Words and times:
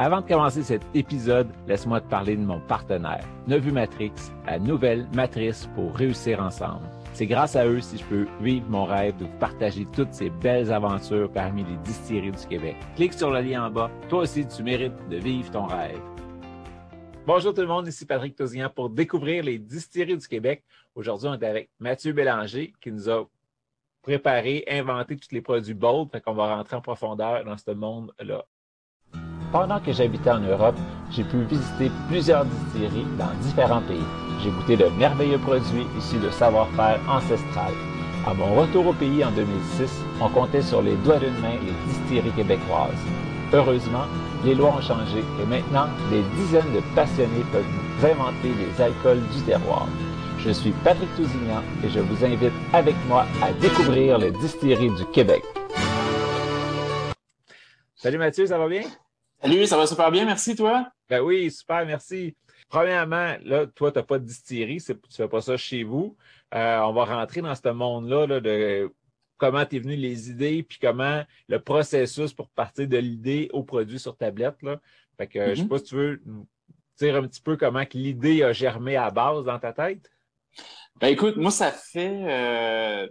Avant 0.00 0.20
de 0.20 0.26
commencer 0.26 0.64
cet 0.64 0.82
épisode, 0.92 1.46
laisse-moi 1.68 2.00
te 2.00 2.10
parler 2.10 2.34
de 2.34 2.42
mon 2.42 2.58
partenaire, 2.58 3.24
Nevu 3.46 3.70
Matrix, 3.70 4.10
la 4.44 4.58
nouvelle 4.58 5.06
matrice 5.14 5.68
pour 5.76 5.94
réussir 5.94 6.40
ensemble. 6.40 6.84
C'est 7.12 7.28
grâce 7.28 7.54
à 7.54 7.64
eux 7.64 7.80
si 7.80 7.98
je 7.98 8.04
peux 8.06 8.26
vivre 8.40 8.66
mon 8.68 8.86
rêve 8.86 9.16
de 9.18 9.26
vous 9.26 9.38
partager 9.38 9.86
toutes 9.92 10.12
ces 10.12 10.30
belles 10.30 10.72
aventures 10.72 11.30
parmi 11.30 11.62
les 11.62 11.76
distilleries 11.76 12.32
du 12.32 12.44
Québec. 12.44 12.74
Clique 12.96 13.12
sur 13.12 13.30
le 13.30 13.40
lien 13.40 13.66
en 13.66 13.70
bas. 13.70 13.88
Toi 14.08 14.22
aussi, 14.22 14.44
tu 14.48 14.64
mérites 14.64 15.08
de 15.08 15.16
vivre 15.16 15.48
ton 15.52 15.66
rêve. 15.66 16.00
Bonjour 17.24 17.54
tout 17.54 17.60
le 17.60 17.68
monde, 17.68 17.86
ici 17.86 18.04
Patrick 18.04 18.34
Tosignan 18.34 18.70
pour 18.70 18.90
découvrir 18.90 19.44
les 19.44 19.60
distilleries 19.60 20.18
du 20.18 20.26
Québec. 20.26 20.64
Aujourd'hui, 20.96 21.28
on 21.28 21.34
est 21.34 21.46
avec 21.46 21.70
Mathieu 21.78 22.12
Bélanger 22.12 22.72
qui 22.80 22.90
nous 22.90 23.08
a 23.08 23.28
préparé, 24.02 24.64
inventé 24.66 25.16
tous 25.16 25.30
les 25.30 25.40
produits 25.40 25.72
Bold. 25.72 26.10
Fait 26.10 26.20
qu'on 26.20 26.34
va 26.34 26.56
rentrer 26.56 26.74
en 26.74 26.80
profondeur 26.80 27.44
dans 27.44 27.56
ce 27.56 27.70
monde-là. 27.70 28.44
Pendant 29.54 29.78
que 29.78 29.92
j'habitais 29.92 30.32
en 30.32 30.40
Europe, 30.40 30.74
j'ai 31.12 31.22
pu 31.22 31.44
visiter 31.44 31.88
plusieurs 32.08 32.44
distilleries 32.44 33.06
dans 33.16 33.30
différents 33.40 33.82
pays. 33.82 34.02
J'ai 34.42 34.50
goûté 34.50 34.76
de 34.76 34.86
merveilleux 34.98 35.38
produits 35.38 35.86
issus 35.96 36.18
de 36.18 36.28
savoir-faire 36.30 36.98
ancestral. 37.08 37.72
À 38.26 38.34
mon 38.34 38.52
retour 38.56 38.88
au 38.88 38.92
pays 38.92 39.24
en 39.24 39.30
2006, 39.30 39.88
on 40.20 40.28
comptait 40.28 40.60
sur 40.60 40.82
les 40.82 40.96
doigts 41.04 41.20
d'une 41.20 41.38
main 41.38 41.54
les 41.64 41.72
distilleries 41.86 42.32
québécoises. 42.32 42.98
Heureusement, 43.52 44.06
les 44.44 44.56
lois 44.56 44.74
ont 44.76 44.80
changé 44.80 45.20
et 45.20 45.46
maintenant, 45.46 45.86
des 46.10 46.22
dizaines 46.34 46.72
de 46.74 46.80
passionnés 46.96 47.46
peuvent 47.52 48.10
inventer 48.10 48.50
les 48.58 48.82
alcools 48.82 49.22
du 49.36 49.40
terroir. 49.42 49.86
Je 50.40 50.50
suis 50.50 50.72
Patrick 50.82 51.14
Tousignan 51.14 51.62
et 51.84 51.90
je 51.90 52.00
vous 52.00 52.24
invite 52.24 52.52
avec 52.72 52.96
moi 53.06 53.24
à 53.40 53.52
découvrir 53.52 54.18
les 54.18 54.32
distilleries 54.32 54.90
du 54.96 55.04
Québec. 55.12 55.44
Salut 57.94 58.18
Mathieu, 58.18 58.46
ça 58.48 58.58
va 58.58 58.66
bien? 58.66 58.82
Salut, 59.44 59.66
ça 59.66 59.76
va 59.76 59.86
super 59.86 60.10
bien, 60.10 60.24
merci 60.24 60.56
toi. 60.56 60.90
Ben 61.10 61.20
oui, 61.20 61.50
super, 61.50 61.84
merci. 61.84 62.34
Premièrement, 62.70 63.34
là, 63.42 63.66
toi, 63.66 63.92
tu 63.92 63.98
n'as 63.98 64.02
pas 64.02 64.18
de 64.18 64.24
distillerie, 64.24 64.80
tu 64.80 64.92
ne 64.92 64.96
fais 65.14 65.28
pas 65.28 65.42
ça 65.42 65.58
chez 65.58 65.82
vous. 65.84 66.16
Euh, 66.54 66.78
on 66.80 66.94
va 66.94 67.04
rentrer 67.04 67.42
dans 67.42 67.54
ce 67.54 67.68
monde-là 67.68 68.26
là, 68.26 68.40
de 68.40 68.90
comment 69.36 69.66
t'es 69.66 69.80
venu 69.80 69.96
les 69.96 70.30
idées, 70.30 70.62
puis 70.62 70.78
comment 70.80 71.22
le 71.48 71.58
processus 71.60 72.32
pour 72.32 72.48
partir 72.48 72.88
de 72.88 72.96
l'idée 72.96 73.50
au 73.52 73.62
produit 73.64 73.98
sur 73.98 74.16
tablette. 74.16 74.62
Là. 74.62 74.80
Fait 75.18 75.26
que, 75.26 75.50
je 75.50 75.56
sais 75.56 75.62
Mhm. 75.64 75.68
pas 75.68 75.78
si 75.78 75.84
tu 75.84 75.94
veux 75.96 76.22
nous 76.24 76.46
dire 76.98 77.16
un 77.16 77.26
petit 77.26 77.42
peu 77.42 77.58
comment 77.58 77.84
que 77.84 77.98
l'idée 77.98 78.42
a 78.44 78.54
germé 78.54 78.96
à 78.96 79.10
base 79.10 79.44
dans 79.44 79.58
ta 79.58 79.74
tête. 79.74 80.10
Ben 81.02 81.08
écoute, 81.08 81.36
moi, 81.36 81.50
ça 81.50 81.70
fait 81.70 82.24
euh, 82.30 83.08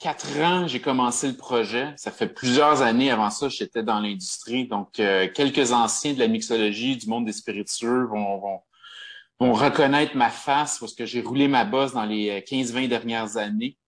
quatre 0.00 0.40
ans 0.40 0.66
j'ai 0.66 0.80
commencé 0.80 1.28
le 1.28 1.36
projet. 1.36 1.92
Ça 1.96 2.10
fait 2.10 2.26
plusieurs 2.26 2.82
années 2.82 3.10
avant 3.10 3.30
ça, 3.30 3.48
j'étais 3.48 3.84
dans 3.84 4.00
l'industrie. 4.00 4.66
Donc, 4.66 4.98
euh, 4.98 5.28
quelques 5.32 5.72
anciens 5.72 6.14
de 6.14 6.18
la 6.18 6.26
mixologie, 6.26 6.96
du 6.96 7.06
monde 7.06 7.26
des 7.26 7.32
spiritueux 7.32 8.06
vont, 8.06 8.62
reconnaître 9.38 10.16
ma 10.16 10.28
face 10.28 10.78
parce 10.78 10.94
que 10.94 11.06
j'ai 11.06 11.22
roulé 11.22 11.48
ma 11.48 11.64
bosse 11.64 11.92
dans 11.92 12.04
les 12.04 12.42
15-20 12.42 12.88
dernières 12.88 13.36
années. 13.36 13.78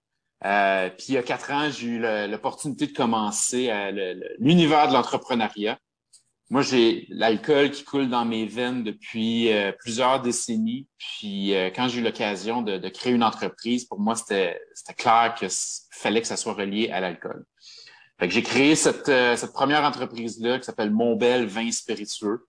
Euh, 0.45 0.89
puis 0.89 1.07
il 1.09 1.13
y 1.13 1.17
a 1.17 1.23
quatre 1.23 1.51
ans, 1.51 1.69
j'ai 1.69 1.87
eu 1.87 1.99
l'opportunité 2.27 2.87
de 2.87 2.93
commencer 2.93 3.69
euh, 3.69 4.15
l'univers 4.39 4.87
de 4.87 4.93
l'entrepreneuriat. 4.93 5.77
Moi, 6.53 6.61
j'ai 6.61 7.07
l'alcool 7.09 7.71
qui 7.71 7.83
coule 7.83 8.09
dans 8.11 8.25
mes 8.25 8.45
veines 8.45 8.83
depuis 8.83 9.51
euh, 9.51 9.71
plusieurs 9.71 10.21
décennies. 10.21 10.87
Puis 10.99 11.55
euh, 11.55 11.71
quand 11.75 11.87
j'ai 11.87 11.99
eu 11.99 12.03
l'occasion 12.03 12.61
de, 12.61 12.77
de 12.77 12.89
créer 12.89 13.11
une 13.11 13.23
entreprise, 13.23 13.85
pour 13.85 13.99
moi, 13.99 14.13
c'était 14.15 14.59
clair 14.95 15.33
qu'il 15.35 15.47
fallait 15.89 16.21
que 16.21 16.27
ça 16.27 16.37
soit 16.37 16.53
relié 16.53 16.91
à 16.91 16.99
l'alcool. 16.99 17.43
Fait 18.19 18.27
que 18.27 18.35
j'ai 18.35 18.43
créé 18.43 18.75
cette, 18.75 19.09
euh, 19.09 19.35
cette 19.35 19.51
première 19.51 19.83
entreprise-là 19.83 20.59
qui 20.59 20.65
s'appelle 20.65 20.91
Montbel 20.91 21.47
Vin 21.47 21.71
Spiritueux. 21.71 22.45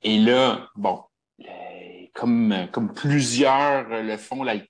Et 0.00 0.18
là, 0.18 0.70
bon, 0.74 1.02
euh, 1.40 2.06
comme, 2.14 2.56
comme 2.72 2.94
plusieurs 2.94 3.86
le 4.02 4.16
font, 4.16 4.44
l'al- 4.44 4.66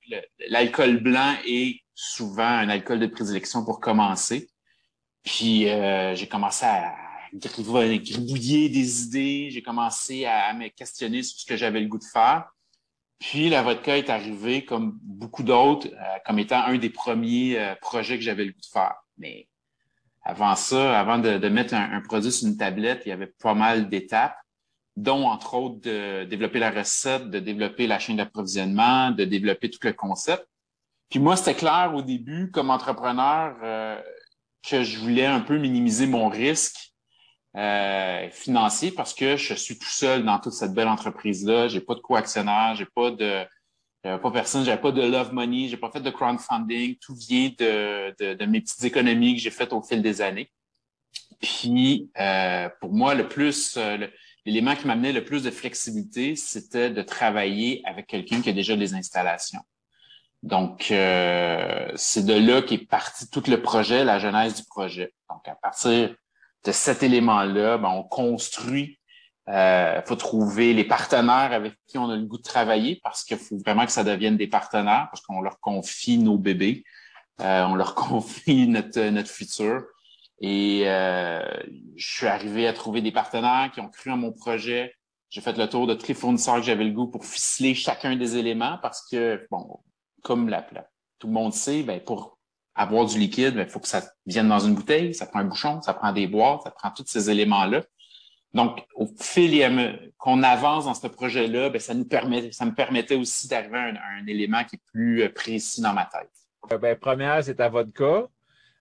l'alcool 0.48 0.96
blanc 1.00 1.36
est 1.46 1.78
souvent 1.94 2.42
un 2.42 2.68
alcool 2.68 2.98
de 2.98 3.06
prédilection 3.06 3.64
pour 3.64 3.78
commencer. 3.78 4.50
Puis 5.22 5.68
j'ai 6.14 6.26
commencé 6.28 6.64
à 6.64 6.96
gribouiller 7.34 8.68
des 8.68 9.02
idées, 9.04 9.50
j'ai 9.50 9.62
commencé 9.62 10.24
à, 10.26 10.52
me 10.54 10.68
questionner 10.68 11.22
sur 11.22 11.38
ce 11.40 11.46
que 11.46 11.56
j'avais 11.56 11.80
le 11.80 11.88
goût 11.88 11.98
de 11.98 12.04
faire. 12.04 12.50
Puis 13.18 13.48
la 13.48 13.62
vodka 13.62 13.96
est 13.96 14.10
arrivée, 14.10 14.64
comme 14.64 14.98
beaucoup 15.02 15.42
d'autres, 15.42 15.88
euh, 15.88 16.18
comme 16.26 16.38
étant 16.38 16.62
un 16.64 16.76
des 16.76 16.90
premiers 16.90 17.58
euh, 17.58 17.74
projets 17.80 18.18
que 18.18 18.24
j'avais 18.24 18.44
le 18.44 18.52
goût 18.52 18.60
de 18.60 18.66
faire. 18.66 18.96
Mais 19.16 19.48
avant 20.22 20.56
ça, 20.56 20.98
avant 20.98 21.18
de, 21.18 21.48
mettre 21.48 21.74
un, 21.74 21.92
un 21.92 22.00
produit 22.00 22.32
sur 22.32 22.48
une 22.48 22.56
tablette, 22.56 23.02
il 23.06 23.10
y 23.10 23.12
avait 23.12 23.32
pas 23.40 23.54
mal 23.54 23.88
d'étapes, 23.88 24.36
dont 24.96 25.24
entre 25.26 25.54
autres 25.54 25.80
de 25.80 26.24
développer 26.24 26.58
la 26.58 26.70
recette, 26.70 27.30
de 27.30 27.38
développer 27.38 27.86
la 27.86 27.98
chaîne 27.98 28.16
d'approvisionnement, 28.16 29.10
de 29.10 29.24
développer 29.24 29.70
tout 29.70 29.80
le 29.82 29.92
concept. 29.92 30.46
Puis 31.08 31.20
moi, 31.20 31.36
c'était 31.36 31.54
clair 31.54 31.92
au 31.94 32.02
début, 32.02 32.50
comme 32.50 32.70
entrepreneur, 32.70 33.56
euh, 33.62 34.00
que 34.62 34.82
je 34.82 34.98
voulais 34.98 35.26
un 35.26 35.40
peu 35.40 35.58
minimiser 35.58 36.06
mon 36.06 36.28
risque 36.28 36.91
euh, 37.56 38.30
financier 38.30 38.90
parce 38.92 39.14
que 39.14 39.36
je 39.36 39.54
suis 39.54 39.78
tout 39.78 39.88
seul 39.88 40.24
dans 40.24 40.38
toute 40.38 40.54
cette 40.54 40.72
belle 40.72 40.88
entreprise-là. 40.88 41.68
J'ai 41.68 41.80
pas 41.80 41.94
de 41.94 42.00
co-actionnaire, 42.00 42.74
j'ai 42.76 42.86
pas 42.86 43.10
de 43.10 43.44
j'avais 44.04 44.20
pas 44.20 44.32
personne, 44.32 44.64
j'avais 44.64 44.80
pas 44.80 44.90
de 44.90 45.02
love 45.02 45.32
money, 45.32 45.68
j'ai 45.68 45.76
pas 45.76 45.90
fait 45.90 46.00
de 46.00 46.10
crowdfunding. 46.10 46.96
Tout 47.00 47.14
vient 47.14 47.50
de, 47.56 48.34
de, 48.34 48.46
mes 48.46 48.60
petites 48.60 48.82
économies 48.82 49.36
que 49.36 49.40
j'ai 49.40 49.50
faites 49.50 49.72
au 49.72 49.80
fil 49.80 50.02
des 50.02 50.20
années. 50.20 50.50
Puis 51.40 52.10
euh, 52.18 52.68
pour 52.80 52.92
moi, 52.92 53.14
le 53.14 53.28
plus 53.28 53.76
euh, 53.76 54.08
l'élément 54.44 54.74
qui 54.74 54.88
m'amenait 54.88 55.12
le 55.12 55.24
plus 55.24 55.44
de 55.44 55.50
flexibilité, 55.50 56.34
c'était 56.34 56.90
de 56.90 57.02
travailler 57.02 57.80
avec 57.84 58.08
quelqu'un 58.08 58.40
qui 58.40 58.50
a 58.50 58.52
déjà 58.52 58.76
des 58.76 58.94
installations. 58.94 59.62
Donc, 60.42 60.90
euh, 60.90 61.92
c'est 61.94 62.26
de 62.26 62.34
là 62.34 62.62
qu'est 62.62 62.78
parti 62.78 63.30
tout 63.30 63.44
le 63.46 63.62
projet, 63.62 64.02
la 64.04 64.18
genèse 64.18 64.56
du 64.56 64.64
projet. 64.64 65.14
Donc, 65.30 65.46
à 65.46 65.54
partir 65.54 66.12
de 66.64 66.72
cet 66.72 67.02
élément-là, 67.02 67.78
ben, 67.78 67.88
on 67.90 68.02
construit. 68.04 68.98
Il 69.48 70.02
faut 70.06 70.14
trouver 70.16 70.72
les 70.72 70.84
partenaires 70.84 71.52
avec 71.52 71.74
qui 71.88 71.98
on 71.98 72.08
a 72.08 72.16
le 72.16 72.24
goût 72.24 72.38
de 72.38 72.42
travailler 72.42 73.00
parce 73.02 73.24
qu'il 73.24 73.38
faut 73.38 73.58
vraiment 73.58 73.84
que 73.84 73.92
ça 73.92 74.04
devienne 74.04 74.36
des 74.36 74.46
partenaires 74.46 75.08
parce 75.10 75.20
qu'on 75.20 75.40
leur 75.40 75.58
confie 75.58 76.16
nos 76.18 76.38
bébés, 76.38 76.84
euh, 77.40 77.64
on 77.64 77.74
leur 77.74 77.94
confie 77.96 78.68
notre, 78.68 79.00
notre 79.10 79.28
futur. 79.30 79.82
Et 80.40 80.82
euh, 80.86 81.42
je 81.96 82.14
suis 82.16 82.26
arrivé 82.26 82.66
à 82.66 82.72
trouver 82.72 83.00
des 83.00 83.12
partenaires 83.12 83.70
qui 83.72 83.80
ont 83.80 83.88
cru 83.88 84.10
en 84.10 84.16
mon 84.16 84.32
projet. 84.32 84.94
J'ai 85.30 85.40
fait 85.40 85.56
le 85.56 85.68
tour 85.68 85.86
de 85.86 85.94
tous 85.94 86.08
les 86.08 86.14
fournisseurs 86.14 86.56
que 86.56 86.62
j'avais 86.62 86.84
le 86.84 86.92
goût 86.92 87.06
pour 87.08 87.24
ficeler 87.24 87.74
chacun 87.74 88.16
des 88.16 88.36
éléments 88.36 88.78
parce 88.82 89.08
que, 89.08 89.46
bon, 89.50 89.80
comme 90.22 90.48
la- 90.48 90.66
tout 91.18 91.28
le 91.28 91.32
monde 91.32 91.52
sait, 91.54 91.82
ben, 91.82 92.00
pour 92.00 92.38
avoir 92.74 93.06
du 93.06 93.18
liquide, 93.18 93.54
il 93.56 93.66
faut 93.66 93.80
que 93.80 93.88
ça 93.88 94.02
vienne 94.26 94.48
dans 94.48 94.60
une 94.60 94.74
bouteille, 94.74 95.14
ça 95.14 95.26
prend 95.26 95.40
un 95.40 95.44
bouchon, 95.44 95.82
ça 95.82 95.94
prend 95.94 96.12
des 96.12 96.26
boîtes, 96.26 96.62
ça 96.62 96.70
prend 96.70 96.90
tous 96.90 97.04
ces 97.06 97.30
éléments-là. 97.30 97.82
Donc, 98.54 98.84
au 98.94 99.06
fil 99.18 100.10
qu'on 100.18 100.42
avance 100.42 100.84
dans 100.84 100.94
ce 100.94 101.06
projet-là, 101.06 101.70
ben, 101.70 101.80
ça 101.80 101.94
nous 101.94 102.04
permet, 102.04 102.52
ça 102.52 102.66
me 102.66 102.74
permettait 102.74 103.14
aussi 103.14 103.48
d'arriver 103.48 103.78
à 103.78 103.82
un, 103.82 103.96
à 103.96 104.20
un 104.20 104.26
élément 104.26 104.62
qui 104.64 104.76
est 104.76 104.82
plus 104.92 105.22
euh, 105.22 105.32
précis 105.32 105.80
dans 105.80 105.94
ma 105.94 106.04
tête. 106.04 106.30
Euh, 106.70 106.78
ben, 106.78 106.96
première, 106.98 107.42
c'est 107.42 107.54
ta 107.54 107.68
vodka. 107.68 108.26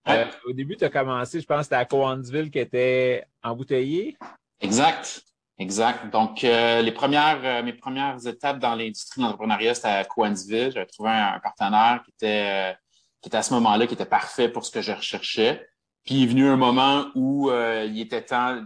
Euh, 0.09 0.25
au 0.45 0.51
début, 0.51 0.75
tu 0.75 0.83
as 0.83 0.89
commencé, 0.89 1.39
je 1.39 1.45
pense, 1.45 1.63
c'était 1.63 1.75
à 1.75 1.85
Cowansville 1.85 2.49
qui 2.49 2.59
était 2.59 3.23
embouteillé. 3.43 4.17
Exact. 4.59 5.23
Exact. 5.57 6.11
Donc, 6.11 6.43
euh, 6.43 6.81
les 6.81 6.91
premières, 6.91 7.39
euh, 7.43 7.61
mes 7.63 7.73
premières 7.73 8.17
étapes 8.25 8.57
dans 8.57 8.73
l'industrie 8.73 9.21
de 9.21 9.25
l'entrepreneuriat, 9.25 9.75
c'était 9.75 9.89
à 9.89 10.03
Cowansville. 10.03 10.71
J'avais 10.73 10.87
trouvé 10.87 11.11
un, 11.11 11.35
un 11.35 11.39
partenaire 11.39 12.01
qui 12.03 12.11
était, 12.11 12.71
euh, 12.71 12.73
qui 13.21 13.29
était 13.29 13.37
à 13.37 13.43
ce 13.43 13.53
moment-là, 13.53 13.87
qui 13.87 13.93
était 13.93 14.05
parfait 14.05 14.49
pour 14.49 14.65
ce 14.65 14.71
que 14.71 14.81
je 14.81 14.91
recherchais. 14.91 15.67
Puis 16.03 16.15
il 16.15 16.23
est 16.23 16.27
venu 16.27 16.47
un 16.47 16.57
moment 16.57 17.07
où 17.15 17.49
euh, 17.51 17.85
il 17.85 17.99
était 17.99 18.25
temps 18.25 18.63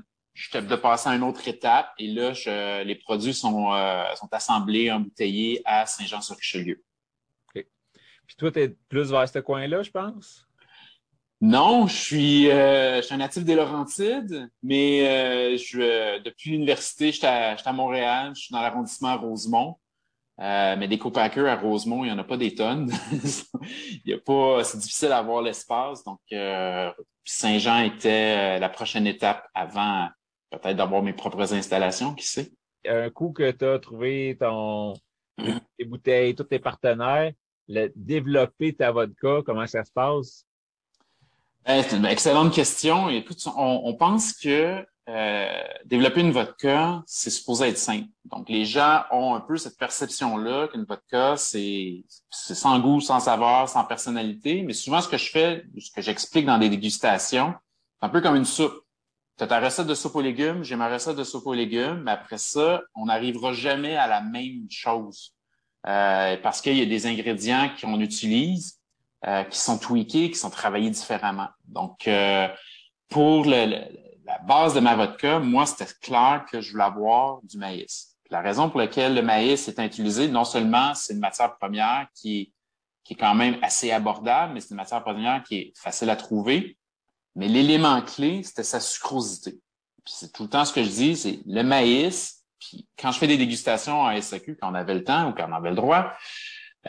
de 0.53 0.75
passer 0.75 1.09
à 1.09 1.15
une 1.15 1.23
autre 1.23 1.47
étape. 1.47 1.89
Et 1.97 2.07
là, 2.07 2.33
je- 2.33 2.83
les 2.83 2.95
produits 2.95 3.33
sont, 3.33 3.73
euh, 3.73 4.03
sont 4.15 4.29
assemblés, 4.31 4.91
embouteillés 4.91 5.61
à 5.65 5.85
Saint-Jean-sur-Richelieu. 5.85 6.83
Puis 7.53 8.35
toi, 8.37 8.51
tu 8.51 8.59
es 8.59 8.69
plus 8.89 9.11
vers 9.11 9.29
ce 9.29 9.37
coin-là, 9.37 9.83
je 9.83 9.91
pense? 9.91 10.47
Non, 11.41 11.85
je 11.85 11.95
suis, 11.95 12.49
euh, 12.49 12.97
je 12.97 13.01
suis 13.01 13.13
un 13.13 13.17
natif 13.17 13.43
des 13.43 13.53
Laurentides, 13.53 14.49
mais 14.63 15.07
euh, 15.07 15.57
je, 15.57 16.23
depuis 16.23 16.51
l'université, 16.51 17.11
j'étais 17.11 17.27
à, 17.27 17.55
à, 17.55 17.71
Montréal, 17.73 18.31
je 18.35 18.41
suis 18.45 18.51
dans 18.53 18.61
l'arrondissement 18.61 19.15
Rosemont. 19.17 19.77
Euh, 20.41 20.75
mais 20.77 20.89
des 20.89 20.97
copackers 20.97 21.47
à 21.47 21.55
Rosemont, 21.55 22.03
il 22.03 22.07
n'y 22.07 22.13
en 22.13 22.17
a 22.17 22.23
pas 22.23 22.35
des 22.35 22.53
tonnes. 22.53 22.91
il 23.61 24.01
y 24.05 24.13
a 24.13 24.19
pas, 24.19 24.63
c'est 24.63 24.77
difficile 24.77 25.09
d'avoir 25.09 25.41
l'espace. 25.41 26.03
Donc, 26.03 26.19
euh, 26.33 26.91
Saint-Jean 27.23 27.83
était 27.83 28.59
la 28.59 28.69
prochaine 28.69 29.07
étape 29.07 29.47
avant 29.53 30.09
peut-être 30.51 30.75
d'avoir 30.75 31.01
mes 31.01 31.13
propres 31.13 31.53
installations, 31.53 32.13
qui 32.13 32.27
sait? 32.27 32.51
Un 32.87 33.09
coup 33.09 33.31
que 33.31 33.49
tu 33.51 33.65
as 33.65 33.79
trouvé 33.79 34.37
ton, 34.39 34.93
tes 35.77 35.85
bouteilles, 35.85 36.35
tous 36.35 36.43
tes 36.43 36.59
partenaires, 36.59 37.31
le, 37.67 37.91
développer 37.95 38.73
ta 38.73 38.91
vodka, 38.91 39.41
comment 39.45 39.65
ça 39.67 39.83
se 39.83 39.91
passe? 39.91 40.45
Eh, 41.67 41.81
c'est 41.81 41.97
une 41.97 42.05
excellente 42.05 42.53
question. 42.53 43.09
Écoute, 43.09 43.39
on, 43.57 43.81
on 43.85 43.95
pense 43.95 44.33
que 44.33 44.85
euh, 45.07 45.63
développer 45.85 46.21
une 46.21 46.31
vodka, 46.31 47.03
c'est 47.05 47.29
supposé 47.29 47.67
être 47.67 47.77
simple. 47.77 48.07
Donc, 48.25 48.49
les 48.49 48.65
gens 48.65 49.03
ont 49.11 49.35
un 49.35 49.39
peu 49.39 49.57
cette 49.57 49.77
perception-là 49.77 50.67
qu'une 50.67 50.83
vodka, 50.83 51.35
c'est 51.37 52.03
sans 52.29 52.79
goût, 52.79 52.99
sans 53.01 53.19
saveur, 53.19 53.69
sans 53.69 53.83
personnalité. 53.83 54.63
Mais 54.63 54.73
souvent, 54.73 55.01
ce 55.01 55.07
que 55.07 55.17
je 55.17 55.29
fais, 55.29 55.65
ce 55.79 55.91
que 55.91 56.01
j'explique 56.01 56.45
dans 56.45 56.57
des 56.57 56.69
dégustations, 56.69 57.53
c'est 57.99 58.05
un 58.05 58.09
peu 58.09 58.21
comme 58.21 58.35
une 58.35 58.45
soupe. 58.45 58.81
Tu 59.37 59.43
as 59.43 59.47
ta 59.47 59.59
recette 59.59 59.87
de 59.87 59.95
soupe 59.95 60.15
aux 60.15 60.21
légumes, 60.21 60.63
j'ai 60.63 60.75
ma 60.75 60.89
recette 60.89 61.17
de 61.17 61.23
soupe 61.23 61.45
aux 61.45 61.53
légumes, 61.53 62.03
mais 62.03 62.11
après 62.11 62.37
ça, 62.37 62.81
on 62.95 63.05
n'arrivera 63.05 63.53
jamais 63.53 63.95
à 63.95 64.07
la 64.07 64.21
même 64.21 64.65
chose. 64.69 65.35
Euh, 65.87 66.37
parce 66.41 66.61
qu'il 66.61 66.77
y 66.77 66.81
a 66.81 66.85
des 66.85 67.05
ingrédients 67.05 67.69
qu'on 67.79 67.99
utilise 67.99 68.79
euh, 69.27 69.43
qui 69.43 69.59
sont 69.59 69.77
tweakés, 69.77 70.31
qui 70.31 70.37
sont 70.37 70.49
travaillés 70.49 70.89
différemment. 70.89 71.49
Donc, 71.67 72.07
euh, 72.07 72.47
pour 73.09 73.45
le, 73.45 73.85
la 74.25 74.39
base 74.39 74.73
de 74.73 74.79
ma 74.79 74.95
vodka, 74.95 75.39
moi, 75.39 75.65
c'était 75.65 75.91
clair 76.01 76.45
que 76.51 76.59
je 76.59 76.71
voulais 76.71 76.83
avoir 76.83 77.39
du 77.43 77.57
maïs. 77.57 78.17
La 78.31 78.41
raison 78.41 78.69
pour 78.69 78.79
laquelle 78.79 79.13
le 79.13 79.21
maïs 79.21 79.67
est 79.67 79.79
utilisé, 79.79 80.27
non 80.27 80.45
seulement 80.45 80.95
c'est 80.95 81.13
une 81.13 81.19
matière 81.19 81.55
première 81.57 82.07
qui 82.15 82.39
est, 82.39 82.51
qui 83.03 83.13
est 83.13 83.17
quand 83.17 83.35
même 83.35 83.57
assez 83.61 83.91
abordable, 83.91 84.53
mais 84.53 84.61
c'est 84.61 84.71
une 84.71 84.77
matière 84.77 85.03
première 85.03 85.43
qui 85.43 85.55
est 85.55 85.73
facile 85.77 86.09
à 86.09 86.15
trouver. 86.15 86.77
Mais 87.35 87.47
l'élément 87.47 88.01
clé, 88.01 88.41
c'était 88.41 88.63
sa 88.63 88.79
sucrosité. 88.79 89.59
Puis 90.03 90.13
c'est 90.17 90.31
tout 90.31 90.43
le 90.43 90.49
temps 90.49 90.65
ce 90.65 90.73
que 90.73 90.83
je 90.83 90.89
dis, 90.89 91.15
c'est 91.15 91.39
le 91.45 91.61
maïs. 91.61 92.43
Puis 92.59 92.87
quand 92.97 93.11
je 93.11 93.19
fais 93.19 93.27
des 93.27 93.37
dégustations 93.37 94.01
en 94.01 94.21
SAQ, 94.21 94.57
quand 94.59 94.71
on 94.71 94.75
avait 94.75 94.95
le 94.95 95.03
temps 95.03 95.29
ou 95.29 95.33
quand 95.33 95.47
on 95.47 95.53
avait 95.53 95.69
le 95.69 95.75
droit, 95.75 96.13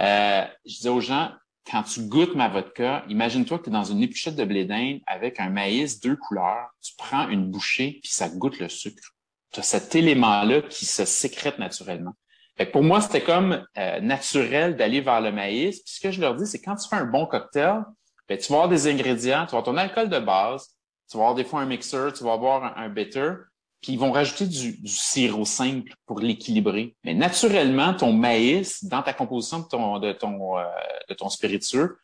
euh, 0.01 0.45
je 0.65 0.75
disais 0.75 0.89
aux 0.89 1.01
gens, 1.01 1.33
quand 1.71 1.83
tu 1.83 2.03
goûtes 2.03 2.35
ma 2.35 2.49
vodka, 2.49 3.05
imagine-toi 3.09 3.59
que 3.59 3.65
tu 3.65 3.71
dans 3.71 3.85
une 3.85 4.03
épluchette 4.03 4.37
de 4.37 4.45
blé 4.45 4.65
d'Inde 4.65 5.01
avec 5.07 5.41
un 5.41 5.51
maïs 5.51 6.01
deux 6.01 6.17
couleurs. 6.17 6.71
Tu 6.81 6.93
prends 6.97 7.29
une 7.29 7.51
bouchée 7.51 7.99
puis 8.03 8.13
ça 8.13 8.29
goûte 8.29 8.61
le 8.61 8.69
sucre. 8.69 9.13
Tu 9.53 9.61
as 9.61 9.65
cet 9.65 9.95
élément-là 9.95 10.63
qui 10.63 10.87
se 10.87 11.05
sécrète 11.05 11.59
naturellement. 11.59 12.15
Fait 12.57 12.67
pour 12.67 12.83
moi, 12.83 13.01
c'était 13.01 13.23
comme 13.23 13.65
euh, 13.77 14.01
naturel 14.01 14.77
d'aller 14.77 15.01
vers 15.01 15.21
le 15.21 15.33
maïs. 15.33 15.83
Puis 15.83 15.95
ce 15.95 16.01
que 16.01 16.11
je 16.11 16.21
leur 16.21 16.37
dis, 16.37 16.47
c'est 16.47 16.61
quand 16.61 16.77
tu 16.77 16.89
fais 16.89 16.97
un 16.97 17.05
bon 17.05 17.27
cocktail, 17.27 17.83
ben, 18.29 18.39
tu 18.39 18.51
vas 18.53 18.59
avoir 18.59 18.69
des 18.69 18.87
ingrédients, 18.87 19.45
tu 19.47 19.53
vas 19.53 19.59
avoir 19.59 19.65
ton 19.65 19.77
alcool 19.77 20.09
de 20.09 20.19
base, 20.19 20.69
tu 21.11 21.17
vas 21.17 21.25
avoir 21.25 21.35
des 21.35 21.45
fois 21.45 21.61
un 21.61 21.67
mixeur, 21.67 22.13
tu 22.13 22.25
vas 22.25 22.33
avoir 22.33 22.79
un 22.79 22.89
bitter, 22.89 23.33
puis 23.81 23.93
ils 23.93 23.99
vont 23.99 24.13
rajouter 24.13 24.47
du, 24.47 24.79
du 24.79 24.91
sirop 24.91 25.45
simple 25.45 25.95
pour 26.07 26.21
l'équilibrer. 26.21 26.97
Mais 27.05 27.15
naturellement, 27.15 27.95
ton 27.95 28.13
maïs, 28.13 28.85
dans 28.85 29.03
ta 29.03 29.13
composition 29.13 29.61
de 29.61 29.65
ton, 29.67 29.99
de 29.99 30.13
ton, 30.13 30.59
euh, 30.59 30.65
de 31.09 31.15
ton 31.15 31.29
spiritueux, 31.29 31.99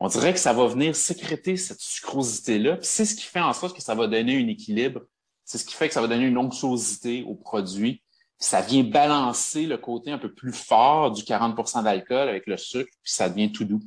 on 0.00 0.08
dirait 0.08 0.32
que 0.32 0.40
ça 0.40 0.52
va 0.52 0.66
venir 0.66 0.96
sécréter 0.96 1.56
cette 1.56 1.80
sucrosité-là. 1.80 2.76
Puis 2.76 2.86
c'est 2.86 3.04
ce 3.04 3.14
qui 3.14 3.22
fait 3.22 3.40
en 3.40 3.52
sorte 3.52 3.76
que 3.76 3.82
ça 3.82 3.94
va 3.94 4.08
donner 4.08 4.42
un 4.42 4.48
équilibre. 4.48 5.02
C'est 5.44 5.58
ce 5.58 5.64
qui 5.64 5.74
fait 5.74 5.88
que 5.88 5.94
ça 5.94 6.00
va 6.00 6.08
donner 6.08 6.26
une 6.26 6.38
onctuosité 6.38 7.24
au 7.24 7.34
produit. 7.34 8.02
ça 8.38 8.60
vient 8.60 8.82
balancer 8.82 9.66
le 9.66 9.78
côté 9.78 10.10
un 10.10 10.18
peu 10.18 10.32
plus 10.32 10.52
fort 10.52 11.12
du 11.12 11.22
40% 11.22 11.84
d'alcool 11.84 12.28
avec 12.28 12.48
le 12.48 12.56
sucre, 12.56 12.90
puis 13.02 13.12
ça 13.12 13.28
devient 13.28 13.52
tout 13.52 13.64
doux. 13.64 13.82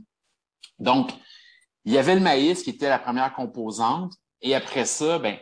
Donc, 0.80 1.12
il 1.84 1.92
y 1.92 1.98
avait 1.98 2.16
le 2.16 2.22
maïs 2.22 2.64
qui 2.64 2.70
était 2.70 2.90
la 2.90 3.00
première 3.00 3.34
composante. 3.34 4.14
Et 4.42 4.56
après 4.56 4.86
ça, 4.86 5.20
ben, 5.20 5.38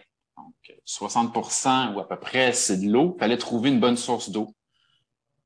60% 0.87 1.93
ou 1.93 1.99
à 1.99 2.07
peu 2.07 2.17
près, 2.17 2.53
c'est 2.53 2.77
de 2.77 2.91
l'eau. 2.91 3.13
Il 3.15 3.19
fallait 3.19 3.37
trouver 3.37 3.69
une 3.69 3.79
bonne 3.79 3.97
source 3.97 4.29
d'eau. 4.29 4.53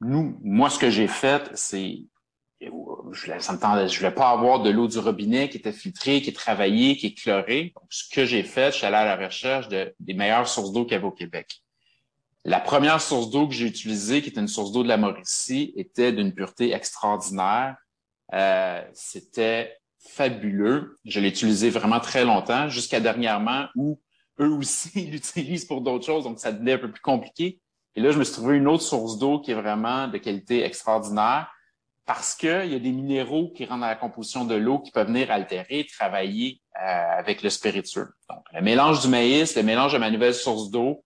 Nous, 0.01 0.37
moi, 0.43 0.69
ce 0.69 0.79
que 0.79 0.89
j'ai 0.89 1.07
fait, 1.07 1.49
c'est 1.55 2.03
je 2.59 3.31
ne 3.31 3.97
voulais 3.97 4.11
pas 4.11 4.29
avoir 4.31 4.61
de 4.61 4.69
l'eau 4.69 4.87
du 4.87 4.97
robinet 4.97 5.49
qui 5.49 5.57
était 5.57 5.71
filtrée, 5.71 6.21
qui 6.21 6.31
est 6.31 6.33
travaillée, 6.33 6.97
qui 6.97 7.07
est 7.07 7.13
chlorée. 7.13 7.73
Donc, 7.75 7.85
ce 7.89 8.09
que 8.09 8.25
j'ai 8.25 8.43
fait, 8.43 8.71
je 8.71 8.77
suis 8.77 8.85
allé 8.85 8.95
à 8.95 9.05
la 9.05 9.15
recherche 9.15 9.67
de, 9.67 9.93
des 9.99 10.13
meilleures 10.13 10.47
sources 10.47 10.71
d'eau 10.71 10.83
qu'il 10.83 10.93
y 10.93 10.95
avait 10.95 11.05
au 11.05 11.11
Québec. 11.11 11.61
La 12.45 12.59
première 12.59 13.01
source 13.01 13.29
d'eau 13.29 13.47
que 13.47 13.53
j'ai 13.53 13.67
utilisée, 13.67 14.21
qui 14.21 14.29
était 14.29 14.39
une 14.39 14.47
source 14.47 14.71
d'eau 14.71 14.81
de 14.81 14.87
la 14.87 14.97
Mauricie, 14.97 15.73
était 15.75 16.11
d'une 16.11 16.33
pureté 16.33 16.73
extraordinaire. 16.73 17.75
Euh, 18.33 18.81
C'était 18.93 19.77
fabuleux. 19.99 20.97
Je 21.05 21.19
l'ai 21.19 21.27
utilisé 21.27 21.69
vraiment 21.69 21.99
très 21.99 22.25
longtemps, 22.25 22.69
jusqu'à 22.69 22.99
dernièrement 22.99 23.67
où 23.75 23.99
eux 24.39 24.51
aussi 24.51 25.05
l'utilisent 25.11 25.65
pour 25.65 25.81
d'autres 25.81 26.05
choses, 26.05 26.23
donc 26.23 26.39
ça 26.39 26.51
devenait 26.51 26.73
un 26.73 26.77
peu 26.77 26.91
plus 26.91 27.01
compliqué. 27.01 27.59
Et 27.95 28.01
là, 28.01 28.11
je 28.11 28.19
me 28.19 28.23
suis 28.23 28.33
trouvé 28.33 28.57
une 28.57 28.67
autre 28.67 28.83
source 28.83 29.17
d'eau 29.17 29.39
qui 29.39 29.51
est 29.51 29.55
vraiment 29.55 30.07
de 30.07 30.17
qualité 30.17 30.63
extraordinaire 30.63 31.51
parce 32.05 32.35
qu'il 32.35 32.71
y 32.71 32.75
a 32.75 32.79
des 32.79 32.91
minéraux 32.91 33.49
qui 33.49 33.65
rentrent 33.65 33.81
dans 33.81 33.87
la 33.87 33.95
composition 33.95 34.45
de 34.45 34.55
l'eau 34.55 34.79
qui 34.79 34.91
peuvent 34.91 35.07
venir 35.07 35.29
altérer, 35.29 35.85
travailler 35.85 36.61
euh, 36.79 37.19
avec 37.19 37.41
le 37.41 37.49
spiritueux. 37.49 38.09
Donc, 38.29 38.43
le 38.53 38.61
mélange 38.61 39.01
du 39.01 39.09
maïs, 39.09 39.55
le 39.55 39.63
mélange 39.63 39.93
de 39.93 39.97
ma 39.97 40.09
nouvelle 40.09 40.33
source 40.33 40.69
d'eau 40.69 41.03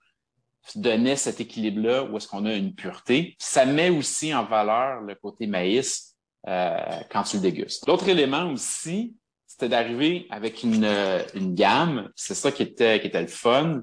donnait 0.75 1.15
cet 1.15 1.39
équilibre-là 1.39 2.03
où 2.03 2.17
est-ce 2.17 2.27
qu'on 2.27 2.45
a 2.45 2.53
une 2.53 2.75
pureté. 2.75 3.35
Ça 3.39 3.65
met 3.65 3.89
aussi 3.89 4.33
en 4.33 4.45
valeur 4.45 5.01
le 5.01 5.15
côté 5.15 5.47
maïs 5.47 6.15
euh, 6.47 6.77
quand 7.09 7.23
tu 7.23 7.37
le 7.37 7.41
dégustes. 7.41 7.87
L'autre 7.87 8.07
élément 8.07 8.51
aussi, 8.51 9.15
c'était 9.61 9.69
d'arriver 9.69 10.25
avec 10.31 10.63
une, 10.63 10.83
euh, 10.85 11.23
une 11.35 11.53
gamme. 11.53 12.09
C'est 12.15 12.33
ça 12.33 12.51
qui 12.51 12.63
était, 12.63 12.99
qui 12.99 13.07
était 13.07 13.21
le 13.21 13.27
fun. 13.27 13.81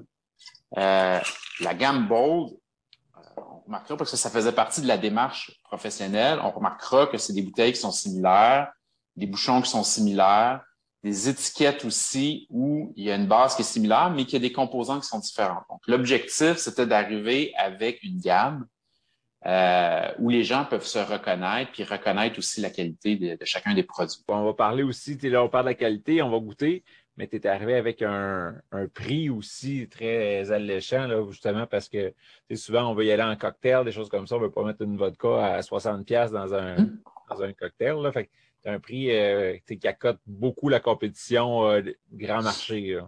Euh, 0.77 1.19
la 1.61 1.73
gamme 1.73 2.09
Bold, 2.09 2.51
euh, 3.15 3.21
on 3.37 3.61
remarquera 3.65 3.95
parce 3.95 4.11
que 4.11 4.17
ça 4.17 4.29
faisait 4.29 4.51
partie 4.51 4.81
de 4.81 4.87
la 4.87 4.97
démarche 4.97 5.57
professionnelle, 5.63 6.39
on 6.43 6.51
remarquera 6.51 7.07
que 7.07 7.17
c'est 7.17 7.31
des 7.31 7.43
bouteilles 7.43 7.71
qui 7.71 7.79
sont 7.79 7.93
similaires, 7.93 8.73
des 9.15 9.25
bouchons 9.25 9.61
qui 9.61 9.69
sont 9.69 9.85
similaires, 9.85 10.61
des 11.01 11.29
étiquettes 11.29 11.85
aussi 11.85 12.45
où 12.49 12.91
il 12.97 13.05
y 13.05 13.11
a 13.11 13.15
une 13.15 13.27
base 13.27 13.55
qui 13.55 13.61
est 13.61 13.65
similaire, 13.65 14.09
mais 14.09 14.25
qu'il 14.25 14.33
y 14.33 14.45
a 14.45 14.47
des 14.49 14.51
composants 14.51 14.99
qui 14.99 15.07
sont 15.07 15.19
différents. 15.19 15.63
Donc, 15.69 15.79
l'objectif, 15.87 16.57
c'était 16.57 16.87
d'arriver 16.87 17.53
avec 17.55 18.03
une 18.03 18.19
gamme 18.19 18.65
euh, 19.45 20.11
où 20.19 20.29
les 20.29 20.43
gens 20.43 20.65
peuvent 20.65 20.85
se 20.85 20.99
reconnaître 20.99 21.71
puis 21.71 21.83
reconnaître 21.83 22.37
aussi 22.37 22.59
la 22.59 22.69
qualité 22.69 23.15
de, 23.15 23.45
chacun 23.45 23.73
des 23.73 23.83
produits. 23.83 24.17
on 24.27 24.43
va 24.43 24.53
parler 24.53 24.83
aussi, 24.83 25.17
tu 25.17 25.29
là, 25.29 25.43
on 25.43 25.49
parle 25.49 25.65
de 25.65 25.69
la 25.69 25.75
qualité, 25.75 26.21
on 26.21 26.29
va 26.29 26.39
goûter, 26.39 26.83
mais 27.15 27.27
tu 27.27 27.37
es 27.37 27.47
arrivé 27.47 27.75
avec 27.75 28.01
un, 28.01 28.55
un, 28.71 28.87
prix 28.87 29.29
aussi 29.29 29.87
très 29.89 30.51
alléchant, 30.51 31.07
là, 31.07 31.25
justement, 31.29 31.67
parce 31.67 31.87
que 31.87 32.13
souvent, 32.55 32.91
on 32.91 32.93
veut 32.93 33.05
y 33.05 33.11
aller 33.11 33.23
en 33.23 33.35
cocktail, 33.37 33.85
des 33.85 33.91
choses 33.91 34.09
comme 34.09 34.27
ça, 34.27 34.35
on 34.35 34.39
ne 34.39 34.45
veut 34.45 34.51
pas 34.51 34.63
mettre 34.63 34.81
une 34.81 34.97
vodka 34.97 35.45
à 35.45 35.61
60$ 35.61 36.31
dans 36.31 36.53
un, 36.53 36.75
mmh. 36.77 36.99
dans 37.29 37.41
un 37.41 37.53
cocktail. 37.53 37.95
Là. 38.01 38.11
Fait 38.11 38.29
tu 38.61 38.69
as 38.69 38.73
un 38.73 38.79
prix 38.79 39.09
euh, 39.11 39.57
qui 39.65 39.87
accote 39.87 40.19
beaucoup 40.27 40.67
la 40.67 40.81
compétition 40.81 41.65
euh, 41.69 41.81
grand 42.11 42.41
marché. 42.41 42.99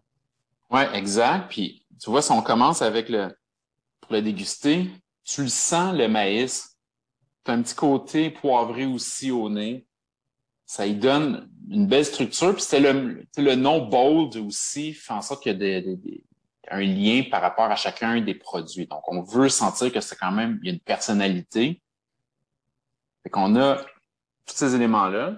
Oui, 0.70 0.82
exact. 0.94 1.50
Puis 1.50 1.86
tu 2.02 2.10
vois, 2.10 2.22
si 2.22 2.32
on 2.32 2.42
commence 2.42 2.82
avec 2.82 3.10
le 3.10 3.36
pour 4.00 4.14
le 4.14 4.22
déguster, 4.22 4.88
tu 5.24 5.44
le 5.44 5.50
sens, 5.50 5.96
le 5.96 6.08
maïs. 6.08 6.78
Tu 7.44 7.52
as 7.52 7.54
un 7.54 7.62
petit 7.62 7.76
côté 7.76 8.30
poivré 8.30 8.86
aussi 8.86 9.32
au 9.32 9.50
nez. 9.50 9.86
Ça 10.66 10.86
y 10.86 10.96
donne 10.96 11.50
une 11.70 11.88
belle 11.88 12.06
structure. 12.06 12.54
Puis 12.54 12.64
c'est 12.64 12.80
le, 12.80 13.26
le 13.38 13.56
nom 13.56 13.88
bold 13.88 14.38
aussi 14.38 14.94
fait 14.94 15.14
en 15.14 15.22
sorte 15.22 15.44
qu'il 15.44 15.52
y 15.52 15.56
a 15.56 15.82
des, 15.82 16.24
un 16.70 16.82
lien 16.82 17.24
par 17.30 17.42
rapport 17.42 17.66
à 17.66 17.76
chacun 17.76 18.22
des 18.22 18.36
produits. 18.36 18.88
Donc, 18.88 19.08
on 19.08 19.22
veut 19.22 19.50
sentir 19.50 19.92
que 19.92 20.00
c'est 20.00 20.16
quand 20.16 20.32
même, 20.32 20.60
il 20.62 20.68
y 20.68 20.70
a 20.72 20.74
une 20.74 20.80
personnalité. 20.80 21.82
Fait 23.24 23.30
qu'on 23.30 23.56
a 23.56 23.78
tous 24.46 24.56
ces 24.56 24.76
éléments-là. 24.76 25.38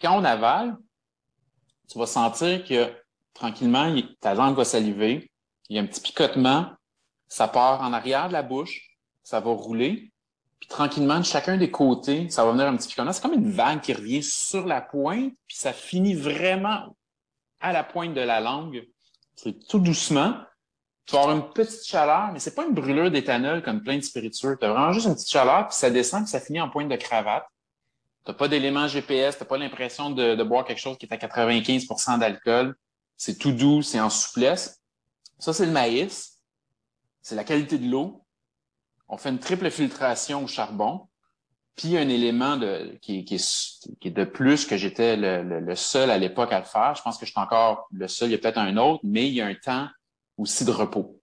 Quand 0.00 0.18
on 0.18 0.24
avale, 0.24 0.76
tu 1.88 1.98
vas 1.98 2.06
sentir 2.06 2.64
que 2.64 2.92
tranquillement, 3.32 3.94
ta 4.20 4.34
langue 4.34 4.56
va 4.56 4.64
saliver, 4.64 5.30
il 5.74 5.78
y 5.78 5.80
a 5.80 5.82
un 5.82 5.86
petit 5.86 6.00
picotement, 6.00 6.68
ça 7.26 7.48
part 7.48 7.82
en 7.82 7.92
arrière 7.92 8.28
de 8.28 8.32
la 8.32 8.44
bouche, 8.44 8.96
ça 9.24 9.40
va 9.40 9.50
rouler, 9.50 10.12
puis 10.60 10.68
tranquillement, 10.68 11.18
de 11.18 11.24
chacun 11.24 11.56
des 11.56 11.72
côtés, 11.72 12.30
ça 12.30 12.44
va 12.44 12.52
venir 12.52 12.66
un 12.66 12.76
petit 12.76 12.86
picotement. 12.86 13.12
C'est 13.12 13.20
comme 13.20 13.34
une 13.34 13.50
vague 13.50 13.80
qui 13.80 13.92
revient 13.92 14.22
sur 14.22 14.66
la 14.66 14.80
pointe, 14.80 15.32
puis 15.48 15.56
ça 15.56 15.72
finit 15.72 16.14
vraiment 16.14 16.96
à 17.60 17.72
la 17.72 17.82
pointe 17.82 18.14
de 18.14 18.20
la 18.20 18.40
langue. 18.40 18.86
C'est 19.34 19.66
tout 19.66 19.80
doucement. 19.80 20.36
Tu 21.06 21.16
vas 21.16 21.22
avoir 21.22 21.36
une 21.36 21.52
petite 21.52 21.84
chaleur, 21.84 22.30
mais 22.32 22.38
c'est 22.38 22.54
pas 22.54 22.64
une 22.66 22.72
brûlure 22.72 23.10
d'éthanol 23.10 23.60
comme 23.60 23.82
plein 23.82 23.96
de 23.96 24.04
spiritueux. 24.04 24.56
Tu 24.56 24.64
as 24.64 24.70
vraiment 24.70 24.92
juste 24.92 25.06
une 25.06 25.14
petite 25.14 25.28
chaleur, 25.28 25.66
puis 25.66 25.76
ça 25.76 25.90
descend, 25.90 26.22
puis 26.22 26.30
ça 26.30 26.38
finit 26.38 26.60
en 26.60 26.70
pointe 26.70 26.88
de 26.88 26.96
cravate. 26.96 27.46
Tu 28.24 28.30
n'as 28.30 28.36
pas 28.36 28.46
d'éléments 28.46 28.86
GPS, 28.86 29.36
tu 29.36 29.42
n'as 29.42 29.48
pas 29.48 29.58
l'impression 29.58 30.10
de, 30.10 30.40
boire 30.44 30.64
quelque 30.64 30.80
chose 30.80 30.96
qui 30.98 31.06
est 31.06 31.12
à 31.12 31.16
95% 31.16 32.20
d'alcool. 32.20 32.76
C'est 33.16 33.38
tout 33.38 33.50
doux, 33.50 33.82
c'est 33.82 33.98
en 33.98 34.08
souplesse. 34.08 34.83
Ça, 35.44 35.52
c'est 35.52 35.66
le 35.66 35.72
maïs. 35.72 36.40
C'est 37.20 37.34
la 37.34 37.44
qualité 37.44 37.76
de 37.76 37.86
l'eau. 37.86 38.24
On 39.08 39.18
fait 39.18 39.28
une 39.28 39.38
triple 39.38 39.70
filtration 39.70 40.42
au 40.42 40.46
charbon. 40.46 41.06
Puis 41.76 41.98
un 41.98 42.08
élément 42.08 42.56
de, 42.56 42.96
qui, 43.02 43.26
qui, 43.26 43.34
est, 43.34 44.10
de 44.10 44.24
plus 44.24 44.64
que 44.64 44.78
j'étais 44.78 45.18
le, 45.18 45.74
seul 45.74 46.10
à 46.10 46.16
l'époque 46.16 46.50
à 46.50 46.60
le 46.60 46.64
faire. 46.64 46.94
Je 46.94 47.02
pense 47.02 47.18
que 47.18 47.26
je 47.26 47.32
suis 47.32 47.38
encore 47.38 47.86
le 47.92 48.08
seul. 48.08 48.30
Il 48.30 48.32
y 48.32 48.34
a 48.36 48.38
peut-être 48.38 48.56
un 48.56 48.74
autre, 48.78 49.00
mais 49.04 49.28
il 49.28 49.34
y 49.34 49.42
a 49.42 49.46
un 49.46 49.54
temps 49.54 49.86
aussi 50.38 50.64
de 50.64 50.70
repos. 50.70 51.20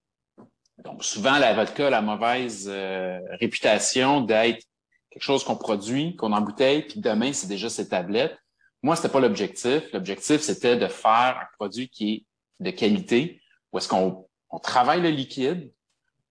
Donc 0.84 1.04
souvent, 1.04 1.40
la 1.40 1.56
vodka 1.56 1.88
a 1.88 1.90
la 1.90 2.04
mauvaise 2.04 2.70
euh, 2.72 3.20
réputation 3.40 4.22
d'être 4.22 4.64
quelque 5.10 5.24
chose 5.24 5.44
qu'on 5.44 5.56
produit, 5.56 6.16
qu'on 6.16 6.32
embouteille, 6.32 6.84
puis 6.84 7.00
demain, 7.00 7.34
c'est 7.34 7.48
déjà 7.48 7.72
ses 7.72 7.90
tablettes. 7.90 8.38
Moi, 8.84 8.96
c'était 8.96 9.10
pas 9.10 9.20
l'objectif. 9.20 9.92
L'objectif, 9.94 10.42
c'était 10.42 10.78
de 10.78 10.88
faire 10.88 11.40
un 11.42 11.48
produit 11.58 11.90
qui 11.90 12.14
est 12.14 12.26
de 12.60 12.70
qualité, 12.70 13.41
où 13.72 13.78
est-ce 13.78 13.88
qu'on 13.88 14.28
on 14.50 14.60
travaille 14.60 15.02
le 15.02 15.10
liquide, 15.10 15.72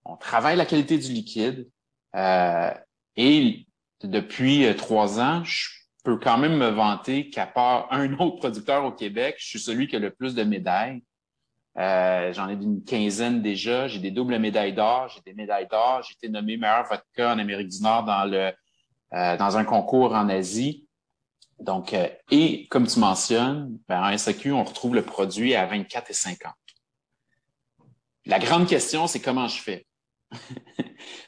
on 0.05 0.15
travaille 0.15 0.57
la 0.57 0.65
qualité 0.65 0.97
du 0.97 1.11
liquide, 1.11 1.69
euh, 2.15 2.71
et 3.15 3.65
depuis 4.03 4.65
euh, 4.65 4.73
trois 4.73 5.19
ans, 5.19 5.43
je 5.43 5.69
peux 6.03 6.17
quand 6.17 6.37
même 6.37 6.57
me 6.57 6.69
vanter 6.69 7.29
qu'à 7.29 7.45
part 7.45 7.87
un 7.91 8.13
autre 8.13 8.37
producteur 8.37 8.85
au 8.85 8.91
Québec, 8.91 9.35
je 9.39 9.47
suis 9.47 9.59
celui 9.59 9.87
qui 9.87 9.95
a 9.95 9.99
le 9.99 10.11
plus 10.11 10.35
de 10.35 10.43
médailles. 10.43 11.03
Euh, 11.77 12.33
J'en 12.33 12.49
ai 12.49 12.53
une 12.53 12.83
quinzaine 12.83 13.41
déjà. 13.41 13.87
J'ai 13.87 13.99
des 13.99 14.11
doubles 14.11 14.37
médailles 14.39 14.73
d'or. 14.73 15.07
J'ai 15.07 15.21
des 15.21 15.33
médailles 15.33 15.67
d'or. 15.69 16.03
J'ai 16.03 16.15
été 16.15 16.27
nommé 16.27 16.57
meilleur 16.57 16.83
vodka 16.83 17.33
en 17.33 17.39
Amérique 17.39 17.69
du 17.69 17.81
Nord 17.81 18.03
dans 18.03 18.25
le 18.25 18.51
euh, 19.13 19.35
dans 19.35 19.57
un 19.57 19.65
concours 19.65 20.13
en 20.13 20.29
Asie. 20.29 20.87
Donc, 21.59 21.93
euh, 21.93 22.07
et 22.31 22.67
comme 22.69 22.87
tu 22.87 22.97
mentionnes, 22.99 23.77
ben, 23.87 24.01
en 24.01 24.17
SAQ, 24.17 24.53
on 24.53 24.63
retrouve 24.63 24.95
le 24.95 25.01
produit 25.01 25.53
à 25.53 25.65
24 25.65 26.09
et 26.09 26.13
50. 26.13 26.53
La 28.25 28.39
grande 28.39 28.67
question, 28.67 29.07
c'est 29.07 29.19
comment 29.19 29.47
je 29.47 29.61
fais? 29.61 29.87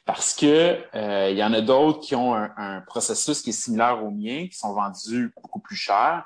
Parce 0.05 0.33
que 0.33 0.83
euh, 0.95 1.29
il 1.31 1.37
y 1.37 1.43
en 1.43 1.53
a 1.53 1.61
d'autres 1.61 1.99
qui 1.99 2.15
ont 2.15 2.35
un, 2.35 2.81
processus 2.81 3.41
qui 3.41 3.49
est 3.49 3.53
similaire 3.53 4.03
au 4.03 4.11
mien, 4.11 4.47
qui 4.47 4.57
sont 4.57 4.73
vendus 4.73 5.33
beaucoup 5.41 5.59
plus 5.59 5.75
cher. 5.75 6.25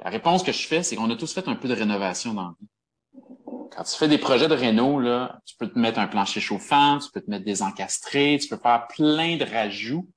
La 0.00 0.10
réponse 0.10 0.42
que 0.42 0.52
je 0.52 0.66
fais, 0.66 0.82
c'est 0.82 0.96
qu'on 0.96 1.10
a 1.10 1.16
tous 1.16 1.32
fait 1.32 1.46
un 1.48 1.54
peu 1.54 1.68
de 1.68 1.74
rénovation 1.74 2.34
dans 2.34 2.48
la 2.48 2.54
vie. 2.60 2.68
Quand 3.70 3.84
tu 3.84 3.96
fais 3.96 4.08
des 4.08 4.18
projets 4.18 4.48
de 4.48 4.54
réno, 4.54 5.00
là, 5.00 5.40
tu 5.46 5.56
peux 5.56 5.68
te 5.68 5.78
mettre 5.78 5.98
un 5.98 6.06
plancher 6.06 6.40
chauffant, 6.40 6.98
tu 6.98 7.10
peux 7.12 7.20
te 7.20 7.30
mettre 7.30 7.44
des 7.44 7.62
encastrés, 7.62 8.38
tu 8.40 8.48
peux 8.48 8.56
faire 8.56 8.86
plein 8.88 9.36
de 9.36 9.44
rajouts. 9.44 10.08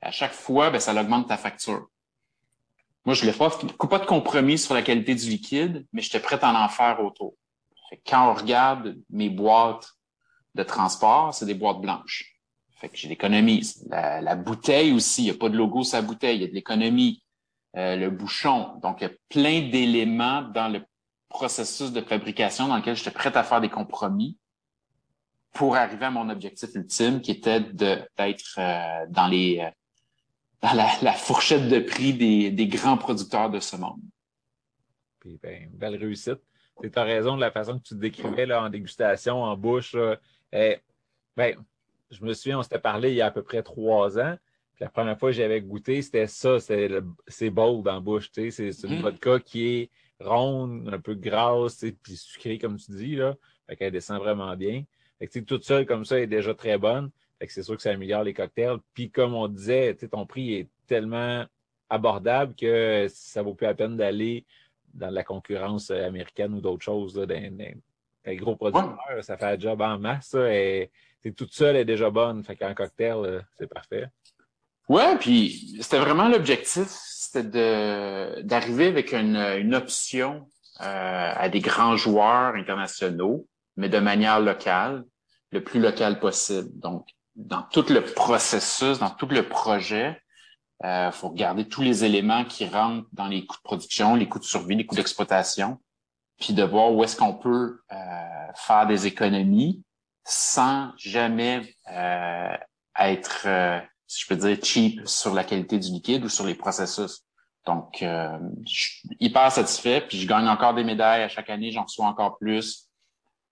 À 0.00 0.10
chaque 0.10 0.32
fois, 0.32 0.70
ben, 0.70 0.80
ça 0.80 0.98
augmente 0.98 1.28
ta 1.28 1.36
facture. 1.36 1.88
Moi, 3.04 3.14
je 3.14 3.24
ne 3.24 3.32
pas, 3.32 3.50
pas 3.88 3.98
de 3.98 4.06
compromis 4.06 4.58
sur 4.58 4.74
la 4.74 4.82
qualité 4.82 5.14
du 5.14 5.30
liquide, 5.30 5.86
mais 5.92 6.02
j'étais 6.02 6.20
prêt 6.20 6.38
à 6.42 6.64
en 6.64 6.68
faire 6.68 7.00
autour. 7.02 7.34
Quand 8.06 8.30
on 8.30 8.34
regarde 8.34 8.96
mes 9.10 9.30
boîtes 9.30 9.92
de 10.54 10.62
transport, 10.62 11.34
c'est 11.34 11.46
des 11.46 11.54
boîtes 11.54 11.80
blanches. 11.80 12.36
Fait 12.76 12.88
que 12.88 12.96
j'ai 12.96 13.08
l'économie. 13.08 13.68
La, 13.88 14.20
la, 14.20 14.36
bouteille 14.36 14.92
aussi, 14.92 15.22
il 15.22 15.24
n'y 15.24 15.30
a 15.30 15.34
pas 15.34 15.48
de 15.48 15.56
logo 15.56 15.82
sur 15.82 15.96
la 15.96 16.02
bouteille, 16.02 16.36
il 16.36 16.42
y 16.42 16.44
a 16.44 16.48
de 16.48 16.54
l'économie. 16.54 17.22
Euh, 17.76 17.96
le 17.96 18.10
bouchon. 18.10 18.78
Donc, 18.82 19.00
il 19.00 19.04
y 19.04 19.06
a 19.06 19.14
plein 19.28 19.68
d'éléments 19.68 20.42
dans 20.42 20.68
le 20.68 20.82
processus 21.28 21.92
de 21.92 22.00
fabrication 22.00 22.66
dans 22.66 22.76
lequel 22.76 22.96
j'étais 22.96 23.10
prêt 23.10 23.36
à 23.36 23.44
faire 23.44 23.60
des 23.60 23.68
compromis 23.68 24.38
pour 25.52 25.76
arriver 25.76 26.06
à 26.06 26.10
mon 26.10 26.30
objectif 26.30 26.70
ultime 26.74 27.20
qui 27.20 27.30
était 27.30 27.60
d'être 27.60 28.58
euh, 28.58 29.06
dans 29.10 29.26
les 29.26 29.60
euh, 29.60 29.70
dans 30.60 30.72
la, 30.72 31.12
fourchette 31.12 31.68
de 31.68 31.78
prix 31.78 32.14
des, 32.14 32.50
des, 32.50 32.66
grands 32.66 32.96
producteurs 32.96 33.48
de 33.48 33.60
ce 33.60 33.76
monde. 33.76 34.00
Puis, 35.20 35.38
ben, 35.40 35.70
belle 35.72 35.94
réussite. 35.94 36.40
Tu 36.82 36.90
as 36.94 37.04
raison 37.04 37.36
de 37.36 37.40
la 37.40 37.50
façon 37.50 37.78
que 37.78 37.82
tu 37.82 37.94
te 37.94 38.00
décrivais 38.00 38.46
là, 38.46 38.62
en 38.62 38.70
dégustation, 38.70 39.42
en 39.42 39.56
bouche. 39.56 39.96
Eh, 40.52 40.78
ben, 41.36 41.56
je 42.10 42.24
me 42.24 42.32
souviens, 42.34 42.58
on 42.58 42.62
s'était 42.62 42.78
parlé 42.78 43.10
il 43.10 43.16
y 43.16 43.20
a 43.20 43.26
à 43.26 43.30
peu 43.30 43.42
près 43.42 43.62
trois 43.62 44.18
ans. 44.18 44.36
Puis 44.74 44.84
la 44.84 44.90
première 44.90 45.18
fois 45.18 45.30
que 45.30 45.36
j'avais 45.36 45.60
goûté, 45.60 46.02
c'était 46.02 46.26
ça, 46.26 46.58
c'est 46.60 47.50
bold 47.50 47.88
en 47.88 48.00
bouche. 48.00 48.30
C'est 48.32 48.70
une 48.84 48.98
mmh. 48.98 49.02
vodka 49.02 49.40
qui 49.40 49.66
est 49.66 49.90
ronde, 50.20 50.88
un 50.92 51.00
peu 51.00 51.14
grasse, 51.14 51.84
puis 52.02 52.16
sucrée, 52.16 52.58
comme 52.58 52.76
tu 52.76 52.92
dis. 52.92 53.16
Là. 53.16 53.34
Fait 53.66 53.76
qu'elle 53.76 53.92
descend 53.92 54.18
vraiment 54.18 54.56
bien. 54.56 54.84
Fait 55.18 55.26
que 55.26 55.38
toute 55.40 55.64
seule 55.64 55.84
comme 55.84 56.04
ça, 56.04 56.16
elle 56.16 56.24
est 56.24 56.26
déjà 56.28 56.54
très 56.54 56.78
bonne. 56.78 57.10
Fait 57.38 57.46
que 57.46 57.52
c'est 57.52 57.62
sûr 57.62 57.76
que 57.76 57.82
ça 57.82 57.90
améliore 57.90 58.24
les 58.24 58.34
cocktails. 58.34 58.78
Puis 58.94 59.10
comme 59.10 59.34
on 59.34 59.48
disait, 59.48 59.94
ton 59.94 60.26
prix 60.26 60.54
est 60.54 60.68
tellement 60.86 61.44
abordable 61.90 62.54
que 62.54 63.06
ça 63.08 63.42
vaut 63.42 63.54
plus 63.54 63.66
la 63.66 63.74
peine 63.74 63.96
d'aller 63.96 64.44
dans 64.98 65.10
la 65.10 65.24
concurrence 65.24 65.90
américaine 65.90 66.54
ou 66.54 66.60
d'autres 66.60 66.84
choses, 66.84 67.16
là, 67.16 67.26
gros 68.34 68.56
producteur, 68.56 68.98
ça 69.22 69.36
fait 69.36 69.46
un 69.46 69.58
job 69.58 69.80
en 69.80 69.98
masse. 69.98 70.34
et 70.34 70.90
c'est 71.22 71.32
toute 71.32 71.52
seule 71.52 71.76
est 71.76 71.84
déjà 71.84 72.10
bonne. 72.10 72.44
Fait 72.44 72.56
qu'en 72.56 72.74
cocktail, 72.74 73.16
euh, 73.24 73.40
c'est 73.58 73.66
parfait. 73.66 74.08
Ouais, 74.88 75.16
puis 75.18 75.78
c'était 75.80 75.98
vraiment 75.98 76.28
l'objectif, 76.28 76.86
c'était 76.88 77.42
d'arriver 78.42 78.86
avec 78.86 79.12
une, 79.12 79.74
option 79.74 80.48
euh, 80.80 81.32
à 81.36 81.48
des 81.48 81.60
grands 81.60 81.96
joueurs 81.96 82.54
internationaux, 82.54 83.46
mais 83.76 83.88
de 83.88 83.98
manière 83.98 84.40
locale, 84.40 85.04
le 85.50 85.62
plus 85.62 85.80
local 85.80 86.20
possible. 86.20 86.70
Donc, 86.74 87.06
dans 87.36 87.62
tout 87.62 87.84
le 87.90 88.00
processus, 88.00 88.98
dans 88.98 89.10
tout 89.10 89.26
le 89.26 89.42
projet, 89.42 90.20
il 90.82 90.86
euh, 90.86 91.10
faut 91.10 91.28
regarder 91.28 91.66
tous 91.66 91.82
les 91.82 92.04
éléments 92.04 92.44
qui 92.44 92.66
rentrent 92.66 93.08
dans 93.12 93.26
les 93.26 93.44
coûts 93.46 93.56
de 93.56 93.62
production, 93.62 94.14
les 94.14 94.28
coûts 94.28 94.38
de 94.38 94.44
survie, 94.44 94.76
les 94.76 94.86
coûts 94.86 94.94
d'exploitation, 94.94 95.78
puis 96.38 96.54
de 96.54 96.62
voir 96.62 96.92
où 96.92 97.02
est-ce 97.02 97.16
qu'on 97.16 97.34
peut 97.34 97.80
euh, 97.92 98.52
faire 98.54 98.86
des 98.86 99.06
économies 99.06 99.82
sans 100.24 100.92
jamais 100.96 101.74
euh, 101.90 102.56
être, 102.98 103.42
euh, 103.46 103.80
si 104.06 104.22
je 104.22 104.26
peux 104.28 104.36
dire, 104.36 104.56
cheap 104.62 105.06
sur 105.06 105.34
la 105.34 105.44
qualité 105.44 105.78
du 105.78 105.90
liquide 105.90 106.24
ou 106.24 106.28
sur 106.28 106.46
les 106.46 106.54
processus. 106.54 107.24
Donc, 107.66 107.98
je 108.00 108.54
suis 108.64 109.08
hyper 109.20 109.52
satisfait, 109.52 110.00
puis 110.00 110.18
je 110.18 110.26
gagne 110.26 110.48
encore 110.48 110.72
des 110.72 110.84
médailles 110.84 111.22
à 111.22 111.28
chaque 111.28 111.50
année, 111.50 111.70
j'en 111.70 111.82
reçois 111.82 112.06
encore 112.06 112.38
plus. 112.38 112.88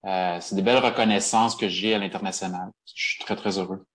c'est 0.03 0.55
des 0.55 0.63
belles 0.63 0.83
reconnaissances 0.83 1.55
que 1.55 1.69
j'ai 1.69 1.93
à 1.93 1.99
l'international. 1.99 2.71
Je 2.95 3.09
suis 3.09 3.23
très, 3.23 3.35
très 3.35 3.59
heureux. 3.59 3.85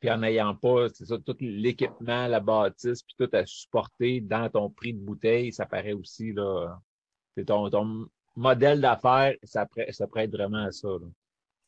Puis 0.00 0.10
en 0.10 0.18
n'ayant 0.18 0.54
pas, 0.54 0.88
c'est 0.92 1.06
ça, 1.06 1.16
tout 1.18 1.36
l'équipement, 1.40 2.28
la 2.28 2.40
bâtisse, 2.40 3.02
puis 3.02 3.14
tout 3.18 3.36
à 3.36 3.44
supporter 3.46 4.20
dans 4.20 4.48
ton 4.48 4.70
prix 4.70 4.92
de 4.92 5.00
bouteille, 5.00 5.52
ça 5.52 5.66
paraît 5.66 5.92
aussi 5.92 6.32
là, 6.32 6.78
ton, 7.44 8.08
modèle 8.36 8.80
d'affaires, 8.80 9.34
ça, 9.42 9.66
prête 9.66 10.30
vraiment 10.30 10.64
à 10.64 10.70
ça. 10.70 10.88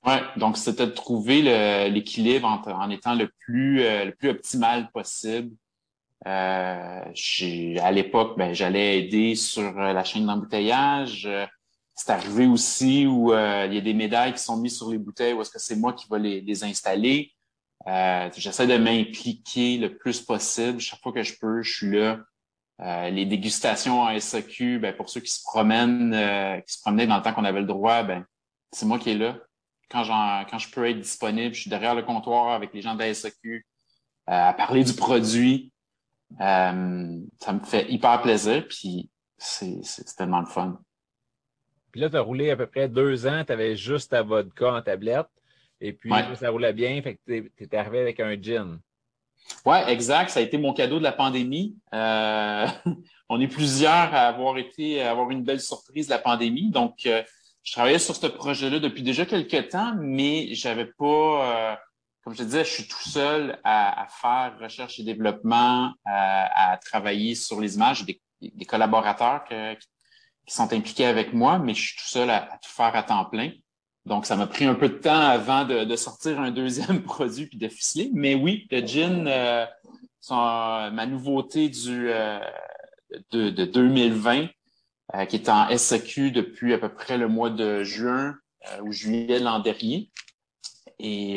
Oui, 0.06 0.14
donc 0.36 0.56
c'était 0.56 0.86
de 0.86 0.92
trouver 0.92 1.42
l'équilibre 1.90 2.46
en 2.66 2.90
étant 2.90 3.14
le 3.14 3.28
plus, 3.40 3.82
euh, 3.82 4.06
le 4.06 4.14
plus 4.14 4.30
optimal 4.30 4.90
possible. 4.92 5.54
Euh, 6.26 7.02
à 7.82 7.92
l'époque, 7.92 8.38
ben, 8.38 8.54
j'allais 8.54 9.00
aider 9.00 9.34
sur 9.34 9.62
euh, 9.78 9.92
la 9.92 10.04
chaîne 10.04 10.26
d'embouteillage. 10.26 11.28
C'est 11.94 12.12
arrivé 12.12 12.46
aussi 12.46 13.06
où 13.06 13.34
il 13.34 13.74
y 13.74 13.78
a 13.78 13.80
des 13.80 13.92
médailles 13.92 14.32
qui 14.32 14.38
sont 14.42 14.56
mises 14.56 14.76
sur 14.76 14.90
les 14.90 14.96
bouteilles 14.96 15.34
ou 15.34 15.42
est-ce 15.42 15.50
que 15.50 15.58
c'est 15.58 15.76
moi 15.76 15.92
qui 15.92 16.06
vais 16.10 16.18
les, 16.18 16.40
les 16.40 16.64
installer. 16.64 17.30
J'essaie 17.86 18.66
de 18.66 18.76
m'impliquer 18.76 19.78
le 19.78 19.96
plus 19.96 20.20
possible. 20.20 20.80
Chaque 20.80 21.00
fois 21.00 21.12
que 21.12 21.22
je 21.22 21.34
peux, 21.38 21.62
je 21.62 21.72
suis 21.72 21.90
là. 21.90 22.20
Euh, 22.80 23.10
les 23.10 23.26
dégustations 23.26 24.02
en 24.02 24.18
SAQ, 24.18 24.78
ben, 24.78 24.96
pour 24.96 25.10
ceux 25.10 25.20
qui 25.20 25.30
se 25.30 25.42
promènent, 25.42 26.14
euh, 26.14 26.60
qui 26.60 26.72
se 26.72 26.80
promenaient 26.80 27.06
dans 27.06 27.16
le 27.16 27.22
temps 27.22 27.34
qu'on 27.34 27.44
avait 27.44 27.60
le 27.60 27.66
droit, 27.66 28.02
ben, 28.02 28.24
c'est 28.72 28.86
moi 28.86 28.98
qui 28.98 29.10
est 29.10 29.18
là. 29.18 29.38
Quand, 29.90 30.04
quand 30.50 30.58
je 30.58 30.70
peux 30.70 30.88
être 30.88 31.00
disponible, 31.00 31.54
je 31.54 31.62
suis 31.62 31.70
derrière 31.70 31.94
le 31.94 32.02
comptoir 32.02 32.52
avec 32.52 32.72
les 32.72 32.80
gens 32.80 32.94
de 32.94 33.00
la 33.00 33.12
SAQ 33.12 33.66
euh, 34.28 34.32
à 34.32 34.54
parler 34.54 34.84
du 34.84 34.94
produit. 34.94 35.72
ça 36.38 36.72
me 36.72 37.64
fait 37.64 37.90
hyper 37.90 38.22
plaisir, 38.22 38.66
puis 38.66 39.10
c'est 39.36 40.16
tellement 40.16 40.40
le 40.40 40.46
fun. 40.46 40.80
Puis 41.90 42.00
là, 42.00 42.08
tu 42.08 42.16
as 42.16 42.20
roulé 42.20 42.50
à 42.50 42.56
peu 42.56 42.66
près 42.66 42.88
deux 42.88 43.26
ans, 43.26 43.44
tu 43.44 43.52
avais 43.52 43.76
juste 43.76 44.12
ta 44.12 44.22
vodka 44.22 44.74
en 44.74 44.80
tablette, 44.80 45.26
et 45.80 45.92
puis 45.92 46.10
ça 46.34 46.50
roulait 46.50 46.72
bien, 46.72 47.00
fait 47.02 47.14
que 47.14 47.20
tu 47.26 47.64
es 47.64 47.76
arrivé 47.76 48.00
avec 48.00 48.20
un 48.20 48.40
gin. 48.40 48.80
Oui, 49.66 49.76
exact. 49.88 50.30
Ça 50.30 50.40
a 50.40 50.42
été 50.42 50.58
mon 50.58 50.72
cadeau 50.72 50.98
de 50.98 51.04
la 51.04 51.12
pandémie. 51.12 51.76
Euh, 51.92 52.66
on 53.28 53.40
est 53.40 53.48
plusieurs 53.48 54.14
à 54.14 54.28
avoir 54.28 54.58
été, 54.58 55.02
à 55.02 55.10
avoir 55.10 55.30
une 55.30 55.42
belle 55.42 55.60
surprise 55.60 56.06
de 56.06 56.12
la 56.12 56.18
pandémie. 56.18 56.70
Donc, 56.70 57.06
euh, 57.06 57.22
je 57.62 57.72
travaillais 57.72 57.98
sur 57.98 58.16
ce 58.16 58.26
projet-là 58.26 58.78
depuis 58.78 59.02
déjà 59.02 59.26
quelques 59.26 59.68
temps, 59.68 59.94
mais 59.98 60.54
j'avais 60.54 60.86
pas, 60.86 61.74
euh, 61.74 61.76
comme 62.24 62.32
je 62.32 62.38
te 62.38 62.44
disais, 62.44 62.64
je 62.64 62.70
suis 62.70 62.88
tout 62.88 63.08
seul 63.08 63.58
à, 63.64 64.06
faire 64.08 64.56
recherche 64.58 64.98
et 64.98 65.04
développement, 65.04 65.92
à, 66.06 66.78
travailler 66.82 67.34
sur 67.34 67.60
les 67.60 67.74
images. 67.74 68.04
J'ai 68.06 68.20
des, 68.40 68.64
collaborateurs 68.64 69.44
qui 69.44 70.54
sont 70.54 70.72
impliqués 70.72 71.04
avec 71.04 71.34
moi, 71.34 71.58
mais 71.58 71.74
je 71.74 71.88
suis 71.88 71.96
tout 71.96 72.08
seul 72.08 72.30
à 72.30 72.58
tout 72.62 72.70
faire 72.70 72.96
à 72.96 73.02
temps 73.02 73.26
plein. 73.26 73.50
Donc, 74.10 74.26
ça 74.26 74.36
m'a 74.36 74.46
pris 74.46 74.66
un 74.66 74.74
peu 74.74 74.88
de 74.88 74.94
temps 74.94 75.20
avant 75.20 75.64
de, 75.64 75.96
sortir 75.96 76.38
un 76.40 76.50
deuxième 76.50 77.02
produit 77.04 77.46
puis 77.46 77.56
de 77.56 77.68
ficeler. 77.68 78.10
Mais 78.12 78.34
oui, 78.34 78.66
le 78.70 78.86
gin, 78.86 79.26
euh, 79.26 79.64
ma 80.28 81.06
nouveauté 81.06 81.70
du 81.70 82.10
de, 83.32 83.50
de 83.50 83.64
2020, 83.64 84.48
qui 85.28 85.36
est 85.36 85.48
en 85.48 85.74
SAQ 85.76 86.32
depuis 86.32 86.74
à 86.74 86.78
peu 86.78 86.88
près 86.88 87.16
le 87.18 87.28
mois 87.28 87.50
de 87.50 87.82
juin 87.84 88.36
ou 88.82 88.92
juillet 88.92 89.38
l'an 89.38 89.60
dernier. 89.60 90.10
Et 90.98 91.36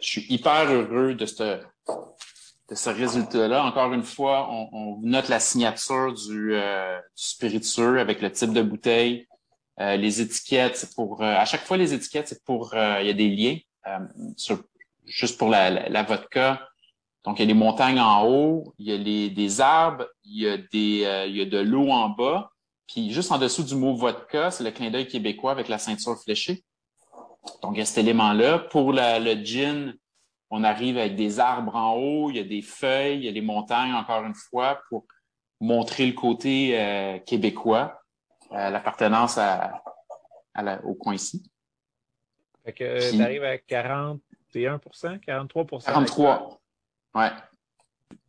je 0.00 0.08
suis 0.08 0.24
hyper 0.30 0.72
heureux 0.72 1.14
de 1.14 1.26
ce 1.26 1.60
de 2.70 2.74
ce 2.74 2.90
résultat-là. 2.90 3.64
Encore 3.64 3.92
une 3.92 4.02
fois, 4.02 4.48
on, 4.50 4.68
on, 4.72 5.00
note 5.02 5.28
la 5.28 5.40
signature 5.40 6.14
du, 6.14 6.54
euh, 6.54 6.98
du, 6.98 7.22
spiritueux 7.22 8.00
avec 8.00 8.22
le 8.22 8.32
type 8.32 8.52
de 8.52 8.62
bouteille. 8.62 9.28
Euh, 9.80 9.96
les 9.96 10.20
étiquettes, 10.20 10.76
c'est 10.76 10.94
pour 10.94 11.20
euh, 11.20 11.24
à 11.24 11.44
chaque 11.44 11.62
fois 11.62 11.76
les 11.76 11.92
étiquettes, 11.92 12.28
c'est 12.28 12.44
pour 12.44 12.74
euh, 12.74 12.98
il 13.00 13.08
y 13.08 13.10
a 13.10 13.14
des 13.14 13.28
liens 13.28 13.58
juste 15.04 15.36
pour 15.36 15.50
la, 15.50 16.02
vodka. 16.04 16.66
Donc 17.24 17.38
il 17.38 17.42
y 17.42 17.44
a 17.44 17.46
des 17.46 17.58
montagnes 17.58 18.00
en 18.00 18.26
haut, 18.26 18.74
il 18.78 18.86
y 18.86 18.92
a 18.92 18.96
les, 18.96 19.30
des 19.30 19.60
arbres, 19.60 20.06
il 20.24 20.42
y 20.42 20.48
a 20.48 21.26
y 21.26 21.40
a 21.40 21.44
de 21.44 21.58
l'eau 21.58 21.90
en 21.90 22.08
bas. 22.10 22.50
Puis 22.86 23.10
juste 23.10 23.32
en 23.32 23.38
dessous 23.38 23.62
du 23.62 23.74
mot 23.74 23.94
vodka, 23.94 24.50
c'est 24.50 24.64
le 24.64 24.70
clin 24.70 24.90
d'œil 24.90 25.08
québécois 25.08 25.52
avec 25.52 25.68
la 25.68 25.78
ceinture 25.78 26.18
fléchée. 26.22 26.64
Donc 27.62 27.72
il 27.74 27.78
y 27.78 27.82
a 27.82 27.84
cet 27.84 27.98
élément-là. 27.98 28.58
Pour 28.58 28.92
la, 28.92 29.18
le 29.18 29.34
gin, 29.44 29.94
on 30.50 30.64
arrive 30.64 30.96
avec 30.96 31.16
des 31.16 31.40
arbres 31.40 31.74
en 31.74 31.94
haut, 31.94 32.30
il 32.30 32.36
y 32.36 32.40
a 32.40 32.44
des 32.44 32.62
feuilles, 32.62 33.18
il 33.18 33.24
y 33.24 33.28
a 33.28 33.32
des 33.32 33.42
montagnes, 33.42 33.92
encore 33.92 34.24
une 34.24 34.34
fois, 34.34 34.80
pour 34.88 35.04
montrer 35.60 36.06
le 36.06 36.12
côté 36.12 37.20
québécois, 37.26 38.03
euh, 38.52 38.70
l'appartenance 38.70 39.38
à, 39.38 39.82
au 40.84 40.94
coin 40.94 41.14
ici. 41.14 41.42
Fait 42.64 42.72
que 42.72 43.10
tu 43.10 43.22
arrives 43.22 43.44
à 43.44 43.56
41% 43.56 44.18
43% 44.54 45.84
43 45.84 46.60
Ouais. 47.14 47.30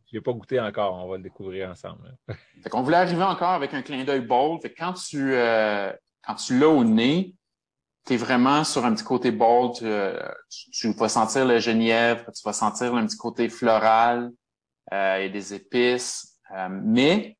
Je 0.06 0.16
n'ai 0.16 0.20
pas 0.20 0.32
goûté 0.32 0.60
encore, 0.60 0.94
on 0.94 1.08
va 1.08 1.16
le 1.16 1.22
découvrir 1.22 1.70
ensemble. 1.70 2.16
fait 2.62 2.68
qu'on 2.68 2.82
voulait 2.82 2.96
arriver 2.96 3.22
encore 3.22 3.50
avec 3.50 3.74
un 3.74 3.82
clin 3.82 4.04
d'œil 4.04 4.20
bold. 4.20 4.62
Fait 4.62 4.72
quand 4.72 4.92
tu, 4.92 5.34
euh, 5.34 5.92
quand 6.24 6.34
tu 6.36 6.58
l'as 6.58 6.68
au 6.68 6.84
nez, 6.84 7.34
tu 8.06 8.14
es 8.14 8.16
vraiment 8.16 8.62
sur 8.62 8.84
un 8.84 8.94
petit 8.94 9.04
côté 9.04 9.32
bold. 9.32 9.76
Euh, 9.82 10.20
tu, 10.72 10.92
vas 10.92 11.08
sentir 11.08 11.44
le 11.44 11.58
genièvre, 11.58 12.24
tu 12.32 12.42
vas 12.44 12.52
sentir 12.52 12.94
un 12.94 13.06
petit 13.06 13.16
côté 13.16 13.48
floral 13.48 14.30
euh, 14.92 15.16
et 15.16 15.28
des 15.28 15.54
épices. 15.54 16.38
Euh, 16.52 16.68
mais 16.70 17.36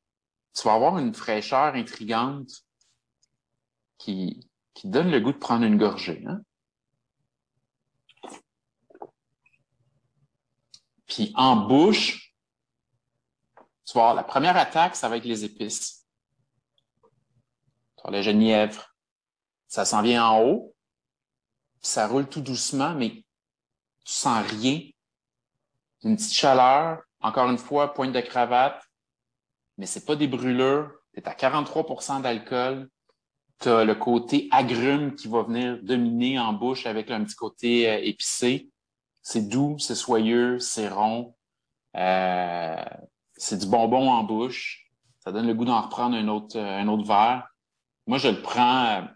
tu 0.54 0.66
vas 0.66 0.74
avoir 0.74 0.98
une 0.98 1.14
fraîcheur 1.14 1.74
intrigante 1.74 2.50
qui, 3.98 4.48
donne 4.84 5.10
le 5.10 5.20
goût 5.20 5.32
de 5.32 5.38
prendre 5.38 5.64
une 5.64 5.78
gorgée. 5.78 6.22
Hein? 6.26 6.40
Puis 11.06 11.32
en 11.34 11.56
bouche, 11.56 12.34
tu 13.84 13.98
avoir 13.98 14.14
la 14.14 14.24
première 14.24 14.56
attaque, 14.56 14.96
ça 14.96 15.08
va 15.08 15.16
être 15.16 15.24
les 15.24 15.44
épices. 15.44 16.06
Tu 17.96 18.12
le 18.12 18.22
genièvre, 18.22 18.94
ça 19.66 19.84
s'en 19.84 20.02
vient 20.02 20.24
en 20.26 20.42
haut, 20.42 20.74
ça 21.80 22.06
roule 22.06 22.28
tout 22.28 22.40
doucement, 22.40 22.94
mais 22.94 23.24
tu 24.04 24.12
sens 24.12 24.46
rien. 24.46 24.80
Une 26.02 26.16
petite 26.16 26.34
chaleur, 26.34 27.02
encore 27.20 27.48
une 27.50 27.58
fois, 27.58 27.94
pointe 27.94 28.12
de 28.12 28.20
cravate, 28.20 28.82
mais 29.78 29.86
c'est 29.86 30.04
pas 30.04 30.16
des 30.16 30.28
brûlures. 30.28 30.92
Tu 31.12 31.20
es 31.20 31.28
à 31.28 31.34
43% 31.34 32.22
d'alcool. 32.22 32.88
Tu 33.60 33.68
as 33.68 33.84
le 33.84 33.94
côté 33.94 34.48
agrume 34.50 35.14
qui 35.14 35.28
va 35.28 35.42
venir 35.42 35.78
dominer 35.82 36.38
en 36.38 36.52
bouche 36.52 36.86
avec 36.86 37.10
un 37.10 37.24
petit 37.24 37.36
côté 37.36 37.88
euh, 37.88 37.98
épicé. 38.02 38.68
C'est 39.22 39.48
doux, 39.48 39.78
c'est 39.78 39.94
soyeux, 39.94 40.58
c'est 40.58 40.88
rond. 40.88 41.34
Euh, 41.96 42.84
c'est 43.36 43.58
du 43.58 43.66
bonbon 43.66 44.10
en 44.10 44.24
bouche. 44.24 44.90
Ça 45.20 45.32
donne 45.32 45.46
le 45.46 45.54
goût 45.54 45.64
d'en 45.64 45.80
reprendre 45.80 46.16
un 46.16 46.28
autre, 46.28 46.58
euh, 46.58 46.80
un 46.80 46.88
autre 46.88 47.04
verre. 47.04 47.48
Moi, 48.06 48.18
je 48.18 48.28
le 48.28 48.42
prends 48.42 49.06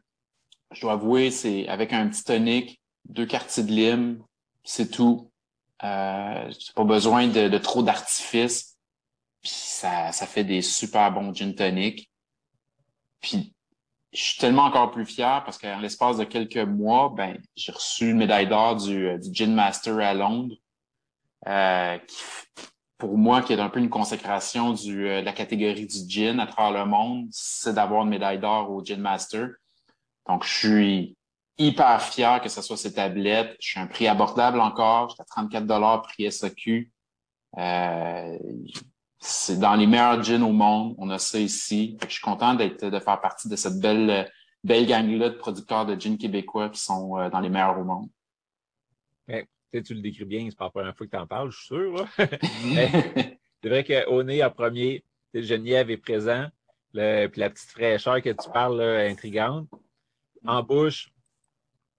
je 0.73 0.81
dois 0.81 0.93
avouer, 0.93 1.31
c'est 1.31 1.69
avec 1.69 1.93
un 1.93 2.09
petit 2.09 2.25
tonic, 2.25 2.81
deux 3.05 3.27
quartiers 3.27 3.65
de 3.65 3.73
lime, 3.73 4.23
c'est 4.65 4.91
tout. 4.91 5.31
Euh, 5.83 6.53
pas 6.75 6.85
besoin 6.85 7.29
de, 7.29 7.59
trop 7.59 7.83
d'artifice. 7.83 8.77
Puis 9.43 9.53
ça, 9.53 10.13
ça 10.13 10.27
fait 10.27 10.45
des 10.45 10.63
super 10.63 11.11
bons 11.13 11.35
gin 11.35 11.55
tonic. 11.55 12.11
Puis 13.21 13.55
je 14.13 14.21
suis 14.23 14.39
tellement 14.39 14.65
encore 14.65 14.91
plus 14.91 15.07
fier 15.07 15.43
parce 15.45 15.59
qu'en 15.59 15.79
l'espace 15.81 16.17
de 16.17 16.25
quelques 16.25 16.57
mois, 16.57 17.13
ben 17.17 17.39
j'ai 17.57 17.73
reçu 17.73 18.11
une 18.11 18.19
médaille 18.19 18.49
d'or 18.49 18.77
du, 18.77 19.07
euh, 19.09 19.19
du 19.19 19.31
Gin 19.33 19.55
Master 19.55 19.99
à 19.99 20.15
Londres. 20.15 20.57
Euh, 21.47 21.99
pour 22.99 23.17
moi, 23.17 23.43
qui 23.43 23.53
est 23.53 23.61
un 23.61 23.71
peu 23.71 23.81
une 23.81 23.89
consécration 23.89 24.73
du, 24.73 25.09
euh, 25.09 25.21
de 25.21 25.25
la 25.25 25.33
catégorie 25.33 25.87
du 25.87 26.09
gin 26.09 26.39
à 26.39 26.47
travers 26.47 26.85
le 26.85 26.91
monde, 26.91 27.29
c'est 27.31 27.73
d'avoir 27.73 28.03
une 28.03 28.11
médaille 28.11 28.39
d'or 28.39 28.71
au 28.71 28.85
Gin 28.85 29.01
Master. 29.01 29.49
Donc, 30.29 30.45
je 30.45 30.55
suis 30.55 31.17
hyper 31.59 32.03
fier 32.03 32.41
que 32.41 32.49
ce 32.49 32.63
soit 32.63 32.77
ces 32.77 32.95
tablettes. 32.95 33.57
Je 33.61 33.71
suis 33.71 33.81
un 33.81 33.87
prix 33.87 34.07
abordable 34.07 34.61
encore. 34.61 35.11
J'étais 35.11 35.23
à 35.23 35.25
34 35.25 35.67
dollars 35.67 36.03
prix 36.03 36.31
SAQ. 36.31 36.93
Euh, 37.59 38.39
c'est 39.21 39.59
dans 39.59 39.75
les 39.75 39.87
meilleurs 39.87 40.23
jeans 40.23 40.43
au 40.43 40.53
monde. 40.53 40.95
On 40.99 41.11
a 41.11 41.19
ça 41.19 41.39
ici. 41.39 41.97
je 42.03 42.13
suis 42.13 42.23
content 42.23 42.55
d'être 42.55 42.87
de 42.87 42.99
faire 42.99 43.21
partie 43.21 43.49
de 43.49 43.57
cette 43.57 43.79
belle 43.79 44.31
belle 44.65 44.87
gang-là 44.87 45.31
de 45.31 45.37
producteurs 45.37 45.87
de 45.87 45.99
jeans 45.99 46.19
québécois 46.19 46.69
qui 46.69 46.81
sont 46.81 47.19
euh, 47.19 47.31
dans 47.31 47.41
les 47.41 47.49
meilleurs 47.49 47.79
au 47.79 47.85
monde. 47.85 48.09
tu 49.29 49.95
le 49.95 50.01
décris 50.01 50.25
bien, 50.25 50.47
c'est 50.49 50.59
pas 50.59 50.67
la 50.67 50.71
première 50.71 50.97
fois 50.97 51.07
que 51.07 51.13
tu 51.13 51.17
en 51.17 51.27
parles, 51.27 51.51
je 51.51 51.57
suis 51.59 51.67
sûr. 51.67 52.09
c'est 52.19 53.69
vrai 53.69 53.85
qu'au 53.85 54.23
nez, 54.23 54.45
en 54.45 54.51
premier, 54.51 55.05
Geneviève 55.33 55.91
est 55.91 55.97
présent. 55.97 56.47
Le, 56.93 57.29
puis 57.29 57.41
la 57.41 57.51
petite 57.51 57.71
fraîcheur 57.71 58.21
que 58.21 58.31
tu 58.31 58.51
parles, 58.51 58.79
là, 58.79 59.09
intrigante 59.09 59.69
en 60.45 60.63
bouche, 60.63 61.13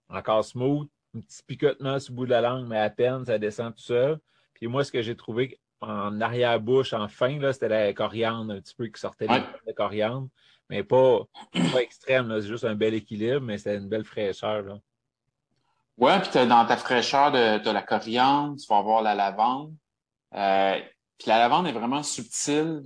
encore 0.09 0.43
smooth, 0.43 0.89
un 1.15 1.21
petit 1.21 1.43
picotement 1.43 1.99
sur 1.99 2.11
le 2.11 2.15
bout 2.17 2.25
de 2.25 2.31
la 2.31 2.41
langue, 2.41 2.67
mais 2.67 2.79
à 2.79 2.89
peine, 2.89 3.25
ça 3.25 3.37
descend 3.37 3.73
tout 3.73 3.83
seul. 3.83 4.19
Puis 4.53 4.67
moi, 4.67 4.83
ce 4.83 4.91
que 4.91 5.01
j'ai 5.01 5.15
trouvé 5.15 5.60
en 5.81 6.21
arrière-bouche, 6.21 6.93
en 6.93 7.07
fin, 7.07 7.39
là, 7.39 7.53
c'était 7.53 7.69
la 7.69 7.93
coriandre, 7.93 8.53
un 8.53 8.61
petit 8.61 8.75
peu 8.75 8.87
qui 8.87 8.99
sortait 8.99 9.27
de 9.27 9.71
coriandre, 9.73 10.27
mais 10.69 10.83
pas, 10.83 11.21
pas 11.73 11.81
extrême, 11.81 12.31
c'est 12.39 12.47
juste 12.47 12.65
un 12.65 12.75
bel 12.75 12.93
équilibre, 12.93 13.41
mais 13.41 13.57
c'est 13.57 13.75
une 13.75 13.89
belle 13.89 14.05
fraîcheur. 14.05 14.61
Là. 14.61 14.77
Ouais, 15.97 16.19
puis 16.19 16.47
dans 16.47 16.65
ta 16.65 16.77
fraîcheur 16.77 17.31
de, 17.31 17.71
la 17.71 17.81
coriandre, 17.81 18.55
tu 18.59 18.67
vas 18.67 18.77
avoir 18.77 19.01
la 19.01 19.15
lavande. 19.15 19.73
Euh, 20.33 20.79
puis 21.17 21.27
la 21.27 21.37
lavande 21.39 21.67
est 21.67 21.73
vraiment 21.73 22.03
subtile. 22.03 22.83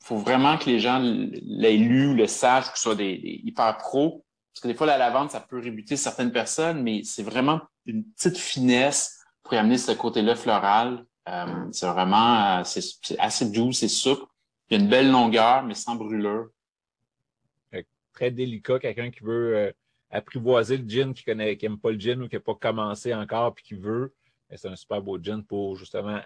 Il 0.00 0.06
faut 0.06 0.16
vraiment 0.16 0.58
que 0.58 0.68
les 0.68 0.80
gens 0.80 1.00
l'aient 1.00 1.76
lu, 1.76 2.14
le 2.14 2.26
sachent, 2.26 2.72
que 2.72 2.78
ce 2.78 2.82
soit 2.82 2.94
des, 2.94 3.18
des 3.18 3.40
hyper 3.44 3.76
pros. 3.76 4.24
Parce 4.52 4.62
que 4.62 4.68
des 4.68 4.74
fois, 4.74 4.86
la 4.86 4.98
lavande, 4.98 5.30
ça 5.30 5.40
peut 5.40 5.60
rébuter 5.60 5.96
certaines 5.96 6.32
personnes, 6.32 6.82
mais 6.82 7.02
c'est 7.04 7.22
vraiment 7.22 7.60
une 7.86 8.04
petite 8.04 8.38
finesse 8.38 9.22
pour 9.42 9.54
y 9.54 9.56
amener 9.56 9.78
ce 9.78 9.92
côté-là 9.92 10.34
floral. 10.34 11.04
Euh, 11.28 11.68
c'est 11.70 11.86
vraiment 11.86 12.58
euh, 12.58 12.64
c'est 12.64 13.18
assez 13.18 13.50
doux, 13.50 13.72
c'est 13.72 13.88
souple. 13.88 14.24
Il 14.68 14.76
y 14.76 14.80
a 14.80 14.84
une 14.84 14.90
belle 14.90 15.10
longueur, 15.10 15.62
mais 15.62 15.74
sans 15.74 15.94
brûlure. 15.94 16.48
Très 18.12 18.30
délicat, 18.30 18.78
quelqu'un 18.78 19.10
qui 19.10 19.20
veut 19.24 19.56
euh, 19.56 19.72
apprivoiser 20.10 20.76
le 20.76 20.86
gin, 20.86 21.14
qui 21.14 21.24
connaît, 21.24 21.56
qui 21.56 21.64
aime 21.64 21.78
pas 21.78 21.90
le 21.90 21.98
gin 21.98 22.22
ou 22.22 22.28
qui 22.28 22.36
n'a 22.36 22.40
pas 22.40 22.54
commencé 22.54 23.14
encore 23.14 23.54
puis 23.54 23.64
qui 23.64 23.74
veut. 23.74 24.14
C'est 24.54 24.68
un 24.68 24.76
super 24.76 25.00
beau 25.00 25.18
gin 25.18 25.42
pour 25.42 25.76
justement 25.76 26.20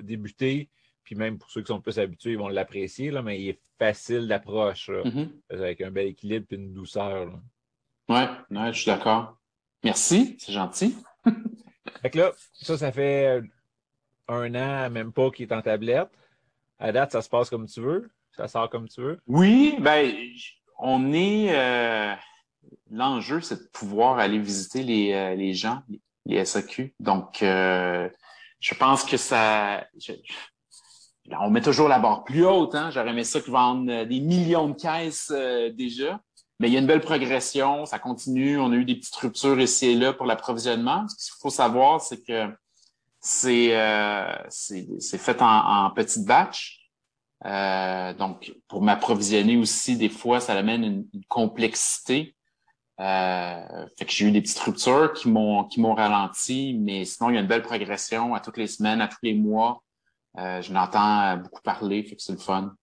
débuter. 0.00 0.68
Puis 1.04 1.14
même 1.14 1.38
pour 1.38 1.48
ceux 1.50 1.60
qui 1.60 1.68
sont 1.68 1.80
plus 1.80 1.98
habitués, 2.00 2.32
ils 2.32 2.38
vont 2.38 2.48
l'apprécier, 2.48 3.12
là, 3.12 3.22
mais 3.22 3.40
il 3.40 3.50
est 3.50 3.60
facile 3.78 4.26
d'approche. 4.26 4.90
Mm-hmm. 4.90 5.28
Avec 5.50 5.80
un 5.80 5.92
bel 5.92 6.08
équilibre 6.08 6.46
et 6.50 6.56
une 6.56 6.72
douceur. 6.72 7.38
Ouais, 8.08 8.26
je 8.50 8.72
suis 8.72 8.86
d'accord. 8.86 9.38
Merci, 9.84 10.36
c'est 10.40 10.52
gentil. 10.52 10.96
fait 12.02 12.10
que 12.10 12.18
là, 12.18 12.32
ça, 12.52 12.76
ça 12.76 12.90
fait 12.90 13.42
un 14.28 14.54
an, 14.54 14.90
même 14.90 15.12
pas, 15.12 15.30
qu'il 15.30 15.46
est 15.46 15.54
en 15.54 15.62
tablette. 15.62 16.10
À 16.78 16.92
date, 16.92 17.12
ça 17.12 17.22
se 17.22 17.28
passe 17.28 17.50
comme 17.50 17.66
tu 17.66 17.80
veux? 17.80 18.10
Ça 18.36 18.46
sort 18.48 18.70
comme 18.70 18.88
tu 18.88 19.00
veux? 19.00 19.20
Oui, 19.26 19.76
ben, 19.80 20.12
on 20.78 21.12
est. 21.12 21.48
Euh, 21.56 22.14
L'enjeu, 22.90 23.40
c'est 23.40 23.56
de 23.56 23.68
pouvoir 23.72 24.18
aller 24.18 24.38
visiter 24.38 24.82
les, 24.82 25.12
euh, 25.12 25.34
les 25.34 25.52
gens, 25.52 25.82
les 26.26 26.44
SAQ. 26.44 26.94
Donc, 27.00 27.42
euh, 27.42 28.08
je 28.60 28.74
pense 28.74 29.04
que 29.04 29.16
ça. 29.16 29.86
on 31.30 31.50
met 31.50 31.60
toujours 31.60 31.88
la 31.88 31.98
barre 31.98 32.24
plus 32.24 32.46
haute. 32.46 32.74
Hein? 32.74 32.90
J'aurais 32.90 33.10
aimé 33.10 33.24
ça 33.24 33.40
que 33.40 33.50
vendre 33.50 34.04
des 34.04 34.20
millions 34.20 34.68
de 34.68 34.74
caisses 34.74 35.32
euh, 35.34 35.70
déjà. 35.70 36.20
Mais 36.60 36.68
il 36.68 36.72
y 36.72 36.76
a 36.76 36.80
une 36.80 36.86
belle 36.86 37.00
progression, 37.00 37.86
ça 37.86 37.98
continue. 37.98 38.58
On 38.58 38.72
a 38.72 38.74
eu 38.74 38.84
des 38.84 38.96
petites 38.96 39.14
ruptures 39.14 39.60
ici 39.60 39.90
et 39.90 39.94
là 39.94 40.12
pour 40.12 40.26
l'approvisionnement. 40.26 41.06
Ce 41.08 41.30
qu'il 41.30 41.40
faut 41.40 41.50
savoir, 41.50 42.00
c'est 42.00 42.24
que 42.24 42.48
c'est 43.20 43.76
euh, 43.76 44.48
fait 44.48 45.42
en, 45.42 45.86
en 45.86 45.90
petites 45.90 46.24
batches. 46.24 46.90
Euh, 47.44 48.14
donc, 48.14 48.52
pour 48.66 48.82
m'approvisionner 48.82 49.56
aussi, 49.56 49.96
des 49.96 50.08
fois, 50.08 50.40
ça 50.40 50.54
amène 50.54 50.84
une, 51.12 51.24
complexité. 51.28 52.34
Euh, 53.00 53.86
fait 53.96 54.04
que 54.06 54.10
j'ai 54.10 54.26
eu 54.26 54.32
des 54.32 54.40
petites 54.42 54.58
ruptures 54.58 55.12
qui 55.12 55.28
m'ont 55.28 55.64
qui 55.64 55.80
m'ont 55.80 55.94
ralenti, 55.94 56.76
mais 56.80 57.04
sinon, 57.04 57.30
il 57.30 57.34
y 57.34 57.38
a 57.38 57.40
une 57.40 57.46
belle 57.46 57.62
progression 57.62 58.34
à 58.34 58.40
toutes 58.40 58.56
les 58.56 58.66
semaines, 58.66 59.00
à 59.00 59.06
tous 59.06 59.18
les 59.22 59.34
mois. 59.34 59.82
je 60.36 60.72
l'entends 60.72 61.36
beaucoup 61.36 61.62
parler, 61.62 62.02
fait 62.02 62.16
que 62.16 62.22
c'est 62.22 62.32
le 62.32 62.38
fun. 62.38 62.74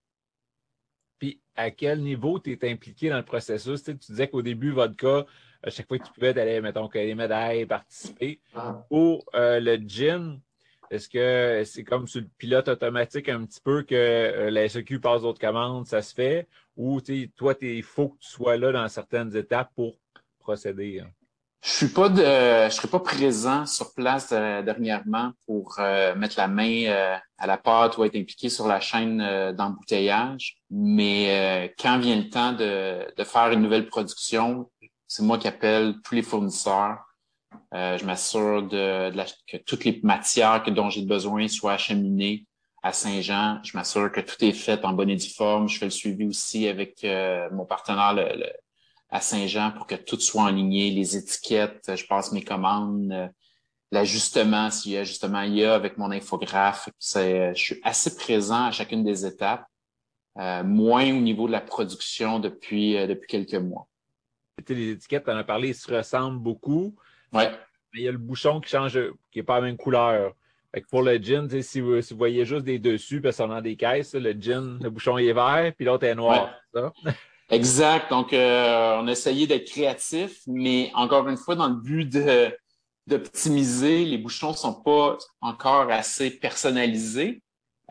Puis, 1.18 1.40
à 1.54 1.70
quel 1.70 2.02
niveau 2.02 2.38
tu 2.38 2.52
es 2.52 2.70
impliqué 2.70 3.10
dans 3.10 3.16
le 3.16 3.24
processus? 3.24 3.82
Tu, 3.82 3.94
disais 3.94 4.28
qu'au 4.28 4.42
début, 4.42 4.74
cas, 4.96 5.24
à 5.66 5.70
chaque 5.70 5.88
fois 5.88 5.98
que 5.98 6.04
tu 6.04 6.12
pouvais, 6.12 6.38
aller, 6.38 6.60
mettons, 6.60 6.88
que 6.88 6.98
les 6.98 7.14
médailles, 7.14 7.66
participer. 7.66 8.40
Ah. 8.54 8.84
Pour 8.88 9.24
le 9.34 9.76
gin, 9.86 10.40
est-ce 10.90 11.08
que 11.08 11.62
c'est 11.64 11.84
comme 11.84 12.06
sur 12.06 12.20
le 12.20 12.28
pilote 12.38 12.68
automatique 12.68 13.28
un 13.28 13.44
petit 13.44 13.60
peu 13.60 13.82
que 13.82 13.94
euh, 13.94 14.50
la 14.50 14.68
SEQ 14.68 15.00
passe 15.00 15.22
d'autres 15.22 15.40
commandes, 15.40 15.86
ça 15.86 16.02
se 16.02 16.14
fait? 16.14 16.46
Ou 16.76 17.00
toi, 17.36 17.54
il 17.60 17.82
faut 17.82 18.10
que 18.10 18.18
tu 18.18 18.28
sois 18.28 18.56
là 18.56 18.70
dans 18.70 18.88
certaines 18.88 19.34
étapes 19.34 19.70
pour 19.74 19.98
procéder? 20.38 21.00
Hein? 21.00 21.10
Je 21.62 21.70
suis 21.70 21.88
pas 21.88 22.08
de, 22.08 22.22
je 22.22 22.68
serai 22.70 22.86
pas 22.86 23.00
présent 23.00 23.66
sur 23.66 23.92
place 23.94 24.28
euh, 24.30 24.62
dernièrement 24.62 25.32
pour 25.46 25.74
euh, 25.80 26.14
mettre 26.14 26.36
la 26.38 26.46
main 26.46 27.18
à 27.38 27.46
la 27.46 27.56
pâte 27.56 27.98
ou 27.98 28.04
être 28.04 28.14
impliqué 28.14 28.48
sur 28.48 28.68
la 28.68 28.78
chaîne 28.78 29.52
d'embouteillage. 29.52 30.58
Mais 30.70 31.74
quand 31.78 31.98
vient 31.98 32.16
le 32.16 32.30
temps 32.30 32.52
de, 32.52 33.12
de 33.16 33.24
faire 33.24 33.50
une 33.50 33.62
nouvelle 33.62 33.88
production, 33.88 34.70
c'est 35.08 35.22
moi 35.22 35.38
qui 35.38 35.48
appelle 35.48 35.96
tous 36.04 36.14
les 36.14 36.22
fournisseurs 36.22 37.06
euh, 37.74 37.98
je 37.98 38.04
m'assure 38.04 38.62
de, 38.62 39.10
que 39.46 39.56
toutes 39.56 39.84
les 39.84 40.00
matières 40.02 40.62
que, 40.62 40.70
dont 40.70 40.90
j'ai 40.90 41.04
besoin 41.04 41.48
soient 41.48 41.74
acheminées 41.74 42.46
à 42.82 42.92
Saint-Jean. 42.92 43.60
Je 43.64 43.76
m'assure 43.76 44.10
que 44.12 44.20
tout 44.20 44.42
est 44.44 44.52
fait 44.52 44.84
en 44.84 44.92
bonne 44.92 45.10
et 45.10 45.16
due 45.16 45.28
forme. 45.28 45.68
Je 45.68 45.78
fais 45.78 45.86
le 45.86 45.90
suivi 45.90 46.24
aussi 46.26 46.68
avec 46.68 47.02
euh, 47.04 47.48
mon 47.52 47.64
partenaire 47.64 48.16
à 49.10 49.20
Saint-Jean 49.20 49.72
pour 49.72 49.86
que 49.86 49.94
tout 49.94 50.18
soit 50.20 50.46
aligné, 50.46 50.90
les 50.90 51.16
étiquettes, 51.16 51.92
je 51.94 52.06
passe 52.06 52.32
mes 52.32 52.42
commandes, 52.42 53.12
euh, 53.12 53.28
l'ajustement, 53.92 54.70
s'il 54.70 54.92
y 54.92 54.96
a 54.96 55.02
il 55.02 55.54
y 55.54 55.64
a 55.64 55.74
avec 55.74 55.96
mon 55.96 56.10
infographe. 56.10 56.88
je 57.00 57.52
suis 57.54 57.80
assez 57.84 58.16
présent 58.16 58.64
à 58.66 58.72
chacune 58.72 59.04
des 59.04 59.24
étapes, 59.24 59.64
moins 60.36 61.08
au 61.10 61.20
niveau 61.20 61.46
de 61.46 61.52
la 61.52 61.60
production 61.60 62.40
depuis, 62.40 62.94
depuis 63.06 63.28
quelques 63.28 63.54
mois. 63.54 63.86
Les 64.68 64.90
étiquettes, 64.90 65.24
on 65.26 65.32
en 65.32 65.36
a 65.36 65.44
parlé, 65.44 65.72
se 65.72 65.92
ressemblent 65.92 66.38
beaucoup. 66.38 66.94
Ouais. 67.32 67.50
Mais 67.92 68.00
il 68.00 68.04
y 68.04 68.08
a 68.08 68.12
le 68.12 68.18
bouchon 68.18 68.60
qui 68.60 68.70
change, 68.70 68.98
qui 69.30 69.38
n'est 69.38 69.44
pas 69.44 69.56
la 69.56 69.66
même 69.66 69.76
couleur. 69.76 70.34
pour 70.90 71.02
le 71.02 71.16
gin, 71.18 71.48
si 71.62 71.80
vous, 71.80 72.00
si 72.00 72.14
vous, 72.14 72.18
voyez 72.18 72.44
juste 72.44 72.64
des 72.64 72.78
dessus, 72.78 73.20
parce 73.20 73.36
qu'on 73.36 73.50
a 73.50 73.60
des 73.60 73.76
caisses, 73.76 74.14
le 74.14 74.32
gin, 74.32 74.78
le 74.82 74.90
bouchon 74.90 75.18
est 75.18 75.32
vert, 75.32 75.72
puis 75.76 75.84
l'autre 75.84 76.04
est 76.04 76.14
noir. 76.14 76.54
exact. 77.50 78.10
Donc, 78.10 78.32
euh, 78.32 78.98
on 78.98 79.08
a 79.08 79.12
essayé 79.12 79.46
d'être 79.46 79.68
créatif, 79.68 80.40
mais 80.46 80.90
encore 80.94 81.28
une 81.28 81.36
fois, 81.36 81.54
dans 81.54 81.68
le 81.68 81.76
but 81.76 82.06
de 82.06 82.50
d'optimiser, 83.06 84.04
les 84.04 84.18
bouchons 84.18 84.50
ne 84.50 84.56
sont 84.56 84.74
pas 84.74 85.16
encore 85.40 85.90
assez 85.92 86.28
personnalisés. 86.30 87.40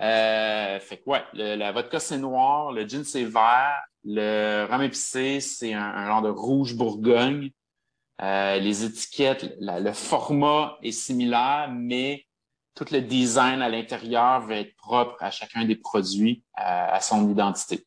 Euh, 0.02 0.80
fait 0.80 0.98
que 0.98 1.10
ouais, 1.10 1.24
la 1.34 1.72
vodka 1.72 2.00
c'est 2.00 2.18
noir, 2.18 2.72
le 2.72 2.86
gin 2.88 3.04
c'est 3.04 3.24
vert, 3.24 3.82
le 4.04 4.66
rhum 4.70 4.82
épicé 4.82 5.40
c'est 5.40 5.74
un, 5.74 5.84
un 5.84 6.08
genre 6.08 6.22
de 6.22 6.30
rouge 6.30 6.76
Bourgogne. 6.76 7.52
Euh, 8.22 8.58
les 8.60 8.86
étiquettes, 8.86 9.56
le 9.60 9.92
format 9.92 10.78
est 10.82 10.92
similaire, 10.92 11.70
mais 11.72 12.26
tout 12.74 12.86
le 12.92 13.02
design 13.02 13.62
à 13.62 13.70
l'intérieur 13.70 14.42
va 14.42 14.56
être 14.56 14.76
propre 14.76 15.16
à 15.20 15.32
chacun 15.32 15.66
des 15.66 15.76
produits, 15.76 16.44
euh, 16.60 16.62
à 16.62 17.00
son 17.02 17.30
identité. 17.30 17.86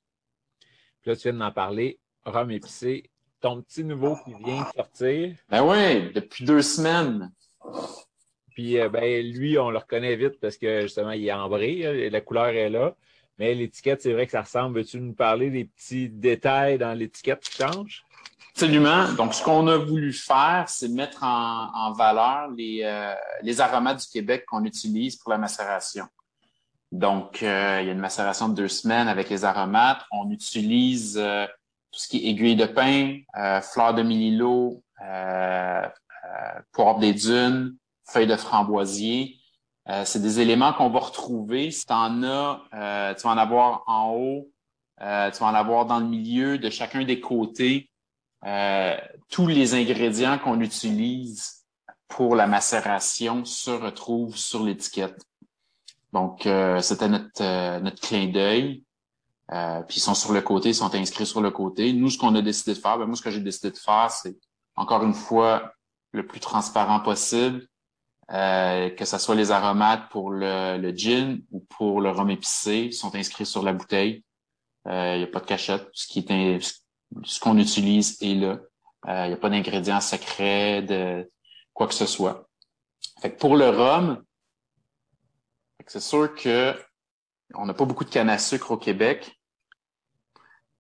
Puis 1.03 1.11
là, 1.11 1.17
tu 1.17 1.23
viens 1.23 1.33
de 1.33 1.39
m'en 1.39 1.53
parler, 1.53 1.99
rhum 2.25 2.51
épicé, 2.51 3.11
ton 3.41 3.63
petit 3.63 3.85
nouveau 3.85 4.17
qui 4.25 4.35
vient 4.35 4.63
de 4.63 4.77
sortir. 4.77 5.37
Ben 5.49 5.63
oui, 5.63 6.13
depuis 6.13 6.45
deux 6.45 6.63
semaines. 6.63 7.33
Puis 8.59 8.77
euh, 8.77 8.89
ben, 8.89 9.25
lui, 9.25 9.57
on 9.57 9.71
le 9.71 9.79
reconnaît 9.79 10.17
vite 10.17 10.41
parce 10.41 10.57
que 10.57 10.81
justement, 10.81 11.13
il 11.13 11.25
est 11.25 11.33
ambré, 11.33 12.11
la 12.11 12.21
couleur 12.21 12.49
est 12.49 12.69
là. 12.69 12.97
Mais 13.39 13.55
l'étiquette, 13.55 14.03
c'est 14.03 14.13
vrai 14.13 14.27
que 14.27 14.33
ça 14.33 14.43
ressemble. 14.43 14.81
Veux-tu 14.81 14.99
nous 14.99 15.13
parler 15.13 15.49
des 15.49 15.67
petits 15.67 16.09
détails 16.09 16.77
dans 16.77 16.93
l'étiquette 16.93 17.39
qui 17.39 17.53
changent? 17.53 18.05
Absolument. 18.51 19.13
Donc, 19.13 19.35
ce 19.35 19.45
qu'on 19.45 19.69
a 19.69 19.77
voulu 19.77 20.13
faire, 20.13 20.65
c'est 20.67 20.89
mettre 20.89 21.23
en, 21.23 21.93
valeur 21.93 22.49
les, 22.51 22.81
euh, 22.83 23.15
les 23.43 23.61
aromates 23.61 24.01
du 24.01 24.09
Québec 24.09 24.45
qu'on 24.45 24.65
utilise 24.65 25.15
pour 25.15 25.31
la 25.31 25.39
macération. 25.39 26.07
Donc, 26.91 27.45
euh, 27.45 27.79
il 27.81 27.87
y 27.87 27.91
a 27.91 27.93
une 27.93 28.01
macération 28.01 28.49
de 28.49 28.57
deux 28.57 28.67
semaines 28.67 29.07
avec 29.07 29.31
les 29.31 29.45
aromates. 29.45 30.03
On 30.11 30.33
utilise 30.33 31.17
euh, 31.17 31.47
tout 31.93 32.01
ce 32.01 32.09
qui 32.09 32.27
est 32.27 32.31
aiguille 32.31 32.57
de 32.57 32.67
pin, 32.67 33.21
fleurs 33.63 33.95
de 33.95 34.03
mélilo, 34.03 34.83
poivre 36.73 36.99
des 36.99 37.15
dunes, 37.15 37.77
feuilles 38.09 38.27
de 38.27 38.37
framboisier. 38.37 39.37
c'est 40.05 40.21
des 40.21 40.41
éléments 40.41 40.73
qu'on 40.73 40.91
va 40.91 40.99
retrouver. 41.01 41.71
Si 41.71 41.87
tu 41.87 41.93
en 41.93 42.23
as, 42.23 43.15
tu 43.17 43.23
vas 43.23 43.31
en 43.31 43.39
avoir 43.39 43.85
en 43.87 44.11
haut, 44.13 44.51
tu 44.99 45.05
vas 45.05 45.47
en 45.47 45.55
avoir 45.55 45.87
dans 45.87 45.99
le 45.99 46.07
milieu 46.07 46.59
de 46.59 46.71
chacun 46.71 47.05
des 47.05 47.21
côtés. 47.21 47.91
Euh, 48.45 48.97
tous 49.29 49.47
les 49.47 49.75
ingrédients 49.75 50.39
qu'on 50.39 50.61
utilise 50.61 51.65
pour 52.07 52.37
la 52.37 52.47
macération 52.47 53.45
se 53.45 53.71
retrouvent 53.71 54.37
sur 54.37 54.63
l'étiquette. 54.63 55.21
Donc, 56.13 56.47
euh, 56.47 56.81
c'était 56.81 57.09
notre, 57.09 57.43
euh, 57.43 57.81
notre 57.81 58.01
clin 58.01 58.29
d'œil. 58.29 58.85
puis 59.89 59.97
ils 59.97 60.01
sont 60.01 60.15
sur 60.15 60.33
le 60.33 60.43
côté, 60.43 60.71
ils 60.71 60.75
sont 60.75 60.95
inscrits 60.95 61.27
sur 61.27 61.41
le 61.41 61.51
côté. 61.51 61.93
Nous, 61.93 62.11
ce 62.11 62.19
qu'on 62.19 62.35
a 62.35 62.43
décidé 62.43 62.75
de 62.75 62.79
faire, 62.79 62.99
ben 62.99 63.07
moi, 63.07 63.17
ce 63.17 63.23
que 63.23 63.31
j'ai 63.31 63.41
décidé 63.41 63.71
de 63.71 63.79
faire, 63.79 64.11
c'est 64.11 64.37
encore 64.77 65.03
une 65.03 65.15
fois 65.15 65.73
le 66.13 66.27
plus 66.27 66.41
transparent 66.41 67.01
possible, 67.01 67.67
que 68.29 69.05
ce 69.05 69.19
soit 69.19 69.35
les 69.35 69.51
aromates 69.51 70.09
pour 70.11 70.31
le, 70.31 70.77
le, 70.79 70.91
gin 70.91 71.41
ou 71.51 71.61
pour 71.61 72.01
le 72.01 72.11
rhum 72.11 72.31
épicé, 72.31 72.93
sont 72.93 73.15
inscrits 73.15 73.47
sur 73.47 73.63
la 73.63 73.73
bouteille. 73.73 74.23
Il 74.87 75.19
n'y 75.19 75.25
a 75.25 75.27
pas 75.27 75.41
de 75.41 75.47
cachette. 75.47 75.89
Ce 75.93 76.07
qui 76.07 76.25
est, 76.29 76.61
ce 77.25 77.41
qu'on 77.41 77.59
utilise 77.59 78.21
est 78.23 78.35
là. 78.35 78.59
Il 79.05 79.11
euh, 79.11 79.27
n'y 79.29 79.33
a 79.35 79.37
pas 79.37 79.51
d'ingrédients 79.51 80.01
secrets, 80.01 80.83
de 80.83 81.31
quoi 81.73 81.87
que 81.87 81.95
ce 81.95 82.07
soit. 82.07 82.49
Fait 83.21 83.31
pour 83.31 83.57
le 83.57 83.69
rhum, 83.69 84.23
c'est 85.87 86.01
sûr 86.01 86.35
que 86.35 86.75
on 87.55 87.65
n'a 87.65 87.75
pas 87.75 87.85
beaucoup 87.85 88.05
de 88.05 88.11
canne 88.11 88.29
à 88.29 88.39
sucre 88.39 88.73
au 88.73 88.77
Québec. 88.77 89.41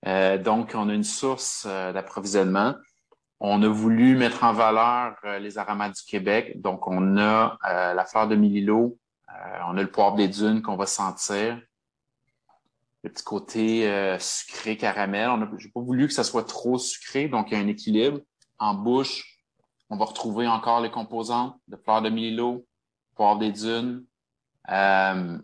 Euh, 0.06 0.36
donc, 0.36 0.72
on 0.74 0.88
a 0.88 0.94
une 0.94 1.04
source 1.04 1.64
euh, 1.66 1.92
d'approvisionnement. 1.92 2.74
On 3.40 3.62
a 3.62 3.68
voulu 3.68 4.16
mettre 4.16 4.44
en 4.44 4.52
valeur 4.52 5.14
les 5.40 5.58
aromates 5.58 5.96
du 5.96 6.02
Québec. 6.02 6.60
Donc, 6.60 6.88
on 6.88 7.16
a 7.18 7.56
la 7.62 8.04
fleur 8.04 8.28
de 8.28 8.34
Mililo, 8.34 8.98
on 9.66 9.76
a 9.76 9.82
le 9.82 9.90
poivre 9.90 10.16
des 10.16 10.28
dunes 10.28 10.62
qu'on 10.62 10.76
va 10.76 10.86
sentir 10.86 11.60
le 13.04 13.10
petit 13.10 13.24
côté 13.24 13.88
euh, 13.88 14.18
sucré 14.18 14.76
caramel. 14.76 15.28
On 15.30 15.58
j'ai 15.58 15.68
pas 15.68 15.80
voulu 15.80 16.06
que 16.06 16.12
ça 16.12 16.24
soit 16.24 16.44
trop 16.44 16.78
sucré, 16.78 17.28
donc 17.28 17.48
il 17.50 17.54
y 17.54 17.60
a 17.60 17.60
un 17.60 17.68
équilibre. 17.68 18.20
En 18.58 18.74
bouche, 18.74 19.38
on 19.90 19.96
va 19.96 20.04
retrouver 20.04 20.46
encore 20.46 20.80
les 20.80 20.90
composantes 20.90 21.56
de 21.68 21.76
fleurs 21.76 22.02
de 22.02 22.10
milo, 22.10 22.66
poivre 23.14 23.38
des 23.38 23.52
dunes. 23.52 24.04
Euh, 24.70 25.38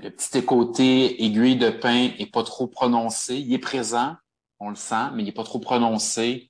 le 0.00 0.10
petit 0.10 0.44
côté 0.44 1.24
aiguille 1.24 1.56
de 1.56 1.70
pain 1.70 2.10
est 2.18 2.32
pas 2.32 2.44
trop 2.44 2.68
prononcé. 2.68 3.36
Il 3.36 3.52
est 3.52 3.58
présent, 3.58 4.14
on 4.60 4.70
le 4.70 4.76
sent, 4.76 5.10
mais 5.14 5.24
il 5.24 5.28
est 5.28 5.32
pas 5.32 5.44
trop 5.44 5.58
prononcé. 5.58 6.47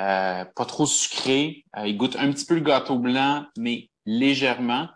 Euh, 0.00 0.44
pas 0.56 0.64
trop 0.64 0.86
sucré. 0.86 1.64
il 1.84 1.96
goûte 1.96 2.16
un 2.18 2.32
petit 2.32 2.46
peu 2.46 2.54
le 2.54 2.62
gâteau 2.62 2.98
blanc, 2.98 3.44
mais 3.56 3.90
légèrement. 4.06 4.88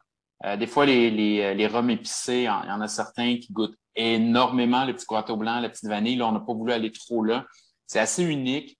des 0.59 0.67
fois, 0.67 0.87
les, 0.87 1.11
les, 1.11 1.55
les 1.55 1.67
rhums 1.67 1.91
épicés, 1.91 2.43
il 2.43 2.45
y 2.45 2.49
en 2.49 2.81
a 2.81 2.89
certains 2.89 3.37
qui 3.37 3.53
goûtent 3.53 3.77
énormément 3.97 4.85
le 4.85 4.95
petit 4.95 5.07
gâteau 5.09 5.37
blanc, 5.37 5.61
la 5.61 5.69
petite 5.69 5.89
vanille. 5.89 6.17
Là, 6.17 6.27
on 6.27 6.33
n'a 6.33 6.41
pas 6.41 6.55
voulu 6.55 6.73
aller 6.73 6.91
trop 6.91 7.23
là. 7.23 7.45
C'est 7.87 8.01
assez 8.01 8.25
unique. 8.25 8.79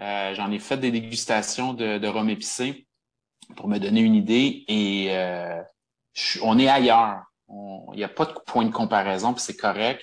Euh, 0.00 0.34
j'en 0.34 0.50
ai 0.50 0.58
fait 0.58 0.78
des 0.78 0.90
dégustations 0.90 1.74
de, 1.74 1.98
de 1.98 2.08
rhum 2.08 2.28
épicé 2.28 2.86
pour 3.56 3.68
me 3.68 3.78
donner 3.78 4.00
une 4.00 4.14
idée 4.14 4.64
et 4.66 5.08
euh, 5.10 5.62
on 6.42 6.58
est 6.58 6.68
ailleurs. 6.68 7.22
Il 7.48 7.96
n'y 7.96 8.04
a 8.04 8.08
pas 8.08 8.24
de 8.24 8.32
point 8.46 8.64
de 8.64 8.72
comparaison, 8.72 9.34
puis 9.34 9.42
c'est 9.42 9.56
correct. 9.56 10.02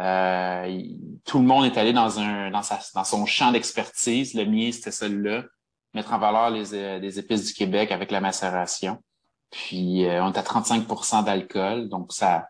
Euh, 0.00 0.82
tout 1.24 1.38
le 1.38 1.44
monde 1.44 1.64
est 1.64 1.78
allé 1.78 1.92
dans 1.92 2.18
un 2.20 2.50
dans, 2.50 2.62
sa, 2.62 2.78
dans 2.94 3.04
son 3.04 3.26
champ 3.26 3.52
d'expertise. 3.52 4.34
Le 4.34 4.44
mien, 4.44 4.70
c'était 4.72 4.90
celui-là. 4.90 5.44
Mettre 5.94 6.12
en 6.12 6.18
valeur 6.18 6.50
les, 6.50 6.98
les, 7.00 7.18
épices 7.18 7.46
du 7.46 7.54
Québec 7.54 7.90
avec 7.90 8.10
la 8.10 8.20
macération. 8.20 9.02
Puis 9.50 10.04
on 10.06 10.32
est 10.32 10.38
à 10.38 10.42
35% 10.42 11.24
d'alcool, 11.24 11.88
donc 11.88 12.12
ça 12.12 12.46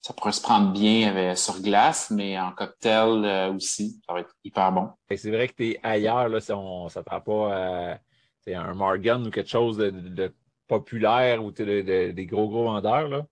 ça 0.00 0.14
pourrait 0.14 0.32
se 0.32 0.40
prendre 0.40 0.72
bien 0.72 1.14
euh, 1.14 1.34
sur 1.34 1.60
glace, 1.60 2.10
mais 2.10 2.38
en 2.38 2.52
cocktail 2.52 3.24
euh, 3.24 3.52
aussi, 3.52 4.00
ça 4.06 4.14
va 4.14 4.20
être 4.20 4.34
hyper 4.44 4.72
bon. 4.72 4.90
C'est 5.14 5.30
vrai 5.30 5.48
que 5.48 5.54
tu 5.54 5.70
es 5.70 5.80
ailleurs, 5.82 6.28
là, 6.28 6.40
si 6.40 6.52
on 6.52 6.88
s'attend 6.88 7.20
pas 7.20 7.94
à 7.94 7.98
un 8.46 8.74
Morgan 8.74 9.26
ou 9.26 9.30
quelque 9.30 9.50
chose 9.50 9.76
de, 9.76 10.32
populaire 10.66 11.44
ou 11.44 11.50
des 11.50 12.26
gros, 12.26 12.48
gros 12.48 12.64
vendeurs. 12.64 13.08
Là. 13.08 13.26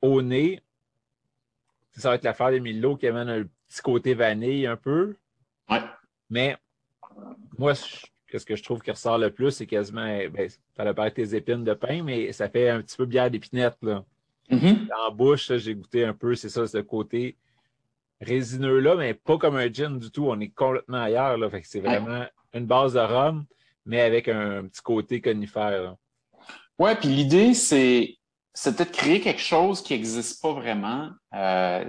Au 0.00 0.22
nez, 0.22 0.62
ça 1.98 2.10
va 2.10 2.14
être 2.14 2.24
l'affaire 2.24 2.50
des 2.50 2.60
Milo 2.60 2.96
qui 2.96 3.06
amène 3.06 3.28
un 3.28 3.44
petit 3.68 3.82
côté 3.82 4.14
vanille 4.14 4.66
un 4.66 4.76
peu. 4.76 5.14
Ouais. 5.70 5.80
Mais 6.30 6.56
moi, 7.58 7.74
ce 7.74 8.44
que 8.44 8.56
je 8.56 8.62
trouve 8.62 8.80
qui 8.80 8.90
ressort 8.90 9.18
le 9.18 9.30
plus, 9.30 9.50
c'est 9.50 9.66
quasiment, 9.66 10.06
ben, 10.30 10.48
ça 10.76 10.84
va 10.84 10.94
paraître 10.94 11.16
tes 11.16 11.34
épines 11.34 11.64
de 11.64 11.74
pain, 11.74 12.02
mais 12.02 12.32
ça 12.32 12.48
fait 12.48 12.68
un 12.68 12.80
petit 12.82 12.96
peu 12.96 13.06
bière 13.06 13.30
d'épinette, 13.30 13.76
là. 13.82 14.04
Mm-hmm. 14.50 14.88
En 15.06 15.12
bouche, 15.12 15.52
j'ai 15.56 15.74
goûté 15.74 16.04
un 16.04 16.14
peu, 16.14 16.34
c'est 16.34 16.48
ça, 16.48 16.66
ce 16.66 16.78
côté 16.78 17.36
résineux-là, 18.20 18.96
mais 18.96 19.14
pas 19.14 19.38
comme 19.38 19.56
un 19.56 19.72
gin 19.72 19.98
du 19.98 20.10
tout. 20.10 20.26
On 20.28 20.40
est 20.40 20.48
complètement 20.48 21.02
ailleurs. 21.02 21.36
Là. 21.36 21.50
Fait 21.50 21.62
que 21.62 21.68
c'est 21.68 21.80
vraiment 21.80 22.24
une 22.52 22.66
base 22.66 22.94
de 22.94 23.00
rhum, 23.00 23.44
mais 23.84 24.00
avec 24.00 24.28
un, 24.28 24.66
petit 24.66 24.82
côté 24.82 25.20
conifère. 25.20 25.96
Oui, 26.78 26.90
puis 27.00 27.08
l'idée, 27.08 27.54
c'est 27.54 28.17
peut-être 28.64 28.92
créer 28.92 29.20
quelque 29.20 29.40
chose 29.40 29.82
qui 29.82 29.92
n'existe 29.92 30.42
pas 30.42 30.52
vraiment. 30.52 31.10
Euh, 31.34 31.84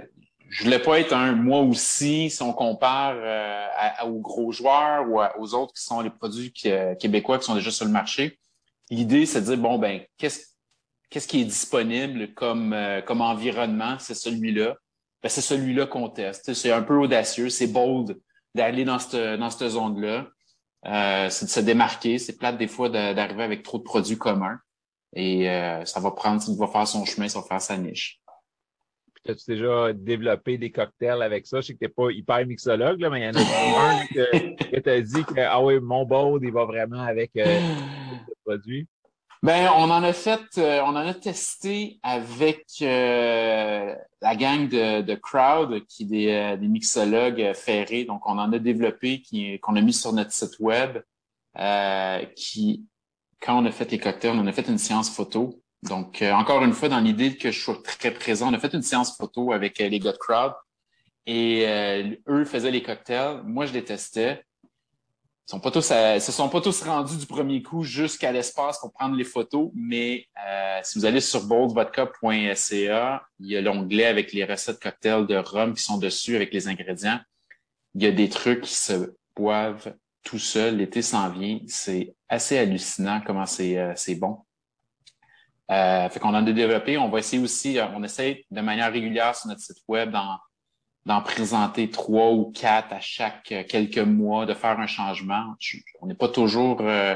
je 0.50 0.64
voulais 0.64 0.80
pas 0.80 0.98
être 0.98 1.12
un 1.12 1.32
moi 1.32 1.60
aussi, 1.60 2.28
si 2.28 2.42
on 2.42 2.52
compare 2.52 3.14
euh, 3.16 3.66
aux 4.04 4.18
gros 4.18 4.50
joueurs 4.52 5.08
ou 5.08 5.20
aux 5.40 5.54
autres 5.54 5.72
qui 5.74 5.82
sont 5.82 6.00
les 6.00 6.10
produits 6.10 6.52
euh, 6.66 6.94
québécois 6.96 7.38
qui 7.38 7.44
sont 7.44 7.54
déjà 7.54 7.70
sur 7.70 7.86
le 7.86 7.92
marché. 7.92 8.38
L'idée, 8.90 9.26
c'est 9.26 9.40
de 9.42 9.46
dire, 9.46 9.58
bon, 9.58 9.78
ben, 9.78 10.02
qu'est-ce 10.18 10.50
qu'est-ce 11.08 11.28
qui 11.28 11.40
est 11.40 11.44
disponible 11.44 12.34
comme, 12.34 12.72
euh, 12.72 13.00
comme 13.02 13.20
environnement? 13.20 13.96
C'est 13.98 14.14
celui-là. 14.14 14.76
Ben, 15.22 15.28
c'est 15.28 15.40
celui-là 15.40 15.86
qu'on 15.86 16.08
teste. 16.08 16.52
C'est 16.54 16.72
un 16.72 16.82
peu 16.82 16.96
audacieux, 16.96 17.48
c'est 17.48 17.66
bold 17.66 18.18
d'aller 18.54 18.84
dans 18.84 18.98
cette, 18.98 19.38
dans 19.38 19.50
cette 19.50 19.68
zone-là. 19.68 20.26
Euh, 20.86 21.28
c'est 21.30 21.46
de 21.46 21.50
se 21.50 21.60
démarquer. 21.60 22.18
C'est 22.18 22.38
plate 22.38 22.58
des 22.58 22.68
fois 22.68 22.88
d'arriver 22.88 23.42
avec 23.42 23.62
trop 23.62 23.78
de 23.78 23.82
produits 23.82 24.18
communs. 24.18 24.58
Et 25.14 25.46
ça 25.84 26.00
va 26.00 26.10
prendre, 26.12 26.40
ça 26.40 26.52
va 26.56 26.66
faire 26.68 26.86
son 26.86 27.04
chemin, 27.04 27.28
ça 27.28 27.40
va 27.40 27.46
faire 27.46 27.60
sa 27.60 27.76
niche. 27.76 28.20
As-tu 29.28 29.50
déjà 29.50 29.92
développé 29.92 30.56
des 30.56 30.70
cocktails 30.70 31.22
avec 31.22 31.46
ça? 31.46 31.60
Je 31.60 31.66
sais 31.66 31.74
que 31.74 31.78
tu 31.78 31.84
n'es 31.84 31.90
pas 31.90 32.10
hyper 32.10 32.46
mixologue, 32.46 33.00
là, 33.00 33.10
mais 33.10 33.20
il 33.20 33.24
y 33.24 33.28
en 33.28 33.34
a 33.34 33.92
un 33.92 34.06
que, 34.06 34.80
tu 34.80 34.90
as 34.90 35.00
dit 35.02 35.24
que 35.24 35.40
ah 35.40 35.62
oui, 35.62 35.78
mon 35.78 36.06
bold, 36.06 36.42
il 36.42 36.52
va 36.52 36.64
vraiment 36.64 37.02
avec 37.02 37.32
euh, 37.36 37.60
ce 38.26 38.34
produit. 38.44 38.88
Ben, 39.42 39.70
on 39.76 39.90
en 39.90 40.02
a 40.02 40.12
fait, 40.12 40.40
euh, 40.58 40.80
on 40.84 40.90
en 40.90 40.96
a 40.96 41.14
testé 41.14 41.98
avec 42.02 42.64
euh, 42.82 43.94
la 44.22 44.36
gang 44.36 44.68
de, 44.68 45.02
de, 45.02 45.14
Crowd, 45.14 45.84
qui 45.86 46.02
est 46.04 46.06
des, 46.06 46.56
des, 46.58 46.68
mixologues 46.68 47.52
ferrés. 47.54 48.04
Donc, 48.04 48.26
on 48.26 48.38
en 48.38 48.52
a 48.52 48.58
développé, 48.58 49.22
qu'on 49.62 49.76
a 49.76 49.80
mis 49.82 49.94
sur 49.94 50.12
notre 50.14 50.32
site 50.32 50.58
web, 50.60 50.98
qui, 52.36 52.86
quand 53.40 53.62
on 53.62 53.66
a 53.66 53.72
fait 53.72 53.90
les 53.90 53.98
cocktails, 53.98 54.36
on 54.36 54.46
a 54.46 54.52
fait 54.52 54.68
une 54.68 54.78
séance 54.78 55.10
photo. 55.10 55.60
Donc, 55.82 56.20
euh, 56.20 56.32
encore 56.32 56.62
une 56.62 56.72
fois, 56.72 56.88
dans 56.88 57.00
l'idée 57.00 57.36
que 57.36 57.50
je 57.50 57.58
sois 57.58 57.78
très 57.82 58.10
présent, 58.10 58.50
on 58.50 58.54
a 58.54 58.58
fait 58.58 58.74
une 58.74 58.82
séance 58.82 59.16
photo 59.16 59.52
avec 59.52 59.80
euh, 59.80 59.88
les 59.88 59.98
gars 59.98 60.12
de 60.12 60.18
Crowd 60.18 60.52
et 61.26 61.64
euh, 61.66 62.14
eux 62.28 62.44
faisaient 62.44 62.70
les 62.70 62.82
cocktails. 62.82 63.42
Moi, 63.44 63.66
je 63.66 63.72
les 63.72 63.84
testais. 63.84 64.44
Ils 65.48 65.52
sont 65.52 65.60
pas 65.60 65.72
se 65.72 66.32
sont 66.32 66.48
pas 66.48 66.60
tous 66.60 66.82
rendus 66.82 67.16
du 67.16 67.26
premier 67.26 67.60
coup 67.60 67.82
jusqu'à 67.82 68.30
l'espace 68.30 68.78
pour 68.78 68.92
prendre 68.92 69.16
les 69.16 69.24
photos, 69.24 69.72
mais 69.74 70.28
si 70.84 70.96
vous 70.96 71.04
allez 71.06 71.20
sur 71.20 71.44
boldvodka.ca, 71.44 73.22
il 73.40 73.46
y 73.48 73.56
a 73.56 73.60
l'onglet 73.60 74.04
avec 74.04 74.32
les 74.32 74.44
recettes 74.44 74.80
cocktails 74.80 75.26
de 75.26 75.34
rhum 75.34 75.74
qui 75.74 75.82
sont 75.82 75.98
dessus 75.98 76.36
avec 76.36 76.54
les 76.54 76.68
ingrédients. 76.68 77.18
Il 77.96 78.04
y 78.04 78.06
a 78.06 78.12
des 78.12 78.28
trucs 78.28 78.60
qui 78.60 78.76
se 78.76 79.16
boivent 79.34 79.92
tout 80.22 80.38
seuls. 80.38 80.76
L'été 80.76 81.02
s'en 81.02 81.28
vient. 81.30 81.58
C'est 81.66 82.14
assez 82.28 82.58
hallucinant 82.58 83.20
comment 83.24 83.46
c'est 83.46 84.14
bon. 84.16 84.38
Euh, 85.70 86.08
fait 86.08 86.18
qu'on 86.18 86.34
a 86.34 86.42
développé. 86.42 86.98
On 86.98 87.08
va 87.08 87.20
essayer 87.20 87.42
aussi, 87.42 87.78
euh, 87.78 87.86
on 87.94 88.02
essaie 88.02 88.44
de 88.50 88.60
manière 88.60 88.92
régulière 88.92 89.36
sur 89.36 89.48
notre 89.48 89.60
site 89.60 89.82
web 89.86 90.14
d'en 91.06 91.22
présenter 91.22 91.90
trois 91.90 92.32
ou 92.32 92.50
quatre 92.50 92.92
à 92.92 93.00
chaque 93.00 93.52
euh, 93.52 93.62
quelques 93.62 93.98
mois, 93.98 94.46
de 94.46 94.54
faire 94.54 94.80
un 94.80 94.88
changement. 94.88 95.54
on 96.00 96.06
n'est 96.06 96.14
pas 96.14 96.28
toujours 96.28 96.80
euh, 96.80 97.14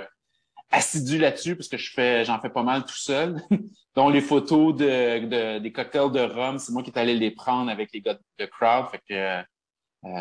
assidu 0.71 1.19
là-dessus 1.19 1.57
parce 1.57 1.69
que 1.69 1.77
je 1.77 1.93
fais, 1.93 2.25
j'en 2.25 2.41
fais 2.41 2.51
pas 2.51 2.63
mal 2.63 2.85
tout 2.85 2.97
seul. 2.97 3.43
Donc 3.97 4.13
les 4.13 4.21
photos 4.21 4.75
de, 4.77 5.59
des 5.59 5.73
cocktails 5.73 6.13
de 6.13 6.21
rhum, 6.21 6.59
c'est 6.59 6.73
moi 6.73 6.83
qui 6.83 6.91
est 6.91 6.99
allé 6.99 7.15
les 7.15 7.33
prendre 7.33 7.71
avec 7.71 7.91
les 7.93 8.01
gars 8.01 8.19
de 8.39 8.47
crowd. 8.47 8.87
Fait 8.91 9.01
que 9.09 9.45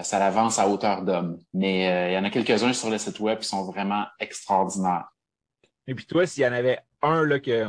ça 0.02 0.20
l'avance 0.20 0.60
à 0.60 0.68
hauteur 0.68 1.04
d'homme. 1.04 1.40
Mais 1.54 2.12
il 2.12 2.14
y 2.14 2.18
en 2.18 2.24
a 2.24 2.30
quelques-uns 2.30 2.74
sur 2.74 2.90
le 2.90 2.98
site 2.98 3.20
web 3.20 3.40
qui 3.40 3.48
sont 3.48 3.66
vraiment 3.66 4.06
extraordinaires. 4.20 5.08
Et 5.88 5.96
puis 5.96 6.06
toi, 6.06 6.26
s'il 6.26 6.44
y 6.44 6.48
en 6.48 6.54
avait 6.54 6.80
un 7.02 7.26
là 7.26 7.40
que 7.40 7.68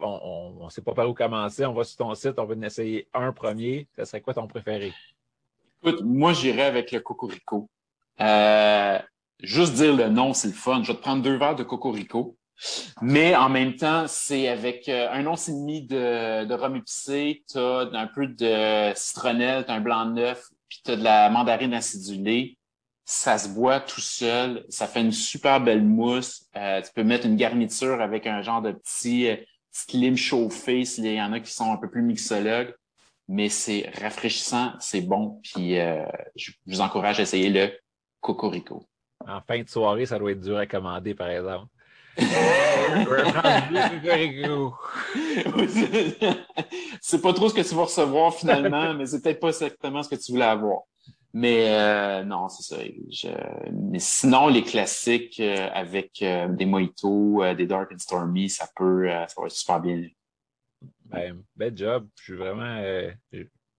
on 0.00 0.64
ne 0.64 0.70
sait 0.70 0.82
pas 0.82 0.94
par 0.94 1.08
où 1.08 1.14
commencer, 1.14 1.64
on 1.66 1.74
va 1.74 1.84
sur 1.84 1.98
ton 1.98 2.14
site, 2.14 2.38
on 2.38 2.44
va 2.44 2.54
en 2.54 2.62
essayer 2.62 3.08
un 3.12 3.32
premier. 3.32 3.86
Ce 3.96 4.04
serait 4.04 4.20
quoi 4.20 4.34
ton 4.34 4.46
préféré? 4.46 4.92
Écoute, 5.82 6.02
moi, 6.02 6.32
j'irais 6.32 6.62
avec 6.62 6.90
le 6.92 7.00
Cocorico. 7.00 7.68
Euh, 8.20 8.98
juste 9.42 9.74
dire 9.74 9.94
le 9.94 10.08
nom, 10.08 10.32
c'est 10.32 10.48
le 10.48 10.54
fun. 10.54 10.82
Je 10.82 10.92
vais 10.92 10.98
te 10.98 11.02
prendre 11.02 11.22
deux 11.22 11.36
verres 11.36 11.56
de 11.56 11.64
Cocorico. 11.64 12.36
Mais 13.02 13.34
en 13.34 13.48
même 13.48 13.74
temps, 13.74 14.06
c'est 14.06 14.48
avec 14.48 14.88
euh, 14.88 15.08
un 15.10 15.26
once 15.26 15.48
et 15.48 15.52
demi 15.52 15.82
de, 15.82 16.44
de 16.44 16.54
rhum 16.54 16.76
épicé, 16.76 17.42
tu 17.50 17.58
as 17.58 17.90
un 17.92 18.06
peu 18.06 18.28
de 18.28 18.92
citronnelle, 18.94 19.64
tu 19.64 19.72
as 19.72 19.74
un 19.74 19.80
blanc 19.80 20.06
neuf, 20.06 20.46
puis 20.74 20.82
tu 20.84 20.90
as 20.90 20.96
de 20.96 21.04
la 21.04 21.30
mandarine 21.30 21.72
acidulée. 21.72 22.58
Ça 23.04 23.38
se 23.38 23.48
boit 23.48 23.80
tout 23.80 24.00
seul. 24.00 24.64
Ça 24.68 24.88
fait 24.88 25.02
une 25.02 25.12
super 25.12 25.60
belle 25.60 25.84
mousse. 25.84 26.46
Euh, 26.56 26.82
tu 26.82 26.90
peux 26.92 27.04
mettre 27.04 27.26
une 27.26 27.36
garniture 27.36 28.00
avec 28.00 28.26
un 28.26 28.42
genre 28.42 28.62
de 28.62 28.72
petit 28.72 29.30
slim 29.70 30.16
chauffé 30.16 30.84
s'il 30.84 31.06
y 31.06 31.22
en 31.22 31.32
a 31.32 31.40
qui 31.40 31.52
sont 31.52 31.72
un 31.72 31.76
peu 31.76 31.88
plus 31.88 32.02
mixologues. 32.02 32.74
Mais 33.28 33.48
c'est 33.48 33.90
rafraîchissant, 34.00 34.72
c'est 34.80 35.00
bon. 35.00 35.40
Puis 35.42 35.78
euh, 35.78 36.04
je 36.34 36.52
vous 36.66 36.80
encourage 36.80 37.20
à 37.20 37.22
essayer 37.22 37.50
le 37.50 37.72
Cocorico. 38.20 38.86
En 39.26 39.40
fin 39.40 39.62
de 39.62 39.68
soirée, 39.68 40.06
ça 40.06 40.18
doit 40.18 40.32
être 40.32 40.40
dur 40.40 40.58
à 40.58 40.66
commander, 40.66 41.14
par 41.14 41.28
exemple. 41.28 41.66
C'est 47.00 47.20
pas 47.20 47.32
trop 47.32 47.48
ce 47.48 47.54
que 47.54 47.68
tu 47.68 47.74
vas 47.74 47.84
recevoir 47.84 48.34
finalement, 48.34 48.94
mais 48.94 49.06
c'est 49.06 49.22
peut-être 49.22 49.40
pas 49.40 49.48
exactement 49.48 50.02
ce 50.02 50.08
que 50.08 50.16
tu 50.16 50.32
voulais 50.32 50.44
avoir. 50.44 50.82
Mais 51.36 51.68
euh, 51.68 52.22
non, 52.22 52.48
c'est 52.48 52.62
ça. 52.62 52.76
Mais 53.72 53.98
sinon, 53.98 54.46
les 54.46 54.62
classiques 54.62 55.40
euh, 55.40 55.68
avec 55.72 56.22
euh, 56.22 56.46
des 56.46 56.64
mojitos, 56.64 57.42
des 57.56 57.66
dark 57.66 57.90
and 57.92 57.98
stormy, 57.98 58.48
ça 58.48 58.68
peut, 58.76 59.08
ça 59.08 59.34
va 59.36 59.46
être 59.46 59.52
super 59.52 59.80
bien. 59.80 60.06
Ben, 61.06 61.42
bel 61.56 61.76
job. 61.76 62.08
Je 62.18 62.22
suis 62.22 62.36
vraiment, 62.36 62.80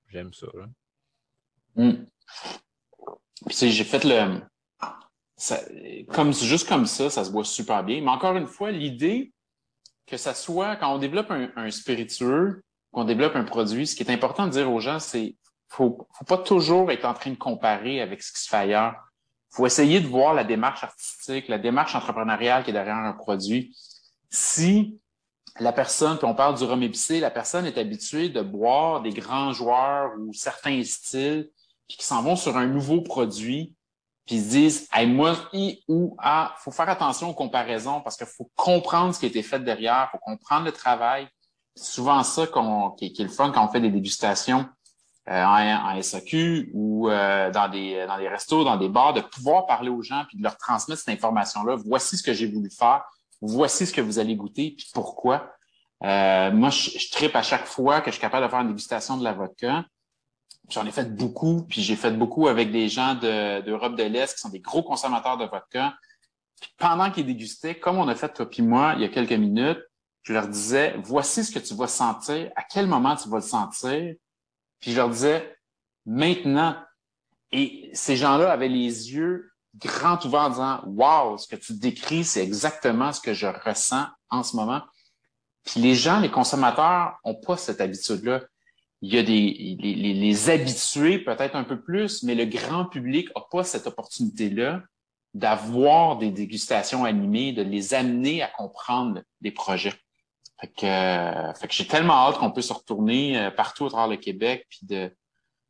j'aime 0.10 0.34
ça. 0.34 0.48
Mm. 1.76 2.06
Puis 3.48 3.72
j'ai 3.72 3.84
fait 3.86 4.04
le, 4.04 4.42
ça, 5.38 5.60
comme 6.10 6.34
juste 6.34 6.68
comme 6.68 6.86
ça, 6.86 7.10
ça 7.10 7.24
se 7.24 7.32
voit 7.32 7.44
super 7.44 7.84
bien. 7.84 8.02
Mais 8.02 8.10
encore 8.10 8.36
une 8.36 8.48
fois, 8.48 8.72
l'idée 8.72 9.34
que 10.06 10.18
ça 10.18 10.34
soit 10.34 10.76
quand 10.76 10.94
on 10.94 10.98
développe 10.98 11.32
un, 11.32 11.50
un 11.56 11.72
spiritueux, 11.72 12.64
qu'on 12.92 13.04
développe 13.04 13.36
un 13.36 13.44
produit, 13.44 13.88
ce 13.88 13.96
qui 13.96 14.04
est 14.04 14.12
important 14.12 14.46
de 14.46 14.52
dire 14.52 14.72
aux 14.72 14.80
gens, 14.80 15.00
c'est 15.00 15.36
faut, 15.70 16.08
faut 16.14 16.26
pas 16.26 16.38
toujours 16.38 16.92
être 16.92 17.06
en 17.06 17.14
train 17.14 17.32
de 17.32 17.36
comparer 17.36 18.02
avec 18.02 18.24
ce 18.24 18.32
qui 18.32 18.40
se 18.40 18.48
fait 18.48 18.58
ailleurs. 18.58 18.96
faut 19.52 19.66
essayer 19.66 20.00
de 20.00 20.08
voir 20.08 20.34
la 20.34 20.44
démarche 20.44 20.84
artistique, 20.84 21.48
la 21.48 21.60
démarche 21.60 21.96
entrepreneuriale 21.96 22.64
qui 22.64 22.70
est 22.70 22.74
derrière 22.74 22.96
un 22.96 23.14
produit. 23.14 23.76
Si 24.30 24.98
la 25.60 25.74
personne, 25.74 26.18
puis 26.18 26.26
on 26.26 26.36
parle 26.36 26.58
du 26.58 26.64
rhum 26.64 26.84
épicé, 26.84 27.20
la 27.20 27.32
personne 27.32 27.66
est 27.66 27.78
habituée 27.78 28.30
de 28.30 28.42
boire 28.42 29.02
des 29.02 29.12
grands 29.12 29.52
joueurs 29.54 30.12
ou 30.20 30.34
certains 30.34 30.84
styles, 30.84 31.50
puis 31.88 31.98
qui 31.98 32.06
s'en 32.06 32.22
vont 32.22 32.36
sur 32.36 32.58
un 32.58 32.68
nouveau 32.68 33.02
produit, 33.02 33.75
puis 34.26 34.36
ils 34.36 34.44
se 34.44 34.50
disent 34.50 34.90
hey, 34.92 35.08
moi, 35.08 35.36
I 35.54 35.84
ou 35.88 36.16
A, 36.20 36.56
faut 36.58 36.72
faire 36.72 36.90
attention 36.90 37.30
aux 37.30 37.34
comparaisons 37.34 38.02
parce 38.02 38.18
qu'il 38.18 38.28
faut 38.28 38.50
comprendre 38.56 39.14
ce 39.14 39.20
qui 39.20 39.26
a 39.26 39.30
été 39.30 39.44
fait 39.44 39.60
derrière, 39.60 40.10
faut 40.12 40.18
comprendre 40.18 40.66
le 40.66 40.72
travail. 40.72 41.28
C'est 41.76 41.94
souvent 41.94 42.24
ça 42.24 42.48
qu'on, 42.48 42.92
qui, 42.92 43.06
est 43.06 43.20
le 43.20 43.30
fun 43.30 43.52
quand 43.52 43.66
on 43.66 43.72
fait 43.72 43.82
des 43.82 43.92
dégustations. 43.92 44.66
Euh, 45.28 45.44
en, 45.44 46.00
SAQ 46.04 46.70
ou 46.76 47.10
euh, 47.10 47.50
dans 47.50 47.68
des 47.68 48.06
dans 48.08 48.20
des 48.20 48.28
restos, 48.28 48.64
dans 48.64 48.78
des 48.78 48.90
bars, 48.90 49.12
de 49.12 49.22
pouvoir 49.22 49.66
parler 49.66 49.90
aux 49.90 50.04
gens 50.04 50.24
puis 50.28 50.38
de 50.38 50.44
leur 50.44 50.56
transmettre 50.56 51.02
cette 51.02 51.16
information-là. 51.16 51.78
Voici 51.84 52.16
ce 52.16 52.22
que 52.22 52.32
j'ai 52.32 52.46
voulu 52.46 52.70
faire. 52.70 53.04
Voici 53.42 53.88
ce 53.88 53.94
que 53.94 54.02
vous 54.02 54.20
allez 54.20 54.36
goûter 54.36 54.76
puis 54.78 54.88
pourquoi. 54.94 55.52
Euh, 56.04 56.52
moi, 56.52 56.70
je, 56.70 56.92
je 57.00 57.12
tripe 57.12 57.36
à 57.36 57.42
chaque 57.42 57.66
fois 57.66 58.02
que 58.02 58.08
je 58.08 58.12
suis 58.12 58.22
capable 58.22 58.46
de 58.46 58.52
faire 58.52 58.60
une 58.60 58.68
dégustation 58.68 59.18
de 59.18 59.24
la 59.24 59.34
vodka. 59.34 59.86
J'en 60.70 60.86
ai 60.86 60.92
fait 60.92 61.16
beaucoup, 61.16 61.64
puis 61.70 61.82
j'ai 61.82 61.96
fait 61.96 62.12
beaucoup 62.12 62.48
avec 62.48 62.72
des 62.72 62.90
gens 62.90 63.16
d'Europe 63.16 63.96
de, 63.96 64.04
l'Est 64.04 64.34
qui 64.34 64.40
sont 64.40 64.50
des 64.50 64.60
gros 64.60 64.84
consommateurs 64.84 65.38
de 65.38 65.46
vodka. 65.46 65.96
Puis 66.60 66.72
pendant 66.78 67.12
qu'ils 67.12 67.26
dégustaient, 67.26 67.76
comme 67.76 67.98
on 67.98 68.08
a 68.08 68.16
fait 68.16 68.34
toi 68.34 68.50
puis 68.50 68.64
moi 68.64 68.94
il 68.96 69.02
y 69.02 69.06
a 69.06 69.10
quelques 69.10 69.34
minutes, 69.34 69.82
je 70.24 70.34
leur 70.34 70.48
disais 70.48 70.96
voici 71.04 71.44
ce 71.44 71.52
que 71.52 71.60
tu 71.60 71.76
vas 71.76 71.88
sentir, 71.88 72.52
à 72.56 72.64
quel 72.64 72.88
moment 72.88 73.16
tu 73.16 73.30
vas 73.30 73.38
le 73.38 73.44
sentir, 73.44 74.16
puis 74.80 74.92
je 74.92 74.98
leur 74.98 75.10
disais, 75.10 75.58
maintenant, 76.06 76.76
et 77.52 77.92
ces 77.94 78.16
gens-là 78.16 78.52
avaient 78.52 78.68
les 78.68 79.14
yeux 79.14 79.52
grands 79.78 80.20
ouverts 80.26 80.42
en 80.42 80.50
disant, 80.50 80.82
wow, 80.86 81.38
ce 81.38 81.48
que 81.48 81.56
tu 81.56 81.74
décris, 81.74 82.24
c'est 82.24 82.44
exactement 82.44 83.12
ce 83.12 83.22
que 83.22 83.34
je 83.34 83.48
ressens 83.48 84.06
en 84.30 84.44
ce 84.44 84.56
moment. 84.56 84.82
Puis 85.64 85.80
les 85.80 85.96
gens, 85.96 86.20
les 86.20 86.32
consommateurs, 86.32 87.18
ont 87.24 87.36
pas 87.36 87.58
cette 87.58 87.82
habitude-là. 87.82 88.42
Il 89.06 89.14
y 89.14 89.20
a 89.20 89.24
des 89.24 89.78
les, 89.80 90.14
les, 90.14 90.50
habitués 90.50 91.20
peut-être 91.20 91.56
un 91.56 91.64
peu 91.64 91.80
plus, 91.80 92.24
mais 92.24 92.34
le 92.34 92.46
grand 92.46 92.86
public 92.86 93.30
n'a 93.36 93.44
pas 93.52 93.64
cette 93.64 93.86
opportunité-là 93.86 94.82
d'avoir 95.36 96.18
des 96.18 96.32
dégustations 96.32 97.06
animées, 97.06 97.54
de 97.54 97.62
les 97.62 97.94
amener 97.94 98.42
à 98.42 98.48
comprendre 98.48 99.22
les 99.42 99.52
projets. 99.52 99.94
Fait 100.60 100.68
que, 100.68 101.60
fait 101.60 101.68
que 101.68 101.74
j'ai 101.74 101.86
tellement 101.86 102.14
hâte 102.14 102.40
qu'on 102.40 102.52
puisse 102.52 102.70
se 102.70 102.74
retourner 102.74 103.52
partout 103.56 103.86
à 103.86 103.90
travers 103.90 104.08
le 104.08 104.18
Québec 104.18 104.66
puis 104.72 104.88
de, 104.88 105.12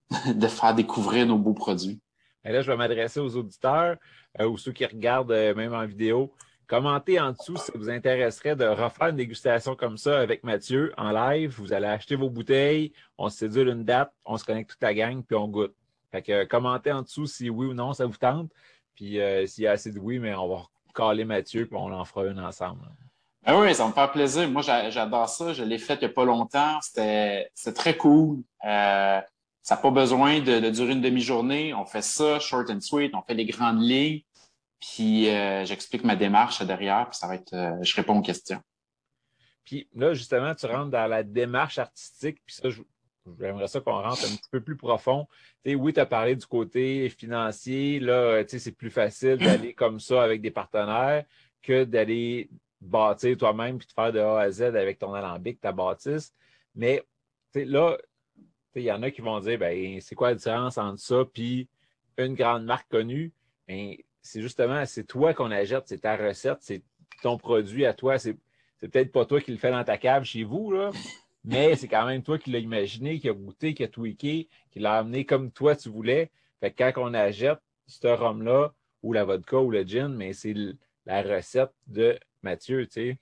de 0.33 0.47
faire 0.47 0.73
découvrir 0.73 1.25
nos 1.25 1.37
beaux 1.37 1.55
produits. 1.55 1.99
Et 2.45 2.53
là, 2.53 2.61
je 2.61 2.71
vais 2.71 2.77
m'adresser 2.77 3.19
aux 3.19 3.35
auditeurs 3.35 3.97
ou 4.39 4.57
ceux 4.57 4.71
qui 4.71 4.85
regardent 4.85 5.33
même 5.57 5.73
en 5.73 5.85
vidéo. 5.85 6.33
Commentez 6.67 7.19
en 7.19 7.31
dessous 7.31 7.57
si 7.57 7.65
ça 7.65 7.73
vous 7.75 7.89
intéresserait 7.89 8.55
de 8.55 8.65
refaire 8.65 9.09
une 9.09 9.17
dégustation 9.17 9.75
comme 9.75 9.97
ça 9.97 10.19
avec 10.19 10.43
Mathieu 10.43 10.93
en 10.97 11.11
live. 11.11 11.55
Vous 11.57 11.73
allez 11.73 11.85
acheter 11.85 12.15
vos 12.15 12.29
bouteilles, 12.29 12.91
on 13.17 13.29
se 13.29 13.37
sédule 13.37 13.69
une 13.69 13.83
date, 13.83 14.11
on 14.25 14.37
se 14.37 14.43
connecte 14.43 14.71
toute 14.71 14.81
la 14.81 14.93
gang, 14.93 15.23
puis 15.23 15.35
on 15.35 15.47
goûte. 15.47 15.75
Fait 16.11 16.21
que 16.21 16.45
commentez 16.45 16.91
en 16.91 17.03
dessous 17.03 17.27
si 17.27 17.49
oui 17.49 17.67
ou 17.67 17.73
non 17.73 17.93
ça 17.93 18.05
vous 18.05 18.17
tente. 18.17 18.51
Puis 18.95 19.19
euh, 19.19 19.45
s'il 19.45 19.65
y 19.65 19.67
a 19.67 19.71
assez 19.71 19.91
de 19.91 19.99
oui, 19.99 20.17
mais 20.17 20.33
on 20.33 20.47
va 20.47 20.63
caler 20.95 21.25
Mathieu, 21.25 21.67
puis 21.67 21.77
on 21.77 21.93
en 21.93 22.05
fera 22.05 22.25
une 22.25 22.39
ensemble. 22.39 22.81
Ah 23.45 23.59
oui, 23.59 23.75
ça 23.75 23.87
me 23.87 23.93
fait 23.93 24.11
plaisir. 24.11 24.49
Moi, 24.49 24.63
j'adore 24.63 25.29
ça. 25.29 25.53
Je 25.53 25.63
l'ai 25.63 25.77
fait 25.77 25.95
il 25.95 25.99
n'y 25.99 26.05
a 26.05 26.09
pas 26.09 26.25
longtemps. 26.25 26.79
C'était 26.81 27.51
très 27.75 27.95
cool. 27.95 28.39
Euh, 28.65 29.21
ça 29.61 29.75
n'a 29.75 29.81
pas 29.81 29.91
besoin 29.91 30.39
de, 30.39 30.59
de 30.59 30.69
durer 30.71 30.93
une 30.93 31.01
demi-journée. 31.01 31.71
On 31.75 31.85
fait 31.85 32.01
ça, 32.01 32.39
short 32.39 32.71
and 32.71 32.81
sweet. 32.81 33.13
On 33.13 33.21
fait 33.21 33.35
les 33.35 33.45
grandes 33.45 33.81
lignes. 33.81 34.21
Puis 34.79 35.29
euh, 35.29 35.65
j'explique 35.65 36.03
ma 36.03 36.15
démarche 36.15 36.61
derrière, 36.63 37.09
puis 37.09 37.17
ça 37.17 37.27
va 37.27 37.35
être, 37.35 37.53
euh, 37.53 37.83
je 37.83 37.95
réponds 37.95 38.19
aux 38.19 38.21
questions. 38.21 38.61
Puis 39.63 39.89
là, 39.95 40.13
justement, 40.13 40.53
tu 40.53 40.65
rentres 40.67 40.91
dans 40.91 41.07
la 41.07 41.23
démarche 41.23 41.79
artistique, 41.79 42.41
puis 42.45 42.55
ça, 42.55 42.69
j'aimerais 43.39 43.67
ça 43.67 43.81
qu'on 43.81 44.01
rentre 44.01 44.23
un 44.25 44.35
petit 44.35 44.49
peu 44.51 44.61
plus 44.61 44.77
profond. 44.77 45.27
Tu 45.63 45.71
sais, 45.71 45.75
oui, 45.75 45.93
tu 45.93 45.99
as 45.99 46.05
parlé 46.05 46.35
du 46.35 46.45
côté 46.45 47.09
financier, 47.09 47.99
là, 47.99 48.43
tu 48.43 48.51
sais, 48.51 48.59
c'est 48.59 48.71
plus 48.71 48.91
facile 48.91 49.37
d'aller 49.37 49.73
comme 49.75 49.99
ça 49.99 50.23
avec 50.23 50.41
des 50.41 50.51
partenaires 50.51 51.25
que 51.63 51.83
d'aller 51.83 52.49
bâtir 52.79 53.35
toi-même 53.37 53.79
puis 53.79 53.87
de 53.87 53.93
faire 53.93 54.13
de 54.13 54.19
A 54.19 54.39
à 54.41 54.51
Z 54.51 54.61
avec 54.61 54.99
ton 54.99 55.13
alambic, 55.13 55.59
ta 55.59 55.71
bâtisse. 55.71 56.33
Mais 56.75 57.03
là, 57.55 57.97
il 58.75 58.83
y 58.83 58.91
en 58.91 59.01
a 59.03 59.11
qui 59.11 59.21
vont 59.21 59.39
dire, 59.39 59.57
ben, 59.57 59.99
c'est 60.01 60.15
quoi 60.15 60.29
la 60.29 60.35
différence 60.35 60.77
entre 60.77 60.99
ça 60.99 61.23
puis 61.25 61.67
une 62.17 62.35
grande 62.35 62.65
marque 62.65 62.89
connue? 62.89 63.31
Ben, 63.67 63.95
c'est 64.25 64.41
justement, 64.41 64.83
c'est 64.85 65.03
toi 65.03 65.35
qu'on 65.35 65.51
achète, 65.51 65.83
c'est 65.85 65.99
ta 65.99 66.17
recette, 66.17 66.57
c'est 66.61 66.81
ton 67.21 67.37
produit 67.37 67.85
à 67.85 67.93
toi. 67.93 68.17
C'est, 68.17 68.35
peut-être 68.79 69.11
pas 69.11 69.25
toi 69.25 69.39
qui 69.39 69.51
le 69.51 69.57
fais 69.57 69.71
dans 69.71 69.83
ta 69.83 69.97
cave 69.97 70.23
chez 70.23 70.43
vous, 70.43 70.71
là, 70.71 70.89
mais 71.43 71.75
c'est 71.75 71.87
quand 71.87 72.05
même 72.05 72.23
toi 72.23 72.39
qui 72.39 72.51
l'as 72.51 72.59
imaginé, 72.59 73.19
qui 73.19 73.29
a 73.29 73.33
goûté, 73.33 73.75
qui 73.75 73.83
a 73.83 73.87
tweaké, 73.87 74.49
qui 74.71 74.79
l'a 74.79 74.97
amené 74.97 75.25
comme 75.25 75.51
toi 75.51 75.75
tu 75.75 75.89
voulais. 75.89 76.31
Fait 76.59 76.71
que 76.71 76.83
quand 76.83 77.09
on 77.09 77.13
achète 77.13 77.59
ce 77.85 78.07
rhum-là, 78.07 78.73
ou 79.03 79.13
la 79.13 79.23
vodka 79.23 79.59
ou 79.59 79.69
le 79.69 79.83
gin, 79.83 80.09
mais 80.09 80.33
c'est 80.33 80.55
la 81.05 81.21
recette 81.21 81.71
de 81.85 82.17
Mathieu, 82.41 82.87
tu 82.87 82.93
sais. 82.93 83.19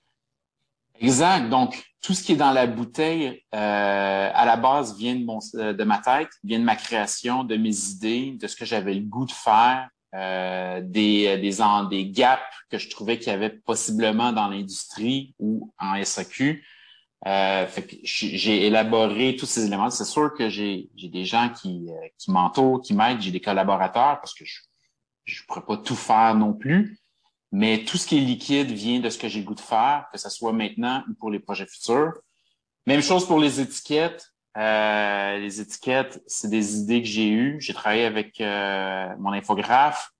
Exact. 1.02 1.50
Donc, 1.50 1.84
tout 2.02 2.14
ce 2.14 2.24
qui 2.24 2.34
est 2.34 2.38
dans 2.38 2.52
la 2.52 2.66
bouteille, 2.66 3.44
euh, 3.54 4.32
à 4.34 4.46
la 4.46 4.56
base, 4.56 4.98
vient 4.98 5.16
de, 5.16 5.26
mon, 5.26 5.40
de 5.40 5.84
ma 5.84 5.98
tête, 5.98 6.30
vient 6.46 6.60
de 6.60 6.64
ma 6.64 6.78
création, 6.78 7.44
de 7.44 7.58
mes 7.58 7.78
idées, 7.90 8.38
de 8.40 8.48
ce 8.48 8.56
que 8.56 8.64
j'avais 8.64 8.94
le 8.94 9.02
goût 9.02 9.26
de 9.26 9.32
faire, 9.32 9.90
euh, 10.14 10.82
des, 10.82 11.38
des, 11.38 11.58
des 11.90 12.10
gaps 12.10 12.42
que 12.70 12.78
je 12.78 12.90
trouvais 12.90 13.18
qu'il 13.18 13.28
y 13.28 13.36
avait 13.36 13.50
possiblement 13.50 14.32
dans 14.32 14.48
l'industrie 14.48 15.34
ou 15.40 15.74
en 15.80 16.04
SAQ. 16.04 16.64
Euh, 17.26 17.66
j'ai 18.04 18.68
élaboré 18.68 19.36
tous 19.38 19.46
ces 19.46 19.66
éléments. 19.66 19.90
C'est 19.90 20.06
sûr 20.06 20.34
que 20.34 20.50
j'ai 20.50 20.90
des 20.96 21.26
gens 21.26 21.50
qui, 21.50 21.86
euh, 21.90 22.08
qui 22.18 22.32
m'entourent, 22.32 22.82
qui 22.82 22.94
m'aident, 22.94 23.22
j'ai 23.22 23.32
des 23.32 23.40
collaborateurs 23.40 24.20
parce 24.20 24.34
que 24.34 24.44
je 24.46 25.42
ne 25.42 25.48
pourrais 25.48 25.66
pas 25.66 25.78
tout 25.78 25.96
faire 25.96 26.36
non 26.36 26.54
plus. 26.54 27.00
Mais 27.52 27.84
tout 27.86 27.98
ce 27.98 28.08
qui 28.08 28.18
est 28.18 28.22
liquide 28.22 28.72
vient 28.72 29.00
de 29.00 29.10
ce 29.10 29.18
que 29.18 29.30
j'ai 29.30 29.40
le 29.40 29.46
goût 29.46 29.56
de 29.56 29.60
faire, 29.60 30.08
que 30.12 30.18
ce 30.18 30.30
soit 30.30 30.52
maintenant 30.52 31.04
ou 31.10 31.14
pour 31.14 31.30
les 31.30 31.40
projets 31.40 31.68
futurs. 31.68 32.14
Même 32.88 33.02
chose 33.02 33.26
pour 33.26 33.40
les 33.40 33.62
étiquettes. 33.62 34.33
Euh, 34.58 35.38
les 35.40 35.62
étiquettes, 35.62 36.22
c'est 36.28 36.50
des 36.50 36.78
idées 36.78 37.02
que 37.02 37.08
j'ai 37.08 37.30
eues. 37.30 37.60
J'ai 37.60 37.74
travaillé 37.74 38.06
avec 38.06 38.40
euh, 38.40 39.10
mon 39.18 39.34
infographe 39.34 40.12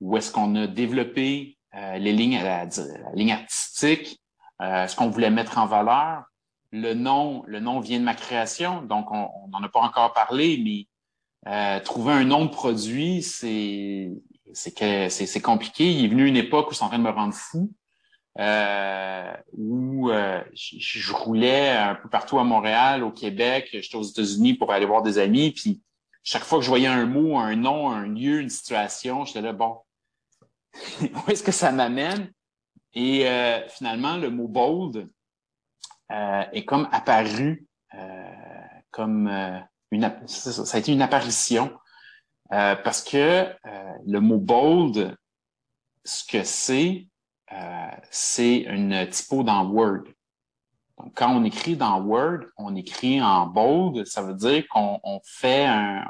où 0.00 0.16
est-ce 0.16 0.32
qu'on 0.32 0.54
a 0.56 0.66
développé 0.66 1.58
euh, 1.74 1.98
les 1.98 2.12
lignes, 2.12 2.40
la, 2.42 2.64
la 2.64 3.12
ligne 3.14 3.32
artistique, 3.32 4.20
ce 4.60 4.96
qu'on 4.96 5.08
voulait 5.08 5.30
mettre 5.30 5.58
en 5.58 5.66
valeur. 5.66 6.24
Le 6.70 6.94
nom, 6.94 7.42
le 7.46 7.60
nom 7.60 7.80
vient 7.80 7.98
de 7.98 8.04
ma 8.04 8.14
création, 8.14 8.82
donc 8.82 9.10
on 9.10 9.48
n'en 9.48 9.62
a 9.62 9.68
pas 9.68 9.80
encore 9.80 10.12
parlé, 10.12 10.86
mais 11.44 11.80
trouver 11.80 12.12
un 12.12 12.24
nom 12.24 12.44
de 12.44 12.50
produit, 12.50 13.22
c'est 13.22 14.12
c'est 14.52 15.08
c'est 15.08 15.40
compliqué. 15.40 15.90
Il 15.90 16.04
est 16.04 16.08
venu 16.08 16.26
une 16.26 16.36
époque 16.36 16.70
où 16.70 16.74
c'est 16.74 16.84
en 16.84 16.88
train 16.88 16.98
de 16.98 17.04
me 17.04 17.10
rendre 17.10 17.34
fou 17.34 17.72
euh, 18.38 19.32
où 19.52 20.10
euh, 20.10 20.40
je, 20.54 21.12
roulais 21.12 21.70
un 21.70 21.96
peu 21.96 22.08
partout 22.08 22.38
à 22.38 22.44
Montréal, 22.44 23.02
au 23.02 23.10
Québec, 23.10 23.68
j'étais 23.72 23.96
aux 23.96 24.02
États-Unis 24.02 24.54
pour 24.54 24.72
aller 24.72 24.86
voir 24.86 25.02
des 25.02 25.18
amis, 25.18 25.50
puis 25.50 25.82
chaque 26.22 26.44
fois 26.44 26.58
que 26.58 26.64
je 26.64 26.68
voyais 26.68 26.86
un 26.86 27.06
mot, 27.06 27.36
un 27.36 27.56
nom, 27.56 27.90
un 27.90 28.06
lieu, 28.06 28.40
une 28.40 28.48
situation, 28.48 29.24
j'étais 29.24 29.40
là, 29.40 29.52
bon, 29.52 29.78
où 31.00 31.30
est-ce 31.30 31.42
que 31.42 31.50
ça 31.50 31.72
m'amène? 31.72 32.32
Et 32.94 33.28
euh, 33.28 33.66
finalement, 33.68 34.16
le 34.16 34.30
mot 34.30 34.46
bold 34.46 35.08
est 36.10 36.64
comme 36.64 36.88
apparu 36.90 37.66
comme 38.90 39.28
une 39.90 40.14
ça, 40.26 40.76
a 40.76 40.80
été 40.80 40.90
une 40.92 41.02
apparition 41.02 41.76
parce 42.48 43.02
que 43.02 43.46
le 44.06 44.20
mot 44.20 44.38
bold, 44.38 45.14
ce 46.04 46.24
que 46.24 46.44
c'est, 46.44 47.08
c'est 48.10 48.58
une 48.58 49.08
typo 49.08 49.42
dans 49.42 49.66
Word. 49.66 50.04
Donc, 50.98 51.12
quand 51.14 51.34
on 51.34 51.44
écrit 51.44 51.76
dans 51.76 52.00
Word, 52.00 52.40
on 52.56 52.74
écrit 52.74 53.22
en 53.22 53.46
bold, 53.46 54.04
ça 54.06 54.22
veut 54.22 54.34
dire 54.34 54.66
qu'on 54.68 55.20
fait 55.24 55.64
un, 55.64 56.04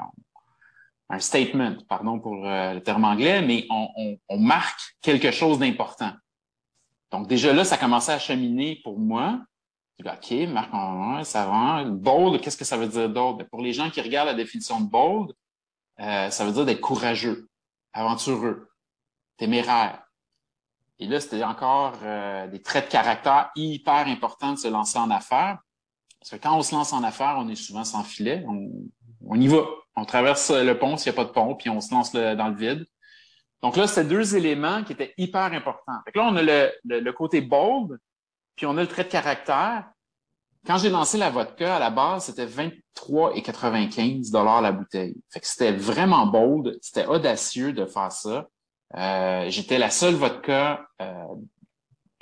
un, 1.09 1.19
statement, 1.19 1.75
pardon 1.87 2.19
pour 2.19 2.45
euh, 2.45 2.73
le 2.73 2.81
terme 2.81 3.05
anglais, 3.05 3.41
mais 3.41 3.67
on, 3.69 4.17
on, 4.27 4.39
marque 4.39 4.97
quelque 5.01 5.31
chose 5.31 5.59
d'important. 5.59 6.11
Donc, 7.11 7.27
déjà 7.27 7.53
là, 7.53 7.63
ça 7.63 7.77
commençait 7.77 8.13
à 8.13 8.19
cheminer 8.19 8.79
pour 8.83 8.99
moi. 8.99 9.39
OK, 9.99 10.31
marque 10.47 10.73
en 10.73 11.23
ça 11.23 11.45
va. 11.45 11.83
Bold, 11.83 12.41
qu'est-ce 12.41 12.57
que 12.57 12.65
ça 12.65 12.77
veut 12.77 12.87
dire 12.87 13.09
d'autre? 13.09 13.45
Pour 13.49 13.61
les 13.61 13.73
gens 13.73 13.89
qui 13.89 14.01
regardent 14.01 14.29
la 14.29 14.33
définition 14.33 14.79
de 14.79 14.89
bold, 14.89 15.33
euh, 15.99 16.29
ça 16.29 16.45
veut 16.45 16.53
dire 16.53 16.65
d'être 16.65 16.79
courageux, 16.79 17.49
aventureux, 17.91 18.69
téméraire. 19.37 20.01
Et 20.99 21.07
là, 21.07 21.19
c'était 21.21 21.43
encore 21.43 21.97
euh, 22.03 22.47
des 22.47 22.61
traits 22.61 22.87
de 22.87 22.91
caractère 22.91 23.51
hyper 23.55 24.07
importants 24.07 24.53
de 24.53 24.57
se 24.57 24.67
lancer 24.67 24.97
en 24.97 25.09
affaires. 25.09 25.59
Parce 26.19 26.31
que 26.31 26.35
quand 26.35 26.57
on 26.57 26.61
se 26.61 26.75
lance 26.75 26.91
en 26.91 27.03
affaires, 27.03 27.37
on 27.39 27.47
est 27.47 27.55
souvent 27.55 27.85
sans 27.85 28.03
filet. 28.03 28.45
On, 28.45 29.39
y 29.39 29.47
va. 29.47 29.63
On 29.95 30.03
traverse 30.03 30.51
le 30.51 30.77
pont 30.77 30.97
s'il 30.97 31.11
n'y 31.11 31.17
a 31.17 31.23
pas 31.23 31.27
de 31.27 31.33
pont, 31.33 31.55
puis 31.55 31.69
on 31.69 31.79
se 31.79 31.93
lance 31.93 32.11
dans 32.11 32.49
le 32.49 32.55
vide. 32.55 32.85
Donc 33.61 33.77
là, 33.77 33.87
c'est 33.87 34.05
deux 34.05 34.35
éléments 34.35 34.83
qui 34.83 34.91
étaient 34.93 35.13
hyper 35.17 35.53
importants. 35.53 35.99
Fait 36.05 36.17
là, 36.17 36.25
on 36.25 36.35
a 36.35 36.43
le, 36.43 37.11
côté 37.11 37.41
bold, 37.41 37.97
puis 38.55 38.65
on 38.65 38.77
a 38.77 38.81
le 38.81 38.87
trait 38.87 39.05
de 39.05 39.09
caractère. 39.09 39.89
Quand 40.65 40.77
j'ai 40.77 40.89
lancé 40.89 41.17
la 41.17 41.29
vodka, 41.29 41.77
à 41.77 41.79
la 41.79 41.89
base, 41.89 42.25
c'était 42.25 42.45
23,95 42.45 44.61
la 44.61 44.71
bouteille. 44.73 45.15
C'était 45.41 45.71
vraiment 45.71 46.27
bold, 46.27 46.77
c'était 46.81 47.05
audacieux 47.05 47.71
de 47.71 47.85
faire 47.85 48.11
ça. 48.11 48.49
Euh, 48.95 49.49
j'étais 49.49 49.77
la 49.77 49.89
seule 49.89 50.15
vodka 50.15 50.87
euh, 51.01 51.25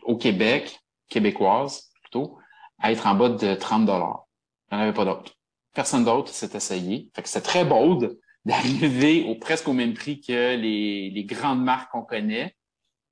au 0.04 0.18
Québec, 0.18 0.80
québécoise 1.10 1.92
plutôt, 2.02 2.38
à 2.80 2.92
être 2.92 3.08
en 3.08 3.16
bas 3.16 3.30
de 3.30 3.56
30 3.56 3.86
dollars. 3.86 4.26
Il 4.72 4.76
n'y 4.76 4.82
en 4.82 4.84
avait 4.84 4.94
pas 4.94 5.06
d'autres. 5.06 5.34
Personne 5.74 6.04
d'autre 6.04 6.32
s'est 6.32 6.56
essayé. 6.56 7.10
Fait 7.16 7.24
que 7.24 7.30
c'est 7.30 7.42
très 7.42 7.64
bold 7.64 8.18
d'arriver 8.46 9.36
presque 9.42 9.68
au 9.68 9.74
même 9.74 9.94
prix 9.94 10.22
que 10.22 10.56
les, 10.56 11.26
grandes 11.26 11.64
marques 11.64 11.92
qu'on 11.92 12.04
connaît. 12.04 12.56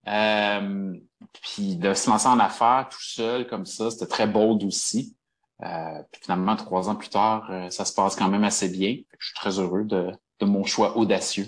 Euh, 0.08 0.94
puis 1.42 1.78
de 1.78 1.94
se 1.94 2.10
lancer 2.10 2.28
en 2.28 2.40
affaires 2.40 2.88
tout 2.90 3.02
seul 3.02 3.48
comme 3.48 3.66
ça, 3.66 3.90
c'était 3.90 4.06
très 4.06 4.28
bold 4.28 4.64
aussi. 4.64 5.16
Euh, 5.64 6.04
puis 6.12 6.22
finalement, 6.24 6.56
trois 6.56 6.90
ans 6.90 6.96
plus 6.96 7.10
tard, 7.10 7.50
ça 7.70 7.86
se 7.86 7.94
passe 7.94 8.16
quand 8.16 8.30
même 8.30 8.44
assez 8.44 8.70
bien. 8.70 8.98
je 9.20 9.26
suis 9.28 9.36
très 9.36 9.60
heureux 9.60 9.84
de 9.84 10.46
mon 10.46 10.64
choix 10.64 10.98
audacieux. 10.98 11.48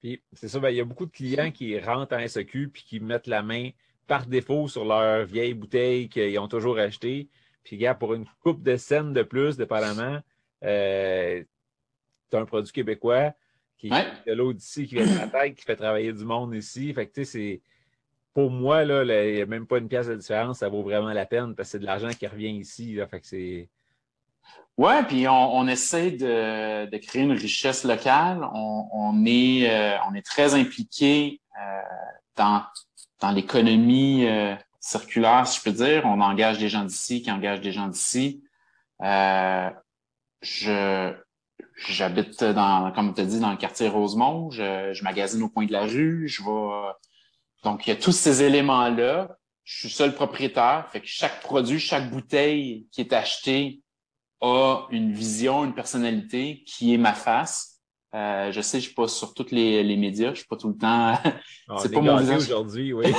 Puis 0.00 0.22
c'est 0.32 0.48
ça, 0.48 0.58
ben, 0.58 0.70
il 0.70 0.76
y 0.76 0.80
a 0.80 0.84
beaucoup 0.84 1.06
de 1.06 1.10
clients 1.10 1.50
qui 1.50 1.78
rentrent 1.78 2.16
en 2.16 2.26
SEQ 2.26 2.68
puis 2.68 2.82
qui 2.82 3.00
mettent 3.00 3.26
la 3.26 3.42
main 3.42 3.70
par 4.06 4.26
défaut 4.26 4.66
sur 4.66 4.84
leur 4.84 5.24
vieille 5.24 5.54
bouteille 5.54 6.08
qu'ils 6.08 6.38
ont 6.38 6.48
toujours 6.48 6.78
achetée. 6.78 7.28
Puis, 7.62 7.76
gars, 7.76 7.94
pour 7.94 8.14
une 8.14 8.26
coupe 8.42 8.62
de 8.62 8.76
scène 8.76 9.12
de 9.12 9.22
plus, 9.22 9.56
dépendamment, 9.56 10.18
euh, 10.64 11.44
tu 12.30 12.36
as 12.36 12.40
un 12.40 12.44
produit 12.44 12.72
québécois 12.72 13.32
qui 13.76 13.88
est 13.88 14.28
de 14.28 14.32
l'autre 14.34 14.58
ici, 14.58 14.86
qui 14.86 14.96
vient 14.96 15.06
de 15.06 15.18
la 15.18 15.28
tête, 15.28 15.54
qui 15.54 15.64
fait 15.64 15.76
travailler 15.76 16.12
du 16.12 16.24
monde 16.24 16.54
ici. 16.54 16.92
Fait 16.92 17.06
que, 17.06 17.12
tu 17.12 17.24
sais, 17.24 17.30
c'est. 17.30 17.60
Pour 18.32 18.50
moi, 18.50 18.84
là, 18.84 19.02
il 19.02 19.34
n'y 19.34 19.40
a 19.40 19.46
même 19.46 19.66
pas 19.66 19.78
une 19.78 19.88
pièce 19.88 20.06
de 20.06 20.14
différence, 20.14 20.58
ça 20.58 20.68
vaut 20.68 20.82
vraiment 20.82 21.12
la 21.12 21.26
peine 21.26 21.54
parce 21.56 21.68
que 21.68 21.72
c'est 21.72 21.78
de 21.80 21.86
l'argent 21.86 22.10
qui 22.10 22.26
revient 22.26 22.56
ici. 22.56 22.94
Là, 22.94 23.06
fait 23.06 23.20
que 23.20 23.26
c'est. 23.26 23.68
Ouais, 24.80 25.02
puis 25.02 25.28
on, 25.28 25.56
on 25.56 25.68
essaie 25.68 26.12
de, 26.12 26.86
de, 26.86 26.96
créer 26.96 27.22
une 27.22 27.32
richesse 27.32 27.84
locale. 27.84 28.42
On, 28.54 28.88
on 28.92 29.26
est, 29.26 29.68
euh, 29.70 29.98
on 30.08 30.14
est 30.14 30.24
très 30.24 30.54
impliqué 30.54 31.40
euh, 31.60 31.82
dans, 32.36 32.62
dans 33.20 33.30
l'économie 33.30 34.26
euh, 34.26 34.54
circulaire, 34.80 35.46
si 35.46 35.58
je 35.58 35.64
peux 35.64 35.72
dire. 35.72 36.06
On 36.06 36.20
engage 36.22 36.58
des 36.58 36.70
gens 36.70 36.84
d'ici 36.84 37.20
qui 37.20 37.30
engagent 37.30 37.60
des 37.60 37.72
gens 37.72 37.88
d'ici. 37.88 38.42
Euh, 39.02 39.68
je 40.40 41.12
j'habite 41.76 42.42
dans, 42.42 42.90
comme 42.92 43.12
tu 43.12 43.20
as 43.20 43.26
dit, 43.26 43.38
dans 43.38 43.50
le 43.50 43.58
quartier 43.58 43.88
Rosemont. 43.88 44.50
Je, 44.50 44.94
je 44.94 45.04
magasine 45.04 45.42
au 45.42 45.50
coin 45.50 45.66
de 45.66 45.72
la 45.72 45.82
rue. 45.82 46.26
Je 46.26 46.42
vais. 46.42 46.92
Donc, 47.64 47.86
il 47.86 47.90
y 47.90 47.92
a 47.92 47.96
tous 47.96 48.12
ces 48.12 48.42
éléments-là. 48.42 49.36
Je 49.64 49.80
suis 49.80 49.90
seul 49.90 50.14
propriétaire. 50.14 50.88
Fait 50.90 51.00
que 51.02 51.06
chaque 51.06 51.40
produit, 51.40 51.78
chaque 51.78 52.10
bouteille 52.10 52.86
qui 52.92 53.02
est 53.02 53.12
achetée 53.12 53.82
a 54.40 54.86
une 54.90 55.12
vision, 55.12 55.64
une 55.64 55.74
personnalité 55.74 56.62
qui 56.66 56.94
est 56.94 56.98
ma 56.98 57.12
face. 57.12 57.80
Euh, 58.14 58.50
je 58.50 58.60
sais, 58.60 58.80
je 58.80 58.86
suis 58.86 58.94
pas 58.94 59.06
sur 59.06 59.34
tous 59.34 59.50
les, 59.50 59.84
les 59.84 59.96
médias, 59.96 60.30
je 60.30 60.38
suis 60.38 60.48
pas 60.48 60.56
tout 60.56 60.68
le 60.68 60.76
temps. 60.76 61.18
Ah, 61.72 61.76
c'est 61.80 61.92
pas 61.92 62.00
mon 62.00 62.16
visage 62.16 62.46
aujourd'hui, 62.46 62.92
oui. 62.92 63.06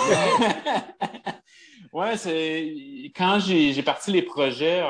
ouais, 1.94 2.18
c'est 2.18 2.76
quand 3.16 3.40
j'ai 3.40 3.82
parti 3.82 4.12
les 4.12 4.24
projets, 4.24 4.84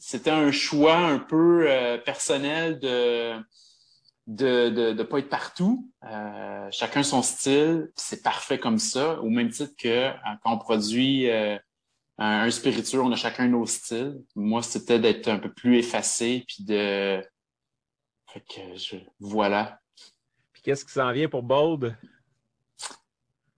c'était 0.00 0.30
un 0.30 0.50
choix 0.50 0.96
un 0.96 1.20
peu 1.20 1.66
euh, 1.68 1.96
personnel 1.96 2.80
de 2.80 3.40
de 4.26 4.68
de, 4.68 4.92
de 4.92 5.02
pas 5.02 5.18
être 5.18 5.28
partout. 5.28 5.90
Euh, 6.04 6.68
chacun 6.70 7.02
son 7.02 7.22
style, 7.22 7.90
c'est 7.96 8.22
parfait 8.22 8.58
comme 8.58 8.78
ça. 8.78 9.20
Au 9.20 9.28
même 9.28 9.50
titre 9.50 9.74
que 9.78 9.88
euh, 9.88 10.10
quand 10.42 10.54
on 10.54 10.58
produit 10.58 11.30
euh, 11.30 11.58
un, 12.18 12.50
spiritueux, 12.50 13.00
on 13.00 13.12
a 13.12 13.16
chacun 13.16 13.48
nos 13.48 13.66
styles. 13.66 14.22
Moi, 14.34 14.62
c'était 14.62 14.98
d'être 14.98 15.28
un 15.28 15.38
peu 15.38 15.52
plus 15.52 15.78
effacé, 15.78 16.44
puis 16.46 16.64
de... 16.64 17.22
Fait 18.26 18.40
que 18.40 18.76
je... 18.76 18.96
Voilà. 19.18 19.80
Puis 20.52 20.62
qu'est-ce 20.62 20.84
qui 20.84 20.92
s'en 20.92 21.12
vient 21.12 21.28
pour 21.28 21.42
Bold? 21.42 21.96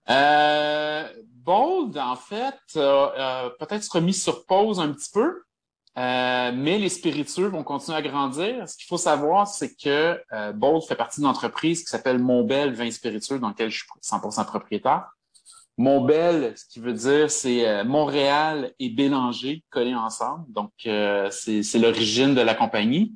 Euh, 0.09 1.09
Bold, 1.45 1.97
en 1.97 2.15
fait, 2.15 2.59
euh, 2.75 3.49
peut-être 3.59 3.83
sera 3.83 4.01
mis 4.01 4.13
sur 4.13 4.45
pause 4.45 4.79
un 4.79 4.91
petit 4.91 5.11
peu, 5.11 5.43
euh, 5.97 6.51
mais 6.53 6.77
les 6.77 6.89
spiritueux 6.89 7.47
vont 7.47 7.63
continuer 7.63 7.97
à 7.97 8.01
grandir. 8.01 8.67
Ce 8.67 8.75
qu'il 8.75 8.87
faut 8.87 8.97
savoir, 8.97 9.47
c'est 9.47 9.75
que 9.75 10.21
euh, 10.33 10.51
Bold 10.51 10.83
fait 10.83 10.95
partie 10.95 11.21
d'une 11.21 11.29
entreprise 11.29 11.83
qui 11.83 11.89
s'appelle 11.89 12.19
Montbel 12.19 12.73
Vin 12.73 12.91
Spiritueux, 12.91 13.39
dans 13.39 13.49
laquelle 13.49 13.69
je 13.69 13.79
suis 13.79 13.87
100% 14.01 14.45
propriétaire. 14.45 15.07
Montbel, 15.77 16.53
ce 16.57 16.65
qui 16.65 16.79
veut 16.79 16.93
dire, 16.93 17.29
c'est 17.29 17.67
euh, 17.67 17.83
Montréal 17.83 18.73
et 18.79 18.89
Bélanger 18.89 19.63
collés 19.69 19.95
ensemble. 19.95 20.45
Donc, 20.51 20.71
euh, 20.85 21.29
c'est 21.31 21.79
l'origine 21.79 22.33
de 22.33 22.41
la 22.41 22.55
compagnie. 22.55 23.13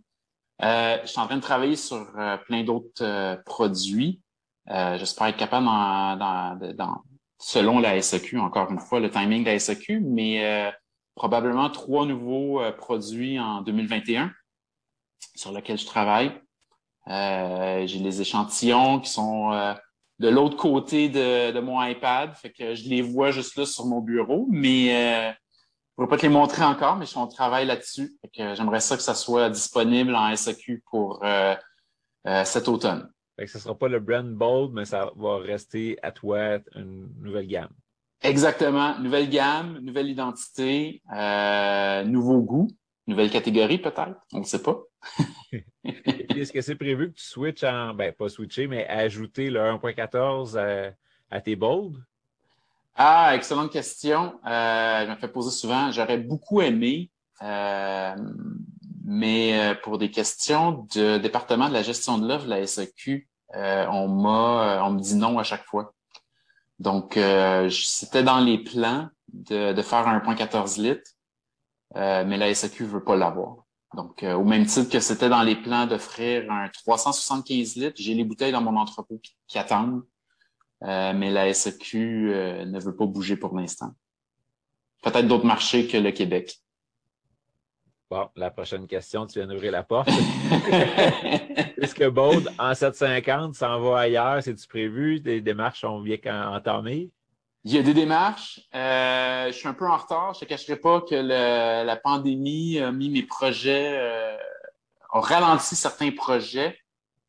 Euh, 0.62 0.98
je 1.04 1.08
suis 1.08 1.20
en 1.20 1.26
train 1.26 1.38
de 1.38 1.42
travailler 1.42 1.78
sur 1.78 2.06
plein 2.46 2.64
d'autres 2.64 3.42
produits. 3.46 4.20
J'espère 4.68 5.28
être 5.28 5.38
capable, 5.38 5.66
dans, 5.66 7.02
selon 7.40 7.80
la 7.80 8.00
SEQ, 8.02 8.40
encore 8.40 8.70
une 8.70 8.80
fois, 8.80 9.00
le 9.00 9.10
timing 9.10 9.44
de 9.44 9.50
la 9.50 9.58
SEQ, 9.58 10.02
mais 10.02 10.74
probablement 11.16 11.70
trois 11.70 12.06
nouveaux 12.06 12.62
produits 12.78 13.40
en 13.40 13.62
2021 13.62 14.32
sur 15.34 15.54
lesquels 15.54 15.78
je 15.78 15.86
travaille. 15.86 16.34
J'ai 17.08 18.00
les 18.00 18.22
échantillons 18.22 19.00
qui 19.00 19.10
sont 19.10 19.52
de 20.20 20.28
l'autre 20.28 20.58
côté 20.58 21.10
de, 21.10 21.52
de, 21.52 21.60
mon 21.60 21.82
iPad. 21.84 22.34
Fait 22.36 22.52
que 22.52 22.76
je 22.76 22.88
les 22.90 23.02
vois 23.02 23.32
juste 23.32 23.58
là 23.58 23.66
sur 23.66 23.86
mon 23.86 24.02
bureau, 24.02 24.48
mais 24.50 24.94
euh, 24.94 25.32
je 25.32 26.04
ne 26.04 26.08
pourrais 26.08 26.08
pas 26.08 26.18
te 26.18 26.22
les 26.24 26.34
montrer 26.34 26.64
encore, 26.64 26.98
mais 26.98 27.06
je 27.06 27.12
suis 27.12 27.20
en 27.20 27.28
travail 27.28 27.66
là-dessus. 27.66 28.18
Fait 28.22 28.30
que 28.30 28.56
j'aimerais 28.56 28.82
ça 28.82 28.98
que 28.98 29.04
ça 29.04 29.16
soit 29.16 29.50
disponible 29.50 30.16
en 30.16 30.36
SAQ 30.36 30.84
pour 30.90 31.24
euh, 31.24 31.56
euh, 32.28 32.44
cet 32.44 32.68
automne. 32.68 33.10
Fait 33.38 33.46
que 33.46 33.52
ce 33.52 33.58
ne 33.58 33.64
sera 33.64 33.76
pas 33.78 33.88
le 33.88 34.00
brand 34.00 34.30
bold, 34.34 34.74
mais 34.74 34.86
ça 34.86 35.12
va 35.16 35.38
rester 35.38 35.98
à 36.04 36.12
toi 36.12 36.60
une 36.76 37.10
nouvelle 37.22 37.48
gamme. 37.48 37.72
Exactement. 38.22 39.00
Nouvelle 39.00 39.30
gamme, 39.30 39.80
nouvelle 39.80 40.10
identité, 40.10 41.02
euh, 41.16 42.04
nouveau 42.04 42.42
goût, 42.42 42.68
nouvelle 43.08 43.30
catégorie 43.30 43.78
peut-être, 43.78 44.20
on 44.34 44.40
ne 44.40 44.44
sait 44.44 44.62
pas. 44.62 44.78
Est-ce 45.84 46.54
que 46.54 46.62
c'est 46.62 46.76
prévu 46.76 47.12
que 47.12 47.18
tu 47.18 47.26
switches 47.26 47.64
en, 47.64 47.94
ben 47.94 48.14
pas 48.14 48.30
switcher, 48.30 48.68
mais 48.68 48.88
ajouter 48.88 49.50
le 49.50 49.60
1.14 49.60 50.94
à, 51.32 51.42
tes 51.42 51.56
bold? 51.56 51.98
Ah, 52.96 53.36
excellente 53.36 53.72
question. 53.72 54.40
Euh, 54.46 55.06
je 55.06 55.10
me 55.10 55.16
fais 55.16 55.28
poser 55.28 55.52
souvent. 55.52 55.92
J'aurais 55.92 56.18
beaucoup 56.18 56.62
aimé, 56.62 57.10
euh, 57.42 58.16
mais 59.06 59.60
euh, 59.60 59.76
pour 59.76 59.98
des 59.98 60.12
questions 60.12 60.86
de 60.94 61.18
département 61.18 61.70
de 61.70 61.74
la 61.74 61.82
gestion 61.82 62.18
de 62.18 62.28
l'œuvre, 62.28 62.48
la 62.48 62.66
SAQ, 62.66 63.28
euh, 63.56 63.86
on 63.88 64.08
m'a, 64.08 64.84
on 64.84 64.92
me 64.92 65.00
dit 65.00 65.16
non 65.16 65.40
à 65.40 65.44
chaque 65.44 65.66
fois. 65.66 65.94
Donc, 66.80 67.20
c'était 67.70 68.24
dans 68.24 68.40
les 68.40 68.58
plans 68.58 69.10
de, 69.34 69.82
faire 69.82 70.08
un 70.08 70.20
1.14 70.20 70.82
litres, 70.82 71.12
mais 71.94 72.38
la 72.38 72.54
SAQ 72.54 72.86
veut 72.86 73.04
pas 73.04 73.18
l'avoir. 73.18 73.66
Donc, 73.96 74.24
euh, 74.24 74.34
au 74.34 74.44
même 74.44 74.66
titre 74.66 74.90
que 74.92 75.00
c'était 75.00 75.30
dans 75.30 75.42
les 75.42 75.56
plans 75.56 75.88
d'offrir 75.88 76.52
un 76.52 76.70
375 76.70 77.76
litres, 77.76 77.96
j'ai 77.98 78.14
les 78.14 78.24
bouteilles 78.24 78.52
dans 78.52 78.62
mon 78.62 78.78
entrepôt 78.78 79.20
qui, 79.48 79.58
attendent, 79.58 80.04
euh, 80.84 81.14
mais 81.14 81.32
la 81.32 81.52
SEQ 81.52 82.32
euh, 82.32 82.66
ne 82.66 82.80
veut 82.80 82.96
pas 82.96 83.08
bouger 83.08 83.36
pour 83.36 83.58
l'instant. 83.58 83.92
Peut-être 85.02 85.28
d'autres 85.28 85.46
marchés 85.46 85.88
que 85.88 85.98
le 85.98 86.12
Québec. 86.12 86.60
Bon, 88.12 88.28
la 88.36 88.52
prochaine 88.52 88.88
question, 88.88 89.26
tu 89.26 89.40
viens 89.40 89.48
d'ouvrir 89.48 89.72
la 89.72 89.84
porte. 89.84 90.10
Est-ce 91.78 91.94
que 91.94 92.10
Baud, 92.10 92.50
en 92.58 92.74
750, 92.74 93.56
s'en 93.56 93.80
va 93.80 94.00
ailleurs? 94.00 94.42
C'est-tu 94.42 94.68
prévu? 94.68 95.20
Des 95.20 95.42
démarches 95.42 95.82
sont 95.82 96.02
bien 96.02 96.18
entamées? 96.52 97.12
Il 97.66 97.74
y 97.74 97.78
a 97.78 97.82
des 97.82 97.94
démarches. 97.94 98.62
Euh, 98.74 99.48
je 99.48 99.52
suis 99.52 99.68
un 99.68 99.74
peu 99.74 99.88
en 99.88 99.98
retard. 99.98 100.34
Je 100.34 100.46
ne 100.46 100.50
cacherai 100.50 100.78
pas 100.78 101.02
que 101.02 101.16
le, 101.16 101.86
la 101.86 101.96
pandémie 101.98 102.80
a 102.80 102.92
mis 102.92 103.10
mes 103.10 103.24
projets, 103.24 103.98
euh, 103.98 104.38
a 105.12 105.20
ralenti 105.20 105.76
certains 105.76 106.12
projets. 106.12 106.78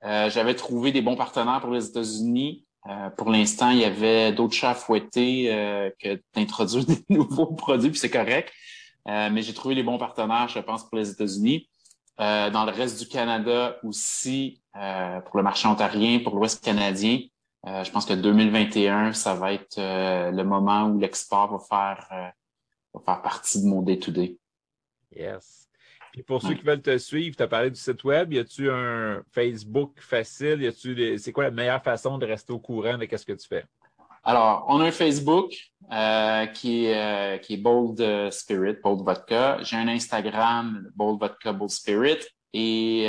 Euh, 0.04 0.30
J'avais 0.30 0.54
trouvé 0.54 0.92
des 0.92 1.02
bons 1.02 1.16
partenaires 1.16 1.60
pour 1.60 1.72
les 1.72 1.88
États-Unis. 1.88 2.64
Euh, 2.88 3.10
pour 3.10 3.30
l'instant, 3.30 3.70
il 3.70 3.78
y 3.78 3.84
avait 3.84 4.32
d'autres 4.32 4.54
chats 4.54 4.70
à 4.70 4.74
fouetter 4.74 5.52
euh, 5.52 5.90
que 5.98 6.20
d'introduire 6.34 6.84
des 6.86 7.04
nouveaux 7.08 7.46
produits, 7.46 7.90
puis 7.90 7.98
c'est 7.98 8.10
correct. 8.10 8.52
Euh, 9.08 9.30
mais 9.30 9.42
j'ai 9.42 9.52
trouvé 9.54 9.74
les 9.74 9.82
bons 9.82 9.98
partenaires, 9.98 10.48
je 10.48 10.60
pense, 10.60 10.88
pour 10.88 10.96
les 10.96 11.10
États-Unis. 11.10 11.68
dans 12.18 12.64
le 12.66 12.72
reste 12.72 13.00
du 13.00 13.08
Canada 13.08 13.78
aussi, 13.82 14.62
pour 14.72 15.36
le 15.36 15.42
marché 15.42 15.66
ontarien, 15.68 16.20
pour 16.20 16.36
l'Ouest 16.36 16.62
canadien. 16.62 17.20
Euh, 17.66 17.84
je 17.84 17.90
pense 17.90 18.06
que 18.06 18.14
2021, 18.14 19.12
ça 19.12 19.34
va 19.34 19.52
être 19.52 19.78
euh, 19.78 20.30
le 20.30 20.44
moment 20.44 20.84
où 20.86 20.98
l'export 20.98 21.58
va 21.58 21.58
faire, 21.58 22.06
euh, 22.12 22.28
va 22.94 23.00
faire 23.04 23.22
partie 23.22 23.62
de 23.62 23.66
mon 23.66 23.82
day-to-day. 23.82 24.38
Yes. 25.14 25.68
Puis 26.12 26.22
pour 26.22 26.42
ceux 26.42 26.54
qui 26.54 26.64
veulent 26.64 26.82
te 26.82 26.96
suivre, 26.98 27.36
tu 27.36 27.42
as 27.42 27.46
parlé 27.46 27.70
du 27.70 27.78
site 27.78 28.02
web. 28.02 28.32
Y 28.32 28.38
a-tu 28.38 28.70
un 28.70 29.22
Facebook 29.30 29.92
facile? 30.00 30.62
Y 30.62 30.66
a-tu 30.66 31.18
c'est 31.18 31.32
quoi 31.32 31.44
la 31.44 31.50
meilleure 31.50 31.82
façon 31.82 32.18
de 32.18 32.26
rester 32.26 32.52
au 32.52 32.58
courant 32.58 32.98
de 32.98 33.06
ce 33.16 33.24
que 33.24 33.32
tu 33.32 33.46
fais? 33.46 33.64
Alors, 34.24 34.64
on 34.68 34.80
a 34.80 34.86
un 34.86 34.90
Facebook 34.90 35.50
qui 36.54 36.86
est 36.86 37.40
qui 37.44 37.54
est 37.54 37.56
Bold 37.58 38.32
Spirit, 38.32 38.78
Bold 38.82 39.02
Vodka. 39.02 39.58
J'ai 39.62 39.76
un 39.76 39.86
Instagram, 39.86 40.90
Bold 40.96 41.20
Vodka, 41.20 41.52
Bold 41.52 41.70
Spirit. 41.70 42.18
Et 42.52 43.04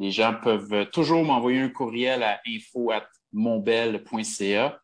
les 0.00 0.10
gens 0.10 0.34
peuvent 0.42 0.88
toujours 0.90 1.22
m'envoyer 1.22 1.60
un 1.60 1.68
courriel 1.68 2.22
à 2.22 2.40
info 2.48 2.92
monbel.ca. 3.32 4.80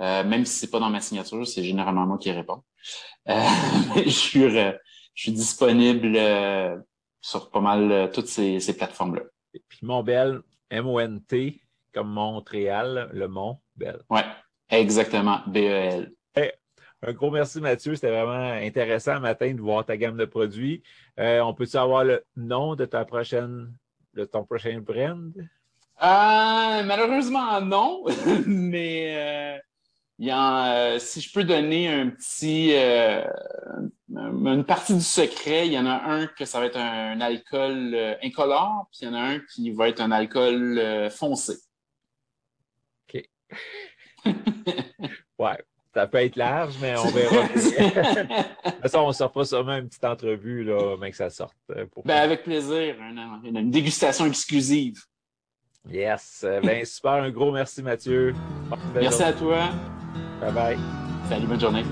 Euh, 0.00 0.24
même 0.24 0.44
si 0.44 0.58
c'est 0.58 0.70
pas 0.70 0.80
dans 0.80 0.90
ma 0.90 1.00
signature, 1.00 1.46
c'est 1.46 1.62
généralement 1.62 2.06
moi 2.06 2.18
qui 2.18 2.30
réponds. 2.30 2.62
Euh, 3.28 3.40
je, 4.04 4.10
suis, 4.10 4.44
euh, 4.44 4.72
je 5.14 5.22
suis 5.22 5.32
disponible 5.32 6.14
euh, 6.16 6.76
sur 7.20 7.50
pas 7.50 7.60
mal 7.60 8.10
toutes 8.12 8.28
ces, 8.28 8.60
ces 8.60 8.76
plateformes-là. 8.76 9.22
Et 9.54 9.62
puis 9.68 9.78
Montbel, 9.82 10.40
M-O-N-T, 10.70 11.60
comme 11.92 12.08
Montréal, 12.08 13.08
le 13.12 13.28
Mont 13.28 13.60
Bel. 13.76 14.00
Oui, 14.10 14.20
exactement, 14.68 15.40
B-E-L. 15.46 16.12
un 17.02 17.12
gros 17.12 17.30
merci 17.30 17.60
Mathieu, 17.60 17.94
c'était 17.94 18.10
vraiment 18.10 18.52
intéressant 18.52 19.20
matin 19.20 19.54
de 19.54 19.60
voir 19.60 19.84
ta 19.84 19.96
gamme 19.96 20.16
de 20.16 20.24
produits. 20.24 20.82
on 21.16 21.54
peut 21.54 21.66
savoir 21.66 22.04
le 22.04 22.24
nom 22.34 22.74
de 22.74 22.84
ta 22.84 23.04
prochaine, 23.04 23.72
de 24.14 24.24
ton 24.24 24.44
prochain 24.44 24.80
brand? 24.80 25.32
Euh, 26.02 26.82
malheureusement, 26.82 27.60
non. 27.60 28.04
Mais 28.46 29.14
euh, 29.16 29.58
euh, 30.28 30.98
si 30.98 31.20
je 31.20 31.32
peux 31.32 31.44
donner 31.44 31.88
un 31.88 32.10
petit, 32.10 32.74
une 34.08 34.64
partie 34.64 34.94
du 34.94 35.02
secret, 35.02 35.66
il 35.66 35.72
y 35.72 35.78
en 35.78 35.86
a 35.86 36.02
un 36.04 36.26
que 36.26 36.44
ça 36.44 36.60
va 36.60 36.66
être 36.66 36.78
un, 36.78 37.20
alcool 37.20 37.96
incolore, 38.22 38.88
puis 38.90 39.00
il 39.02 39.08
y 39.08 39.10
en 39.10 39.14
a 39.14 39.20
un 39.20 39.40
qui 39.40 39.70
va 39.70 39.88
être 39.88 40.00
un 40.00 40.10
alcool 40.10 41.10
foncé. 41.10 41.54
OK. 43.08 43.24
ouais. 45.38 45.64
Ça 45.94 46.08
peut 46.08 46.18
être 46.18 46.34
large, 46.34 46.74
mais 46.80 46.96
on 46.96 47.06
verra. 47.06 47.46
de 47.54 48.70
toute 48.70 48.80
façon, 48.80 48.98
on 48.98 49.12
sort 49.12 49.30
pas 49.30 49.44
sûrement 49.44 49.76
une 49.76 49.86
petite 49.86 50.04
entrevue, 50.04 50.64
là, 50.64 50.96
mais 51.00 51.12
que 51.12 51.16
ça 51.16 51.30
sorte. 51.30 51.54
ben, 51.68 52.16
avec 52.16 52.42
plaisir. 52.42 52.96
une 53.44 53.70
dégustation 53.70 54.26
exclusive. 54.26 54.96
Yes. 55.90 56.44
Ben, 56.62 56.84
super. 56.84 57.12
Un 57.12 57.30
gros 57.30 57.52
merci, 57.52 57.82
Mathieu. 57.82 58.34
Merci 58.94 59.22
à 59.22 59.32
toi. 59.32 59.68
Bye 60.40 60.52
bye. 60.52 60.78
Salut, 61.28 61.46
bonne 61.46 61.60
journée. 61.60 61.84